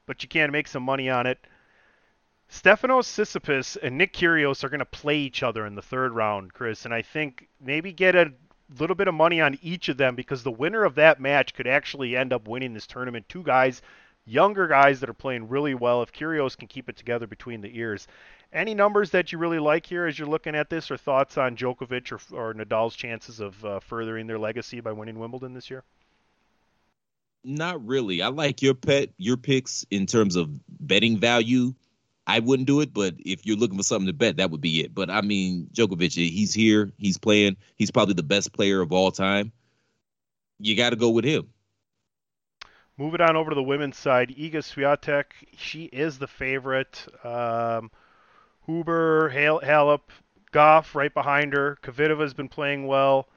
but 0.07 0.23
you 0.23 0.29
can 0.29 0.51
make 0.51 0.69
some 0.69 0.83
money 0.83 1.09
on 1.09 1.27
it. 1.27 1.39
Stefanos 2.51 3.07
Tsitsipas 3.07 3.79
and 3.83 3.97
Nick 3.97 4.13
Kyrgios 4.13 4.63
are 4.63 4.69
going 4.69 4.81
to 4.81 4.85
play 4.85 5.17
each 5.17 5.43
other 5.43 5.65
in 5.65 5.75
the 5.75 5.81
third 5.81 6.13
round, 6.13 6.53
Chris, 6.53 6.85
and 6.85 6.93
I 6.93 7.01
think 7.01 7.49
maybe 7.59 7.95
get 7.95 8.15
a 8.15 8.33
little 8.79 8.95
bit 8.95 9.09
of 9.09 9.15
money 9.15 9.41
on 9.41 9.59
each 9.63 9.89
of 9.89 9.97
them 9.97 10.15
because 10.15 10.43
the 10.43 10.51
winner 10.51 10.85
of 10.85 10.95
that 10.97 11.19
match 11.19 11.55
could 11.55 11.67
actually 11.67 12.15
end 12.15 12.33
up 12.33 12.47
winning 12.47 12.75
this 12.75 12.87
tournament. 12.87 13.27
Two 13.29 13.43
guys, 13.43 13.81
younger 14.27 14.67
guys 14.69 15.01
that 15.01 15.09
are 15.09 15.15
playing 15.15 15.49
really 15.49 15.75
well. 15.75 16.03
If 16.03 16.13
Kyrgios 16.13 16.57
can 16.57 16.69
keep 16.69 16.91
it 16.91 16.97
together 16.97 17.27
between 17.27 17.63
the 17.63 17.79
ears. 17.79 18.07
Any 18.53 18.75
numbers 18.75 19.11
that 19.11 19.33
you 19.33 19.39
really 19.39 19.59
like 19.59 19.87
here 19.87 20.07
as 20.07 20.19
you're 20.19 20.29
looking 20.29 20.55
at 20.55 20.69
this, 20.69 20.91
or 20.91 20.99
thoughts 20.99 21.39
on 21.39 21.57
Djokovic 21.57 22.13
or, 22.13 22.37
or 22.37 22.53
Nadal's 22.53 22.95
chances 22.95 23.41
of 23.41 23.65
uh, 23.65 23.81
furthering 23.81 24.27
their 24.27 24.39
legacy 24.39 24.81
by 24.81 24.93
winning 24.93 25.19
Wimbledon 25.19 25.55
this 25.55 25.71
year? 25.71 25.85
Not 27.45 27.85
really. 27.85 28.21
I 28.21 28.29
like 28.29 28.61
your 28.61 28.75
pet, 28.75 29.09
your 29.17 29.37
picks 29.37 29.87
in 29.91 30.07
terms 30.07 30.37
of 30.37 30.51
betting 30.69 31.19
value. 31.19 31.75
I 32.27 32.39
wouldn't 32.39 32.69
do 32.69 32.81
it, 32.83 32.95
but 32.95 33.15
if 33.19 33.47
you're 33.47 33.57
looking 33.57 33.79
for 33.79 33.83
something 33.83 34.07
to 34.07 34.13
bet, 34.13 34.37
that 34.37 34.51
would 34.51 34.61
be 34.61 34.85
it. 34.85 34.95
But 34.95 35.11
I 35.11 35.23
mean, 35.23 35.69
Djokovic, 35.73 36.13
he's 36.13 36.55
here, 36.55 36.93
he's 36.99 37.19
playing, 37.19 37.57
he's 37.77 37.91
probably 37.91 38.15
the 38.15 38.23
best 38.23 38.53
player 38.53 38.81
of 38.81 38.93
all 38.93 39.11
time. 39.11 39.51
You 40.61 40.77
got 40.77 40.91
to 40.91 40.97
go 40.97 41.11
with 41.11 41.25
him. 41.25 41.49
Moving 42.97 43.23
on 43.23 43.35
over 43.35 43.51
to 43.51 43.57
the 43.57 43.63
women's 43.63 43.97
side. 43.97 44.29
Iga 44.29 44.59
Swiatek, 44.59 45.25
she 45.57 45.85
is 45.85 46.19
the 46.19 46.29
favorite. 46.29 47.05
Um, 47.25 47.91
Huber, 48.67 49.29
Hal- 49.31 49.61
Halep, 49.61 50.01
Gauff 50.53 50.95
right 50.95 51.13
behind 51.13 51.53
her. 51.53 51.79
Kvitova 51.83 52.21
has 52.21 52.35
been 52.35 52.49
playing 52.49 52.87
well. 52.87 53.29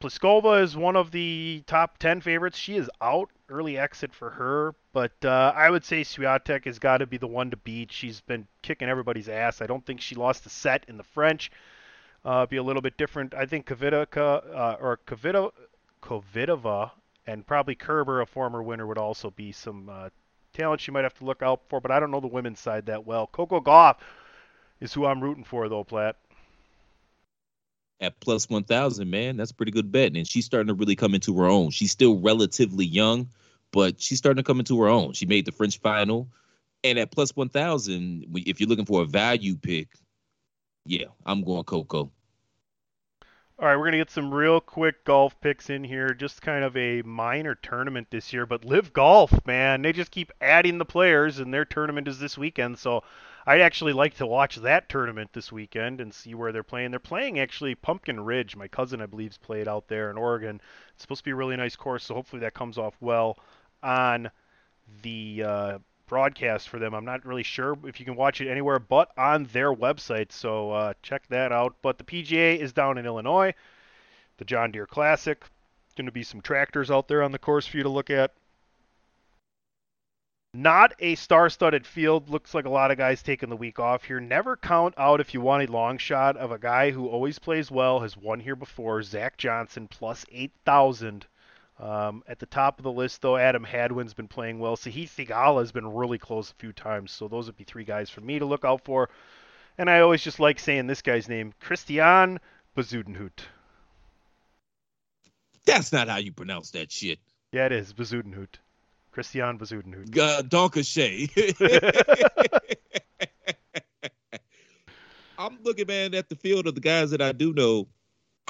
Pliskova 0.00 0.62
is 0.62 0.76
one 0.76 0.94
of 0.94 1.10
the 1.10 1.64
top 1.66 1.98
10 1.98 2.20
favorites. 2.20 2.56
She 2.56 2.76
is 2.76 2.88
out. 3.00 3.30
Early 3.48 3.78
exit 3.78 4.14
for 4.14 4.30
her. 4.30 4.74
But 4.92 5.24
uh, 5.24 5.52
I 5.56 5.70
would 5.70 5.84
say 5.84 6.02
Swiatek 6.02 6.66
has 6.66 6.78
got 6.78 6.98
to 6.98 7.06
be 7.06 7.16
the 7.16 7.26
one 7.26 7.50
to 7.50 7.56
beat. 7.56 7.90
She's 7.90 8.20
been 8.20 8.46
kicking 8.62 8.88
everybody's 8.88 9.28
ass. 9.28 9.60
I 9.60 9.66
don't 9.66 9.84
think 9.84 10.00
she 10.00 10.14
lost 10.14 10.46
a 10.46 10.50
set 10.50 10.84
in 10.86 10.98
the 10.98 11.02
French. 11.02 11.50
Uh, 12.24 12.46
be 12.46 12.58
a 12.58 12.62
little 12.62 12.82
bit 12.82 12.96
different. 12.96 13.34
I 13.34 13.46
think 13.46 13.66
Kvitova, 13.66 14.16
uh, 14.16 14.76
or 14.80 14.98
Kvitova, 15.06 15.50
Kvitova 16.02 16.90
and 17.26 17.46
probably 17.46 17.74
Kerber, 17.74 18.20
a 18.20 18.26
former 18.26 18.62
winner, 18.62 18.86
would 18.86 18.98
also 18.98 19.30
be 19.30 19.50
some 19.50 19.88
uh, 19.88 20.10
talent 20.52 20.80
she 20.80 20.90
might 20.90 21.04
have 21.04 21.14
to 21.14 21.24
look 21.24 21.42
out 21.42 21.62
for. 21.68 21.80
But 21.80 21.90
I 21.90 21.98
don't 21.98 22.10
know 22.10 22.20
the 22.20 22.26
women's 22.26 22.60
side 22.60 22.86
that 22.86 23.06
well. 23.06 23.26
Coco 23.26 23.60
Gauff 23.60 23.96
is 24.80 24.92
who 24.92 25.06
I'm 25.06 25.22
rooting 25.22 25.44
for, 25.44 25.68
though, 25.68 25.84
Platt. 25.84 26.16
At 28.00 28.20
plus 28.20 28.48
1,000, 28.48 29.10
man, 29.10 29.36
that's 29.36 29.50
a 29.50 29.54
pretty 29.54 29.72
good 29.72 29.90
bet. 29.90 30.14
And 30.14 30.26
she's 30.26 30.44
starting 30.44 30.68
to 30.68 30.74
really 30.74 30.96
come 30.96 31.14
into 31.14 31.36
her 31.38 31.46
own. 31.46 31.70
She's 31.70 31.90
still 31.90 32.18
relatively 32.18 32.86
young, 32.86 33.28
but 33.72 34.00
she's 34.00 34.18
starting 34.18 34.42
to 34.42 34.46
come 34.46 34.60
into 34.60 34.80
her 34.80 34.88
own. 34.88 35.14
She 35.14 35.26
made 35.26 35.46
the 35.46 35.52
French 35.52 35.78
final. 35.78 36.28
And 36.84 36.98
at 36.98 37.10
plus 37.10 37.34
1,000, 37.34 38.26
if 38.46 38.60
you're 38.60 38.68
looking 38.68 38.84
for 38.84 39.02
a 39.02 39.04
value 39.04 39.56
pick, 39.56 39.88
yeah, 40.86 41.06
I'm 41.26 41.42
going 41.42 41.64
Coco. 41.64 42.12
All 43.60 43.66
right, 43.66 43.76
we're 43.76 43.86
gonna 43.86 43.96
get 43.96 44.12
some 44.12 44.32
real 44.32 44.60
quick 44.60 45.04
golf 45.04 45.40
picks 45.40 45.68
in 45.68 45.82
here. 45.82 46.10
Just 46.10 46.40
kind 46.40 46.62
of 46.62 46.76
a 46.76 47.02
minor 47.02 47.56
tournament 47.56 48.06
this 48.08 48.32
year, 48.32 48.46
but 48.46 48.64
Live 48.64 48.92
Golf, 48.92 49.44
man, 49.46 49.82
they 49.82 49.92
just 49.92 50.12
keep 50.12 50.30
adding 50.40 50.78
the 50.78 50.84
players, 50.84 51.40
and 51.40 51.52
their 51.52 51.64
tournament 51.64 52.06
is 52.06 52.20
this 52.20 52.38
weekend. 52.38 52.78
So 52.78 53.02
I'd 53.48 53.62
actually 53.62 53.94
like 53.94 54.14
to 54.16 54.26
watch 54.26 54.56
that 54.56 54.90
tournament 54.90 55.32
this 55.32 55.50
weekend 55.50 56.02
and 56.02 56.12
see 56.12 56.34
where 56.34 56.52
they're 56.52 56.62
playing. 56.62 56.90
They're 56.90 57.00
playing 57.00 57.38
actually 57.38 57.74
Pumpkin 57.74 58.20
Ridge. 58.20 58.54
My 58.54 58.68
cousin, 58.68 59.00
I 59.00 59.06
believe, 59.06 59.30
is 59.30 59.38
played 59.38 59.66
out 59.66 59.88
there 59.88 60.10
in 60.10 60.18
Oregon. 60.18 60.60
It's 60.92 61.00
supposed 61.00 61.20
to 61.20 61.24
be 61.24 61.30
a 61.30 61.34
really 61.34 61.56
nice 61.56 61.74
course, 61.74 62.04
so 62.04 62.12
hopefully 62.12 62.40
that 62.40 62.52
comes 62.52 62.76
off 62.76 62.94
well 63.00 63.38
on 63.82 64.30
the 65.00 65.44
uh, 65.46 65.78
broadcast 66.08 66.68
for 66.68 66.78
them. 66.78 66.92
I'm 66.92 67.06
not 67.06 67.24
really 67.24 67.42
sure 67.42 67.78
if 67.84 67.98
you 67.98 68.04
can 68.04 68.16
watch 68.16 68.42
it 68.42 68.50
anywhere 68.50 68.78
but 68.78 69.12
on 69.16 69.44
their 69.44 69.72
website, 69.72 70.30
so 70.30 70.70
uh, 70.72 70.92
check 71.02 71.26
that 71.28 71.50
out. 71.50 71.74
But 71.80 71.96
the 71.96 72.04
PGA 72.04 72.58
is 72.58 72.74
down 72.74 72.98
in 72.98 73.06
Illinois. 73.06 73.54
The 74.36 74.44
John 74.44 74.72
Deere 74.72 74.86
Classic. 74.86 75.42
Going 75.96 76.04
to 76.04 76.12
be 76.12 76.22
some 76.22 76.42
tractors 76.42 76.90
out 76.90 77.08
there 77.08 77.22
on 77.22 77.32
the 77.32 77.38
course 77.38 77.66
for 77.66 77.78
you 77.78 77.82
to 77.84 77.88
look 77.88 78.10
at. 78.10 78.32
Not 80.58 80.92
a 80.98 81.14
star-studded 81.14 81.86
field. 81.86 82.30
Looks 82.30 82.52
like 82.52 82.64
a 82.64 82.68
lot 82.68 82.90
of 82.90 82.98
guys 82.98 83.22
taking 83.22 83.48
the 83.48 83.54
week 83.54 83.78
off 83.78 84.02
here. 84.02 84.18
Never 84.18 84.56
count 84.56 84.92
out 84.98 85.20
if 85.20 85.32
you 85.32 85.40
want 85.40 85.68
a 85.68 85.70
long 85.70 85.98
shot 85.98 86.36
of 86.36 86.50
a 86.50 86.58
guy 86.58 86.90
who 86.90 87.06
always 87.06 87.38
plays 87.38 87.70
well, 87.70 88.00
has 88.00 88.16
won 88.16 88.40
here 88.40 88.56
before. 88.56 89.00
Zach 89.04 89.36
Johnson 89.36 89.86
plus 89.86 90.26
8,000. 90.32 91.26
Um, 91.78 92.24
at 92.26 92.40
the 92.40 92.46
top 92.46 92.80
of 92.80 92.82
the 92.82 92.90
list, 92.90 93.22
though, 93.22 93.36
Adam 93.36 93.62
Hadwin's 93.62 94.14
been 94.14 94.26
playing 94.26 94.58
well. 94.58 94.76
Sahith 94.76 95.14
Theegala 95.14 95.60
has 95.60 95.70
been 95.70 95.94
really 95.94 96.18
close 96.18 96.50
a 96.50 96.54
few 96.54 96.72
times, 96.72 97.12
so 97.12 97.28
those 97.28 97.46
would 97.46 97.56
be 97.56 97.62
three 97.62 97.84
guys 97.84 98.10
for 98.10 98.20
me 98.20 98.40
to 98.40 98.44
look 98.44 98.64
out 98.64 98.84
for. 98.84 99.10
And 99.78 99.88
I 99.88 100.00
always 100.00 100.24
just 100.24 100.40
like 100.40 100.58
saying 100.58 100.88
this 100.88 101.02
guy's 101.02 101.28
name, 101.28 101.54
Christiaan 101.62 102.40
Bezuidenhout. 102.76 103.44
That's 105.66 105.92
not 105.92 106.08
how 106.08 106.16
you 106.16 106.32
pronounce 106.32 106.72
that 106.72 106.90
shit. 106.90 107.20
Yeah, 107.52 107.66
it 107.66 107.72
is 107.72 107.92
Bezuidenhout. 107.92 108.56
Christiaan 109.18 109.58
Bezuidenhout. 109.58 110.16
Uh, 110.16 110.42
Donkashay. 110.42 111.28
I'm 115.38 115.58
looking, 115.64 115.88
man, 115.88 116.14
at 116.14 116.28
the 116.28 116.36
field 116.36 116.68
of 116.68 116.76
the 116.76 116.80
guys 116.80 117.10
that 117.10 117.20
I 117.20 117.32
do 117.32 117.52
know. 117.52 117.88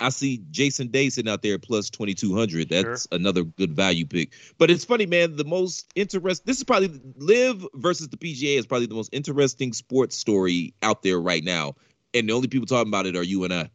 I 0.00 0.10
see 0.10 0.42
Jason 0.50 0.88
Day 0.88 1.08
sitting 1.08 1.30
out 1.30 1.42
there 1.42 1.58
plus 1.58 1.90
2200. 1.90 2.68
That's 2.68 2.84
Sure. 2.84 2.96
another 3.10 3.42
good 3.44 3.74
value 3.74 4.06
pick. 4.06 4.32
But 4.58 4.70
it's 4.70 4.84
funny, 4.84 5.06
man. 5.06 5.36
The 5.36 5.44
most 5.44 5.90
interesting, 5.96 6.44
this 6.46 6.58
is 6.58 6.64
probably 6.64 7.00
Live 7.16 7.66
versus 7.74 8.08
the 8.08 8.16
PGA 8.16 8.58
is 8.58 8.66
probably 8.66 8.86
the 8.86 8.94
most 8.94 9.10
interesting 9.12 9.72
sports 9.72 10.16
story 10.16 10.74
out 10.82 11.02
there 11.02 11.20
right 11.20 11.42
now. 11.42 11.74
And 12.14 12.28
the 12.28 12.32
only 12.34 12.48
people 12.48 12.66
talking 12.66 12.88
about 12.88 13.06
it 13.06 13.16
are 13.16 13.22
you 13.22 13.44
and 13.44 13.52
I. 13.52 13.70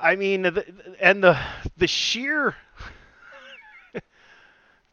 I 0.00 0.16
mean, 0.16 0.42
the, 0.42 0.64
and 1.00 1.22
the 1.22 1.38
the 1.76 1.86
sheer 1.86 2.54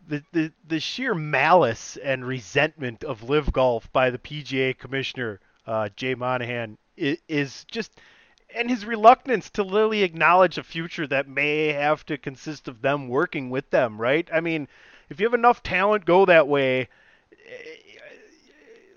the, 0.07 0.23
the 0.31 0.51
the 0.67 0.79
sheer 0.79 1.13
malice 1.13 1.97
and 1.97 2.25
resentment 2.25 3.03
of 3.03 3.23
Live 3.23 3.51
Golf 3.53 3.91
by 3.91 4.09
the 4.09 4.17
PGA 4.17 4.77
Commissioner 4.77 5.39
uh, 5.65 5.89
Jay 5.95 6.15
Monahan 6.15 6.77
is, 6.97 7.17
is 7.27 7.65
just, 7.65 7.99
and 8.55 8.69
his 8.69 8.85
reluctance 8.85 9.49
to 9.51 9.63
really 9.63 10.03
acknowledge 10.03 10.57
a 10.57 10.63
future 10.63 11.07
that 11.07 11.27
may 11.27 11.67
have 11.73 12.05
to 12.07 12.17
consist 12.17 12.67
of 12.67 12.81
them 12.81 13.07
working 13.07 13.49
with 13.49 13.69
them. 13.69 13.99
Right? 13.99 14.27
I 14.33 14.39
mean, 14.41 14.67
if 15.09 15.19
you 15.19 15.25
have 15.25 15.33
enough 15.33 15.63
talent 15.63 16.05
go 16.05 16.25
that 16.25 16.47
way. 16.47 16.89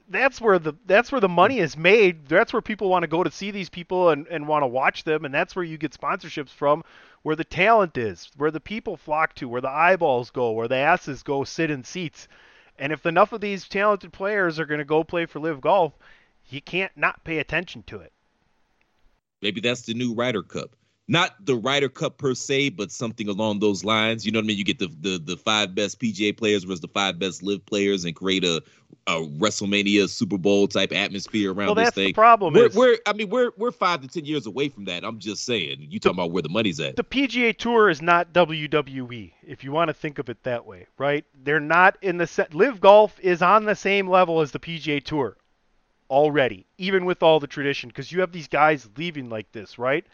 That's 0.08 0.40
where 0.40 0.58
the 0.58 0.74
that's 0.86 1.10
where 1.10 1.20
the 1.20 1.28
hmm. 1.28 1.34
money 1.34 1.58
is 1.58 1.76
made. 1.76 2.26
That's 2.26 2.52
where 2.52 2.62
people 2.62 2.88
want 2.88 3.04
to 3.04 3.08
go 3.08 3.24
to 3.24 3.30
see 3.30 3.50
these 3.50 3.68
people 3.68 4.10
and, 4.10 4.26
and 4.28 4.46
want 4.46 4.62
to 4.62 4.66
watch 4.66 5.04
them, 5.04 5.24
and 5.24 5.34
that's 5.34 5.56
where 5.56 5.64
you 5.64 5.78
get 5.78 5.92
sponsorships 5.92 6.50
from, 6.50 6.84
where 7.22 7.36
the 7.36 7.44
talent 7.44 7.96
is, 7.96 8.30
where 8.36 8.50
the 8.50 8.60
people 8.60 8.96
flock 8.96 9.34
to, 9.36 9.48
where 9.48 9.60
the 9.60 9.70
eyeballs 9.70 10.30
go, 10.30 10.52
where 10.52 10.68
the 10.68 10.76
asses 10.76 11.22
go 11.22 11.44
sit 11.44 11.70
in 11.70 11.84
seats. 11.84 12.28
And 12.78 12.92
if 12.92 13.06
enough 13.06 13.32
of 13.32 13.40
these 13.40 13.68
talented 13.68 14.12
players 14.12 14.58
are 14.58 14.66
going 14.66 14.78
to 14.78 14.84
go 14.84 15.04
play 15.04 15.26
for 15.26 15.38
Live 15.38 15.60
Golf, 15.60 15.92
you 16.48 16.60
can't 16.60 16.92
not 16.96 17.24
pay 17.24 17.38
attention 17.38 17.84
to 17.84 18.00
it. 18.00 18.12
Maybe 19.40 19.60
that's 19.60 19.82
the 19.82 19.94
new 19.94 20.14
Ryder 20.14 20.42
Cup. 20.42 20.74
Not 21.06 21.44
the 21.44 21.54
Ryder 21.54 21.90
Cup 21.90 22.16
per 22.16 22.34
se, 22.34 22.70
but 22.70 22.90
something 22.90 23.28
along 23.28 23.58
those 23.58 23.84
lines. 23.84 24.24
You 24.24 24.32
know 24.32 24.38
what 24.38 24.44
I 24.44 24.46
mean? 24.46 24.56
You 24.56 24.64
get 24.64 24.78
the 24.78 24.86
the, 25.00 25.18
the 25.18 25.36
five 25.36 25.74
best 25.74 26.00
PGA 26.00 26.34
players 26.34 26.64
versus 26.64 26.80
the 26.80 26.88
five 26.88 27.18
best 27.18 27.42
live 27.42 27.64
players 27.66 28.06
and 28.06 28.16
create 28.16 28.42
a, 28.42 28.62
a 29.06 29.16
WrestleMania 29.16 30.08
Super 30.08 30.38
Bowl 30.38 30.66
type 30.66 30.92
atmosphere 30.94 31.52
around 31.52 31.66
Well, 31.66 31.74
this 31.74 31.86
that's 31.88 31.94
thing. 31.94 32.06
the 32.08 32.12
problem. 32.14 32.54
We're, 32.54 32.66
is 32.68 32.74
we're 32.74 32.96
I 33.06 33.12
mean 33.12 33.28
we're 33.28 33.50
we're 33.58 33.70
five 33.70 34.00
to 34.00 34.08
ten 34.08 34.24
years 34.24 34.46
away 34.46 34.70
from 34.70 34.86
that. 34.86 35.04
I'm 35.04 35.18
just 35.18 35.44
saying. 35.44 35.86
You 35.90 36.00
talking 36.00 36.16
about 36.16 36.30
where 36.30 36.40
the 36.42 36.48
money's 36.48 36.80
at? 36.80 36.96
the 36.96 37.04
PGA 37.04 37.54
Tour 37.54 37.90
is 37.90 38.00
not 38.00 38.32
WWE, 38.32 39.32
if 39.46 39.62
you 39.62 39.72
want 39.72 39.88
to 39.88 39.94
think 39.94 40.18
of 40.18 40.30
it 40.30 40.42
that 40.44 40.64
way, 40.64 40.86
right? 40.96 41.26
They're 41.42 41.60
not 41.60 41.98
in 42.00 42.16
the 42.16 42.26
set. 42.26 42.54
Live 42.54 42.80
Golf 42.80 43.20
is 43.20 43.42
on 43.42 43.66
the 43.66 43.76
same 43.76 44.08
level 44.08 44.40
as 44.40 44.52
the 44.52 44.58
PGA 44.58 45.04
Tour 45.04 45.36
already, 46.08 46.64
even 46.78 47.04
with 47.04 47.22
all 47.22 47.40
the 47.40 47.46
tradition, 47.46 47.88
because 47.88 48.10
you 48.10 48.20
have 48.20 48.32
these 48.32 48.48
guys 48.48 48.88
leaving 48.96 49.28
like 49.28 49.52
this, 49.52 49.78
right? 49.78 50.06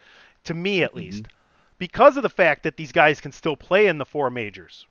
To 0.45 0.55
me, 0.55 0.83
at 0.83 0.91
mm-hmm. 0.91 0.99
least, 0.99 1.25
because 1.79 2.17
of 2.17 2.23
the 2.23 2.29
fact 2.29 2.63
that 2.63 2.77
these 2.77 2.93
guys 2.93 3.21
can 3.21 3.33
still 3.33 3.57
play 3.57 3.87
in 3.87 3.99
the 3.99 4.05
four 4.05 4.31
majors. 4.31 4.87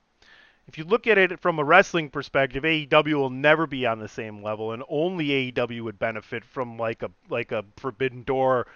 If 0.66 0.78
you 0.78 0.84
look 0.84 1.06
at 1.06 1.18
it 1.18 1.40
from 1.40 1.58
a 1.58 1.64
wrestling 1.64 2.10
perspective, 2.10 2.62
AEW 2.62 3.14
will 3.14 3.30
never 3.30 3.66
be 3.66 3.86
on 3.86 3.98
the 3.98 4.08
same 4.08 4.42
level, 4.42 4.72
and 4.72 4.84
only 4.88 5.52
AEW 5.52 5.82
would 5.82 5.98
benefit 5.98 6.44
from 6.44 6.78
like 6.78 7.02
a 7.02 7.10
like 7.28 7.50
a 7.50 7.64
Forbidden 7.76 8.22
Door 8.22 8.66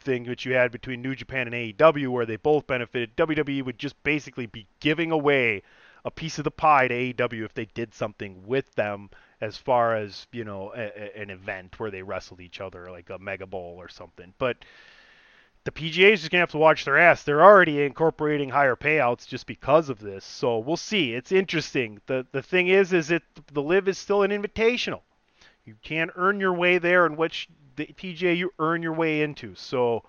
thing 0.00 0.24
that 0.24 0.44
you 0.44 0.54
had 0.54 0.72
between 0.72 1.00
New 1.00 1.14
Japan 1.14 1.46
and 1.46 1.54
AEW, 1.54 2.08
where 2.08 2.26
they 2.26 2.36
both 2.36 2.66
benefited. 2.66 3.16
WWE 3.16 3.64
would 3.64 3.78
just 3.78 4.02
basically 4.02 4.46
be 4.46 4.66
giving 4.80 5.10
away 5.10 5.62
a 6.04 6.10
piece 6.10 6.38
of 6.38 6.44
the 6.44 6.50
pie 6.50 6.88
to 6.88 6.94
AEW 6.94 7.44
if 7.44 7.54
they 7.54 7.66
did 7.66 7.94
something 7.94 8.46
with 8.46 8.74
them, 8.74 9.10
as 9.40 9.56
far 9.56 9.96
as 9.96 10.26
you 10.32 10.44
know, 10.44 10.72
a, 10.74 10.92
a- 10.96 11.22
an 11.22 11.30
event 11.30 11.78
where 11.78 11.90
they 11.90 12.02
wrestled 12.02 12.40
each 12.40 12.60
other, 12.60 12.90
like 12.90 13.10
a 13.10 13.18
Mega 13.18 13.46
Bowl 13.46 13.76
or 13.78 13.88
something. 13.88 14.34
But 14.38 14.64
the 15.68 15.90
PGA 15.90 16.14
is 16.14 16.20
just 16.20 16.30
gonna 16.30 16.40
have 16.40 16.50
to 16.52 16.56
watch 16.56 16.86
their 16.86 16.96
ass. 16.96 17.24
They're 17.24 17.44
already 17.44 17.82
incorporating 17.82 18.48
higher 18.48 18.74
payouts 18.74 19.26
just 19.26 19.46
because 19.46 19.90
of 19.90 19.98
this. 19.98 20.24
So 20.24 20.56
we'll 20.56 20.78
see. 20.78 21.12
It's 21.12 21.30
interesting. 21.30 22.00
the 22.06 22.26
The 22.32 22.40
thing 22.40 22.68
is, 22.68 22.94
is 22.94 23.10
it 23.10 23.22
the 23.52 23.60
live 23.60 23.86
is 23.86 23.98
still 23.98 24.22
an 24.22 24.30
invitational. 24.30 25.02
You 25.66 25.74
can't 25.82 26.10
earn 26.16 26.40
your 26.40 26.54
way 26.54 26.78
there, 26.78 27.04
in 27.04 27.16
which 27.16 27.50
the 27.76 27.84
PGA 27.84 28.34
you 28.34 28.50
earn 28.58 28.82
your 28.82 28.94
way 28.94 29.20
into. 29.20 29.54
So 29.56 30.04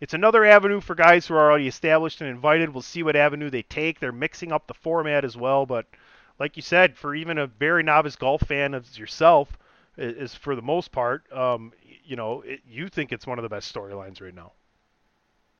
it's 0.00 0.14
another 0.14 0.44
avenue 0.44 0.80
for 0.80 0.94
guys 0.94 1.26
who 1.26 1.34
are 1.34 1.50
already 1.50 1.66
established 1.66 2.20
and 2.20 2.30
invited. 2.30 2.72
We'll 2.72 2.82
see 2.82 3.02
what 3.02 3.16
avenue 3.16 3.50
they 3.50 3.62
take. 3.62 3.98
They're 3.98 4.12
mixing 4.12 4.52
up 4.52 4.68
the 4.68 4.74
format 4.74 5.24
as 5.24 5.36
well, 5.36 5.66
but 5.66 5.86
like 6.38 6.54
you 6.54 6.62
said, 6.62 6.96
for 6.96 7.12
even 7.12 7.38
a 7.38 7.48
very 7.48 7.82
novice 7.82 8.14
golf 8.14 8.42
fan 8.42 8.72
as 8.72 8.96
yourself, 8.96 9.58
is 9.96 10.32
for 10.32 10.54
the 10.54 10.62
most 10.62 10.92
part, 10.92 11.24
um, 11.32 11.72
you 12.04 12.14
know, 12.14 12.42
it, 12.42 12.60
you 12.68 12.88
think 12.88 13.10
it's 13.10 13.26
one 13.26 13.40
of 13.40 13.42
the 13.42 13.48
best 13.48 13.74
storylines 13.74 14.22
right 14.22 14.34
now. 14.34 14.52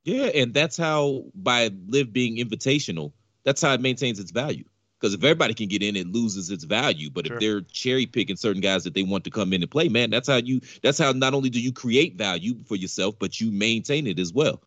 Yeah, 0.04 0.24
and 0.24 0.52
that's 0.52 0.76
how 0.76 1.24
by 1.34 1.70
live 1.86 2.12
being 2.12 2.36
invitational, 2.36 3.12
that's 3.44 3.62
how 3.62 3.72
it 3.72 3.80
maintains 3.80 4.18
its 4.18 4.30
value. 4.30 4.64
Because 4.98 5.14
if 5.14 5.24
everybody 5.24 5.52
can 5.54 5.66
get 5.66 5.82
in, 5.82 5.96
it 5.96 6.06
loses 6.06 6.50
its 6.50 6.62
value. 6.62 7.10
But 7.10 7.26
Sure. 7.26 7.36
if 7.36 7.40
they're 7.40 7.60
cherry 7.62 8.06
picking 8.06 8.36
certain 8.36 8.60
guys 8.60 8.84
that 8.84 8.94
they 8.94 9.02
want 9.02 9.24
to 9.24 9.30
come 9.30 9.52
in 9.52 9.60
and 9.60 9.70
play, 9.70 9.88
man, 9.88 10.10
that's 10.10 10.28
how 10.28 10.36
you. 10.36 10.60
That's 10.82 10.98
how 10.98 11.10
not 11.12 11.34
only 11.34 11.50
do 11.50 11.60
you 11.60 11.72
create 11.72 12.16
value 12.16 12.62
for 12.64 12.76
yourself, 12.76 13.16
but 13.18 13.40
you 13.40 13.50
maintain 13.50 14.06
it 14.06 14.20
as 14.20 14.32
well. 14.32 14.60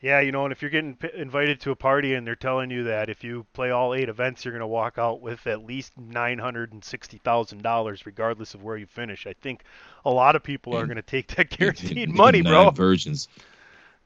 Yeah, 0.00 0.20
you 0.20 0.30
know, 0.30 0.44
and 0.44 0.52
if 0.52 0.62
you're 0.62 0.70
getting 0.70 0.94
p- 0.94 1.10
invited 1.14 1.60
to 1.62 1.72
a 1.72 1.76
party 1.76 2.14
and 2.14 2.24
they're 2.24 2.36
telling 2.36 2.70
you 2.70 2.84
that 2.84 3.08
if 3.08 3.24
you 3.24 3.46
play 3.52 3.70
all 3.70 3.94
eight 3.94 4.08
events, 4.08 4.44
you're 4.44 4.52
going 4.52 4.60
to 4.60 4.66
walk 4.66 4.96
out 4.96 5.20
with 5.20 5.44
at 5.48 5.64
least 5.64 5.92
nine 5.96 6.38
hundred 6.38 6.72
and 6.72 6.84
sixty 6.84 7.18
thousand 7.18 7.62
dollars, 7.62 8.06
regardless 8.06 8.54
of 8.54 8.62
where 8.62 8.76
you 8.76 8.86
finish. 8.86 9.26
I 9.26 9.32
think 9.32 9.64
a 10.04 10.10
lot 10.10 10.36
of 10.36 10.42
people 10.44 10.76
are 10.76 10.86
going 10.86 10.96
to 10.96 11.02
take 11.02 11.34
that 11.36 11.50
guaranteed 11.50 12.10
money, 12.10 12.42
bro. 12.42 12.70
Versions. 12.70 13.28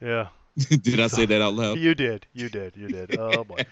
Yeah. 0.00 0.28
did 0.82 1.00
I 1.00 1.06
say 1.06 1.24
that 1.26 1.40
out 1.40 1.54
loud? 1.54 1.78
You 1.78 1.94
did, 1.94 2.26
you 2.34 2.48
did, 2.50 2.76
you 2.76 2.88
did. 2.88 3.18
Oh 3.18 3.44
boy. 3.44 3.64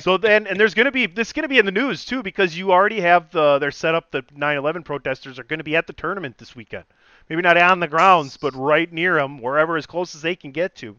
So 0.00 0.16
then, 0.16 0.46
and 0.46 0.58
there's 0.58 0.74
going 0.74 0.86
to 0.86 0.92
be 0.92 1.06
this 1.06 1.28
is 1.28 1.32
going 1.32 1.42
to 1.42 1.48
be 1.48 1.58
in 1.58 1.66
the 1.66 1.72
news 1.72 2.04
too 2.04 2.22
because 2.22 2.56
you 2.56 2.70
already 2.70 3.00
have 3.00 3.30
the 3.30 3.58
they're 3.58 3.72
set 3.72 3.94
up. 3.94 4.12
The 4.12 4.22
9/11 4.22 4.84
protesters 4.84 5.38
are 5.38 5.44
going 5.44 5.58
to 5.58 5.64
be 5.64 5.74
at 5.74 5.86
the 5.86 5.92
tournament 5.92 6.38
this 6.38 6.54
weekend. 6.54 6.84
Maybe 7.28 7.42
not 7.42 7.56
on 7.56 7.80
the 7.80 7.88
grounds, 7.88 8.36
but 8.36 8.54
right 8.54 8.90
near 8.92 9.16
them, 9.16 9.40
wherever 9.40 9.76
as 9.76 9.86
close 9.86 10.14
as 10.14 10.22
they 10.22 10.36
can 10.36 10.52
get 10.52 10.76
to. 10.76 10.96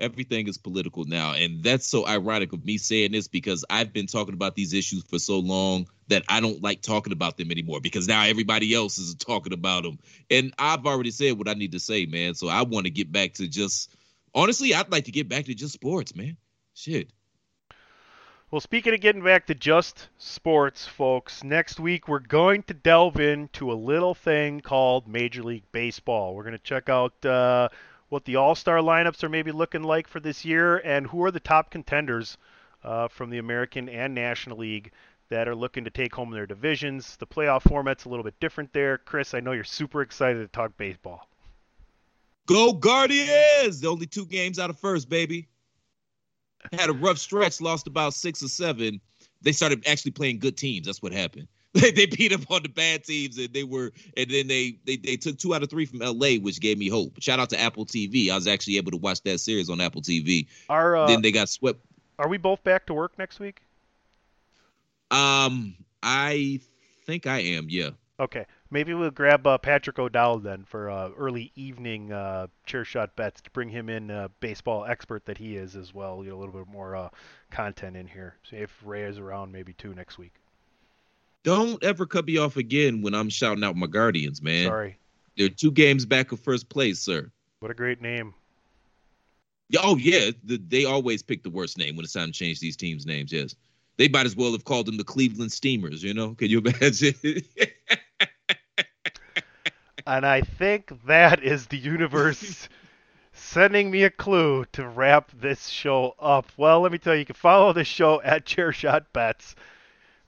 Everything 0.00 0.48
is 0.48 0.58
political 0.58 1.04
now. 1.04 1.34
And 1.34 1.62
that's 1.62 1.86
so 1.86 2.06
ironic 2.06 2.52
of 2.52 2.64
me 2.64 2.78
saying 2.78 3.12
this 3.12 3.28
because 3.28 3.64
i've 3.70 3.92
been 3.92 4.06
talking 4.06 4.34
about 4.34 4.54
these 4.54 4.72
issues 4.72 5.02
for 5.04 5.18
so 5.18 5.38
long 5.38 5.86
that 6.08 6.22
i 6.28 6.40
don't 6.40 6.62
like 6.62 6.82
talking 6.82 7.12
about 7.12 7.36
them 7.36 7.50
anymore 7.50 7.80
because 7.80 8.08
now 8.08 8.24
everybody 8.24 8.74
else 8.74 8.98
is 8.98 9.14
talking 9.14 9.52
about 9.52 9.82
them 9.82 9.98
and 10.30 10.52
i've 10.58 10.86
already 10.86 11.10
said 11.10 11.38
what 11.38 11.48
i 11.48 11.54
need 11.54 11.72
to 11.72 11.80
say 11.80 12.06
man. 12.06 12.34
So 12.34 12.48
i 12.48 12.62
want 12.62 12.86
to 12.86 12.90
get 12.90 13.10
back 13.12 13.34
to 13.34 13.48
just 13.48 13.94
honestly 14.34 14.74
i'd 14.74 14.90
like 14.90 15.04
to 15.04 15.12
get 15.12 15.28
back 15.28 15.44
to 15.46 15.54
just 15.54 15.74
sports 15.74 16.14
man. 16.14 16.36
Shit. 16.74 17.10
Well, 18.50 18.60
speaking 18.60 18.94
of 18.94 19.00
getting 19.00 19.22
back 19.22 19.46
to 19.46 19.54
just 19.54 20.08
sports, 20.18 20.84
folks, 20.84 21.44
next 21.44 21.78
week 21.78 22.08
we're 22.08 22.18
going 22.18 22.64
to 22.64 22.74
delve 22.74 23.20
into 23.20 23.70
a 23.70 23.74
little 23.74 24.14
thing 24.14 24.60
called 24.60 25.06
Major 25.06 25.44
League 25.44 25.70
Baseball. 25.70 26.34
We're 26.34 26.42
going 26.42 26.54
to 26.54 26.58
check 26.58 26.88
out 26.88 27.24
uh, 27.24 27.68
what 28.10 28.24
the 28.26 28.36
All 28.36 28.54
Star 28.54 28.78
lineups 28.78 29.24
are 29.24 29.28
maybe 29.28 29.52
looking 29.52 29.82
like 29.82 30.06
for 30.06 30.20
this 30.20 30.44
year, 30.44 30.76
and 30.78 31.06
who 31.06 31.24
are 31.24 31.30
the 31.30 31.40
top 31.40 31.70
contenders 31.70 32.36
uh, 32.84 33.08
from 33.08 33.30
the 33.30 33.38
American 33.38 33.88
and 33.88 34.14
National 34.14 34.58
League 34.58 34.92
that 35.30 35.48
are 35.48 35.54
looking 35.54 35.84
to 35.84 35.90
take 35.90 36.14
home 36.14 36.30
their 36.30 36.46
divisions. 36.46 37.16
The 37.16 37.26
playoff 37.26 37.62
format's 37.62 38.04
a 38.04 38.08
little 38.08 38.24
bit 38.24 38.38
different 38.40 38.72
there. 38.72 38.98
Chris, 38.98 39.32
I 39.32 39.40
know 39.40 39.52
you're 39.52 39.64
super 39.64 40.02
excited 40.02 40.40
to 40.40 40.48
talk 40.48 40.76
baseball. 40.76 41.28
Go 42.46 42.72
Guardians! 42.72 43.80
The 43.80 43.88
only 43.88 44.06
two 44.06 44.26
games 44.26 44.58
out 44.58 44.70
of 44.70 44.78
first, 44.78 45.08
baby. 45.08 45.48
Had 46.72 46.90
a 46.90 46.94
rough 46.94 47.18
stretch, 47.18 47.60
lost 47.60 47.86
about 47.86 48.12
six 48.12 48.42
or 48.42 48.48
seven. 48.48 49.00
They 49.40 49.52
started 49.52 49.86
actually 49.86 50.10
playing 50.10 50.40
good 50.40 50.56
teams. 50.56 50.86
That's 50.86 51.00
what 51.00 51.12
happened. 51.12 51.46
They, 51.80 51.92
they 51.92 52.06
beat 52.06 52.32
up 52.32 52.50
on 52.50 52.64
the 52.64 52.68
bad 52.68 53.04
teams, 53.04 53.38
and 53.38 53.52
they 53.52 53.62
were, 53.62 53.92
and 54.16 54.28
then 54.28 54.48
they, 54.48 54.78
they 54.86 54.96
they 54.96 55.16
took 55.16 55.38
two 55.38 55.54
out 55.54 55.62
of 55.62 55.70
three 55.70 55.86
from 55.86 56.00
LA, 56.00 56.30
which 56.34 56.60
gave 56.60 56.78
me 56.78 56.88
hope. 56.88 57.22
Shout 57.22 57.38
out 57.38 57.50
to 57.50 57.60
Apple 57.60 57.86
TV. 57.86 58.28
I 58.28 58.34
was 58.34 58.48
actually 58.48 58.78
able 58.78 58.90
to 58.90 58.96
watch 58.96 59.22
that 59.22 59.38
series 59.38 59.70
on 59.70 59.80
Apple 59.80 60.02
TV. 60.02 60.48
Are 60.68 60.96
uh, 60.96 61.06
then 61.06 61.22
they 61.22 61.30
got 61.30 61.48
swept. 61.48 61.78
are 62.18 62.28
we 62.28 62.38
both 62.38 62.64
back 62.64 62.86
to 62.86 62.94
work 62.94 63.16
next 63.18 63.38
week? 63.38 63.62
Um, 65.12 65.76
I 66.02 66.60
think 67.06 67.28
I 67.28 67.38
am. 67.38 67.66
Yeah. 67.68 67.90
Okay, 68.18 68.46
maybe 68.70 68.92
we'll 68.92 69.10
grab 69.10 69.46
uh, 69.46 69.56
Patrick 69.56 69.98
O'Dowd 69.98 70.42
then 70.42 70.64
for 70.64 70.90
uh, 70.90 71.10
early 71.16 71.52
evening 71.54 72.12
uh, 72.12 72.48
chair 72.66 72.84
shot 72.84 73.14
bets 73.16 73.40
to 73.42 73.50
bring 73.50 73.68
him 73.68 73.88
in, 73.88 74.10
uh, 74.10 74.28
baseball 74.40 74.84
expert 74.84 75.24
that 75.26 75.38
he 75.38 75.56
is 75.56 75.76
as 75.76 75.94
well. 75.94 76.22
Get 76.22 76.32
a 76.32 76.36
little 76.36 76.52
bit 76.52 76.66
more 76.66 76.96
uh, 76.96 77.08
content 77.50 77.96
in 77.96 78.08
here. 78.08 78.34
See 78.50 78.56
if 78.56 78.76
Ray 78.84 79.04
is 79.04 79.18
around, 79.18 79.52
maybe 79.52 79.72
two 79.72 79.94
next 79.94 80.18
week. 80.18 80.34
Don't 81.42 81.82
ever 81.82 82.06
cut 82.06 82.26
me 82.26 82.36
off 82.36 82.56
again 82.56 83.00
when 83.02 83.14
I'm 83.14 83.30
shouting 83.30 83.64
out 83.64 83.76
my 83.76 83.86
Guardians, 83.86 84.42
man. 84.42 84.66
Sorry, 84.66 84.98
They're 85.36 85.48
two 85.48 85.70
games 85.70 86.04
back 86.04 86.32
of 86.32 86.40
first 86.40 86.68
place, 86.68 86.98
sir. 86.98 87.30
what 87.60 87.70
a 87.70 87.74
great 87.74 88.02
name. 88.02 88.34
Oh 89.82 89.96
yeah, 89.96 90.30
the, 90.44 90.58
they 90.68 90.84
always 90.84 91.22
pick 91.22 91.42
the 91.42 91.50
worst 91.50 91.78
name 91.78 91.96
when 91.96 92.04
it's 92.04 92.12
time 92.12 92.26
to 92.26 92.32
change 92.32 92.60
these 92.60 92.76
teams' 92.76 93.06
names. 93.06 93.32
Yes, 93.32 93.54
they 93.96 94.08
might 94.08 94.26
as 94.26 94.34
well 94.36 94.52
have 94.52 94.64
called 94.64 94.86
them 94.86 94.96
the 94.96 95.04
Cleveland 95.04 95.52
Steamers. 95.52 96.02
You 96.02 96.12
know, 96.12 96.34
can 96.34 96.48
you 96.50 96.58
imagine? 96.64 97.14
And 100.06 100.26
I 100.26 100.40
think 100.40 100.92
that 101.06 101.42
is 101.44 101.66
the 101.66 101.76
universe 101.76 102.68
sending 103.32 103.90
me 103.90 104.02
a 104.02 104.10
clue 104.10 104.64
to 104.72 104.88
wrap 104.88 105.30
this 105.40 105.68
show 105.68 106.14
up. 106.18 106.46
Well, 106.56 106.80
let 106.80 106.90
me 106.90 106.98
tell 106.98 107.14
you, 107.14 107.20
you 107.20 107.26
can 107.26 107.36
follow 107.36 107.72
the 107.72 107.84
show 107.84 108.20
at 108.22 108.44
Chairshot 108.44 109.04
Bets. 109.12 109.54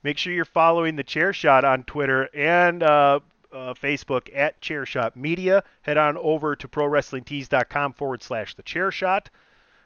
Make 0.03 0.17
sure 0.17 0.33
you're 0.33 0.45
following 0.45 0.95
the 0.97 1.03
Chairshot 1.03 1.63
on 1.63 1.83
Twitter 1.83 2.29
and 2.33 2.83
uh, 2.83 3.21
uh, 3.53 3.73
Facebook 3.73 4.29
at 4.35 4.59
Chairshot 4.61 5.15
Media. 5.15 5.63
Head 5.81 5.97
on 5.97 6.17
over 6.17 6.55
to 6.57 6.67
ProWrestlingTees.com 6.67 7.93
forward 7.93 8.21
slash 8.21 8.55
the 8.55 8.63
Chairshot. 8.63 9.27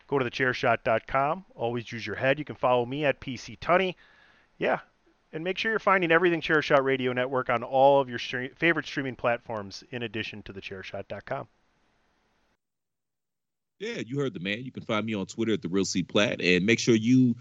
Go 0.08 0.18
to 0.18 0.26
the 0.26 0.32
thechairshot.com. 0.32 1.46
Always 1.56 1.92
use 1.92 2.08
your 2.08 2.16
head. 2.16 2.40
You 2.40 2.46
can 2.46 2.56
follow 2.56 2.86
me 2.86 3.06
at 3.06 3.20
PC 3.20 3.60
Tunney. 3.60 3.96
Yeah, 4.58 4.80
and 5.34 5.44
make 5.44 5.58
sure 5.58 5.72
you're 5.72 5.80
finding 5.80 6.12
everything 6.12 6.42
Chairshot 6.42 6.84
Radio 6.84 7.14
Network 7.14 7.50
on 7.50 7.62
all 7.62 8.00
of 8.02 8.10
your 8.10 8.18
stre- 8.18 8.56
favorite 8.58 8.88
streaming 8.88 9.16
platforms 9.16 9.84
in 9.92 10.02
addition 10.04 10.42
to 10.44 10.54
the 10.54 10.62
thechairshot.com. 10.62 11.48
yeah, 13.80 14.00
you 14.06 14.18
heard 14.20 14.34
the 14.34 14.40
man. 14.40 14.64
You 14.64 14.72
can 14.72 14.84
find 14.84 15.06
me 15.06 15.14
on 15.14 15.28
Twitter 15.28 15.54
at 15.54 15.62
the 15.62 15.68
Real 15.70 15.86
C 15.86 16.02
Plat, 16.02 16.42
and 16.42 16.66
make 16.66 16.80
sure 16.80 16.96
you 16.96 17.36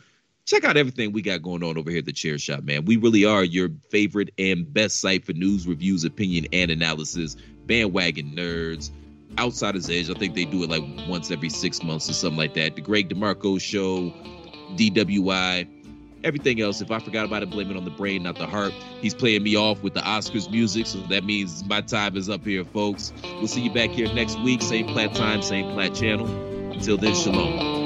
check 0.47 0.64
out 0.64 0.76
everything 0.76 1.12
we 1.12 1.20
got 1.20 1.42
going 1.42 1.62
on 1.62 1.76
over 1.76 1.90
here 1.90 1.99
at 1.99 2.07
the 2.07 2.12
Chairshot, 2.12 2.64
man. 2.64 2.84
We 2.84 2.97
really 2.97 3.24
are 3.24 3.44
your 3.44 3.68
favorite 3.90 4.30
and 4.38 4.72
best 4.72 5.01
site 5.01 5.24
for 5.24 5.32
news, 5.32 5.66
reviews, 5.66 6.05
opinion, 6.05 6.47
and 6.53 6.70
analysis. 6.70 7.36
Bandwagon 7.66 8.30
nerds. 8.34 8.90
Outsiders 9.38 9.90
Edge, 9.90 10.09
I 10.09 10.14
think 10.14 10.34
they 10.34 10.44
do 10.44 10.62
it 10.62 10.70
like 10.70 10.82
once 11.09 11.30
every 11.30 11.51
six 11.51 11.82
months 11.82 12.09
or 12.09 12.14
something 12.14 12.38
like 12.38 12.55
that. 12.55 12.76
The 12.76 12.80
Greg 12.80 13.11
DeMarco 13.11 13.61
Show, 13.61 14.11
DWI, 14.76 15.68
everything 16.24 16.61
else. 16.61 16.80
If 16.80 16.90
I 16.90 17.01
forgot 17.01 17.26
about 17.26 17.42
it, 17.42 17.51
blame 17.51 17.70
it 17.70 17.76
on 17.76 17.84
the 17.84 17.90
brain, 17.90 18.22
not 18.22 18.36
the 18.36 18.47
heart. 18.47 18.72
He's 19.03 19.14
playing 19.14 19.42
me 19.42 19.57
off 19.57 19.82
with 19.82 19.94
the 19.94 20.01
Oscars 20.01 20.51
music, 20.51 20.86
so 20.86 21.01
that 21.11 21.24
means 21.24 21.64
my 21.64 21.80
time 21.80 22.16
is 22.16 22.30
up 22.30 22.44
here, 22.44 22.64
folks. 22.64 23.12
We'll 23.24 23.49
see 23.49 23.62
you 23.62 23.70
back 23.74 23.90
here 23.90 24.11
next 24.14 24.38
week. 24.40 24.62
Same 24.62 24.86
plat 24.86 25.14
time, 25.14 25.42
same 25.42 25.72
plat 25.74 25.92
channel. 25.92 26.26
Until 26.72 26.97
then, 26.97 27.14
shalom. 27.14 27.86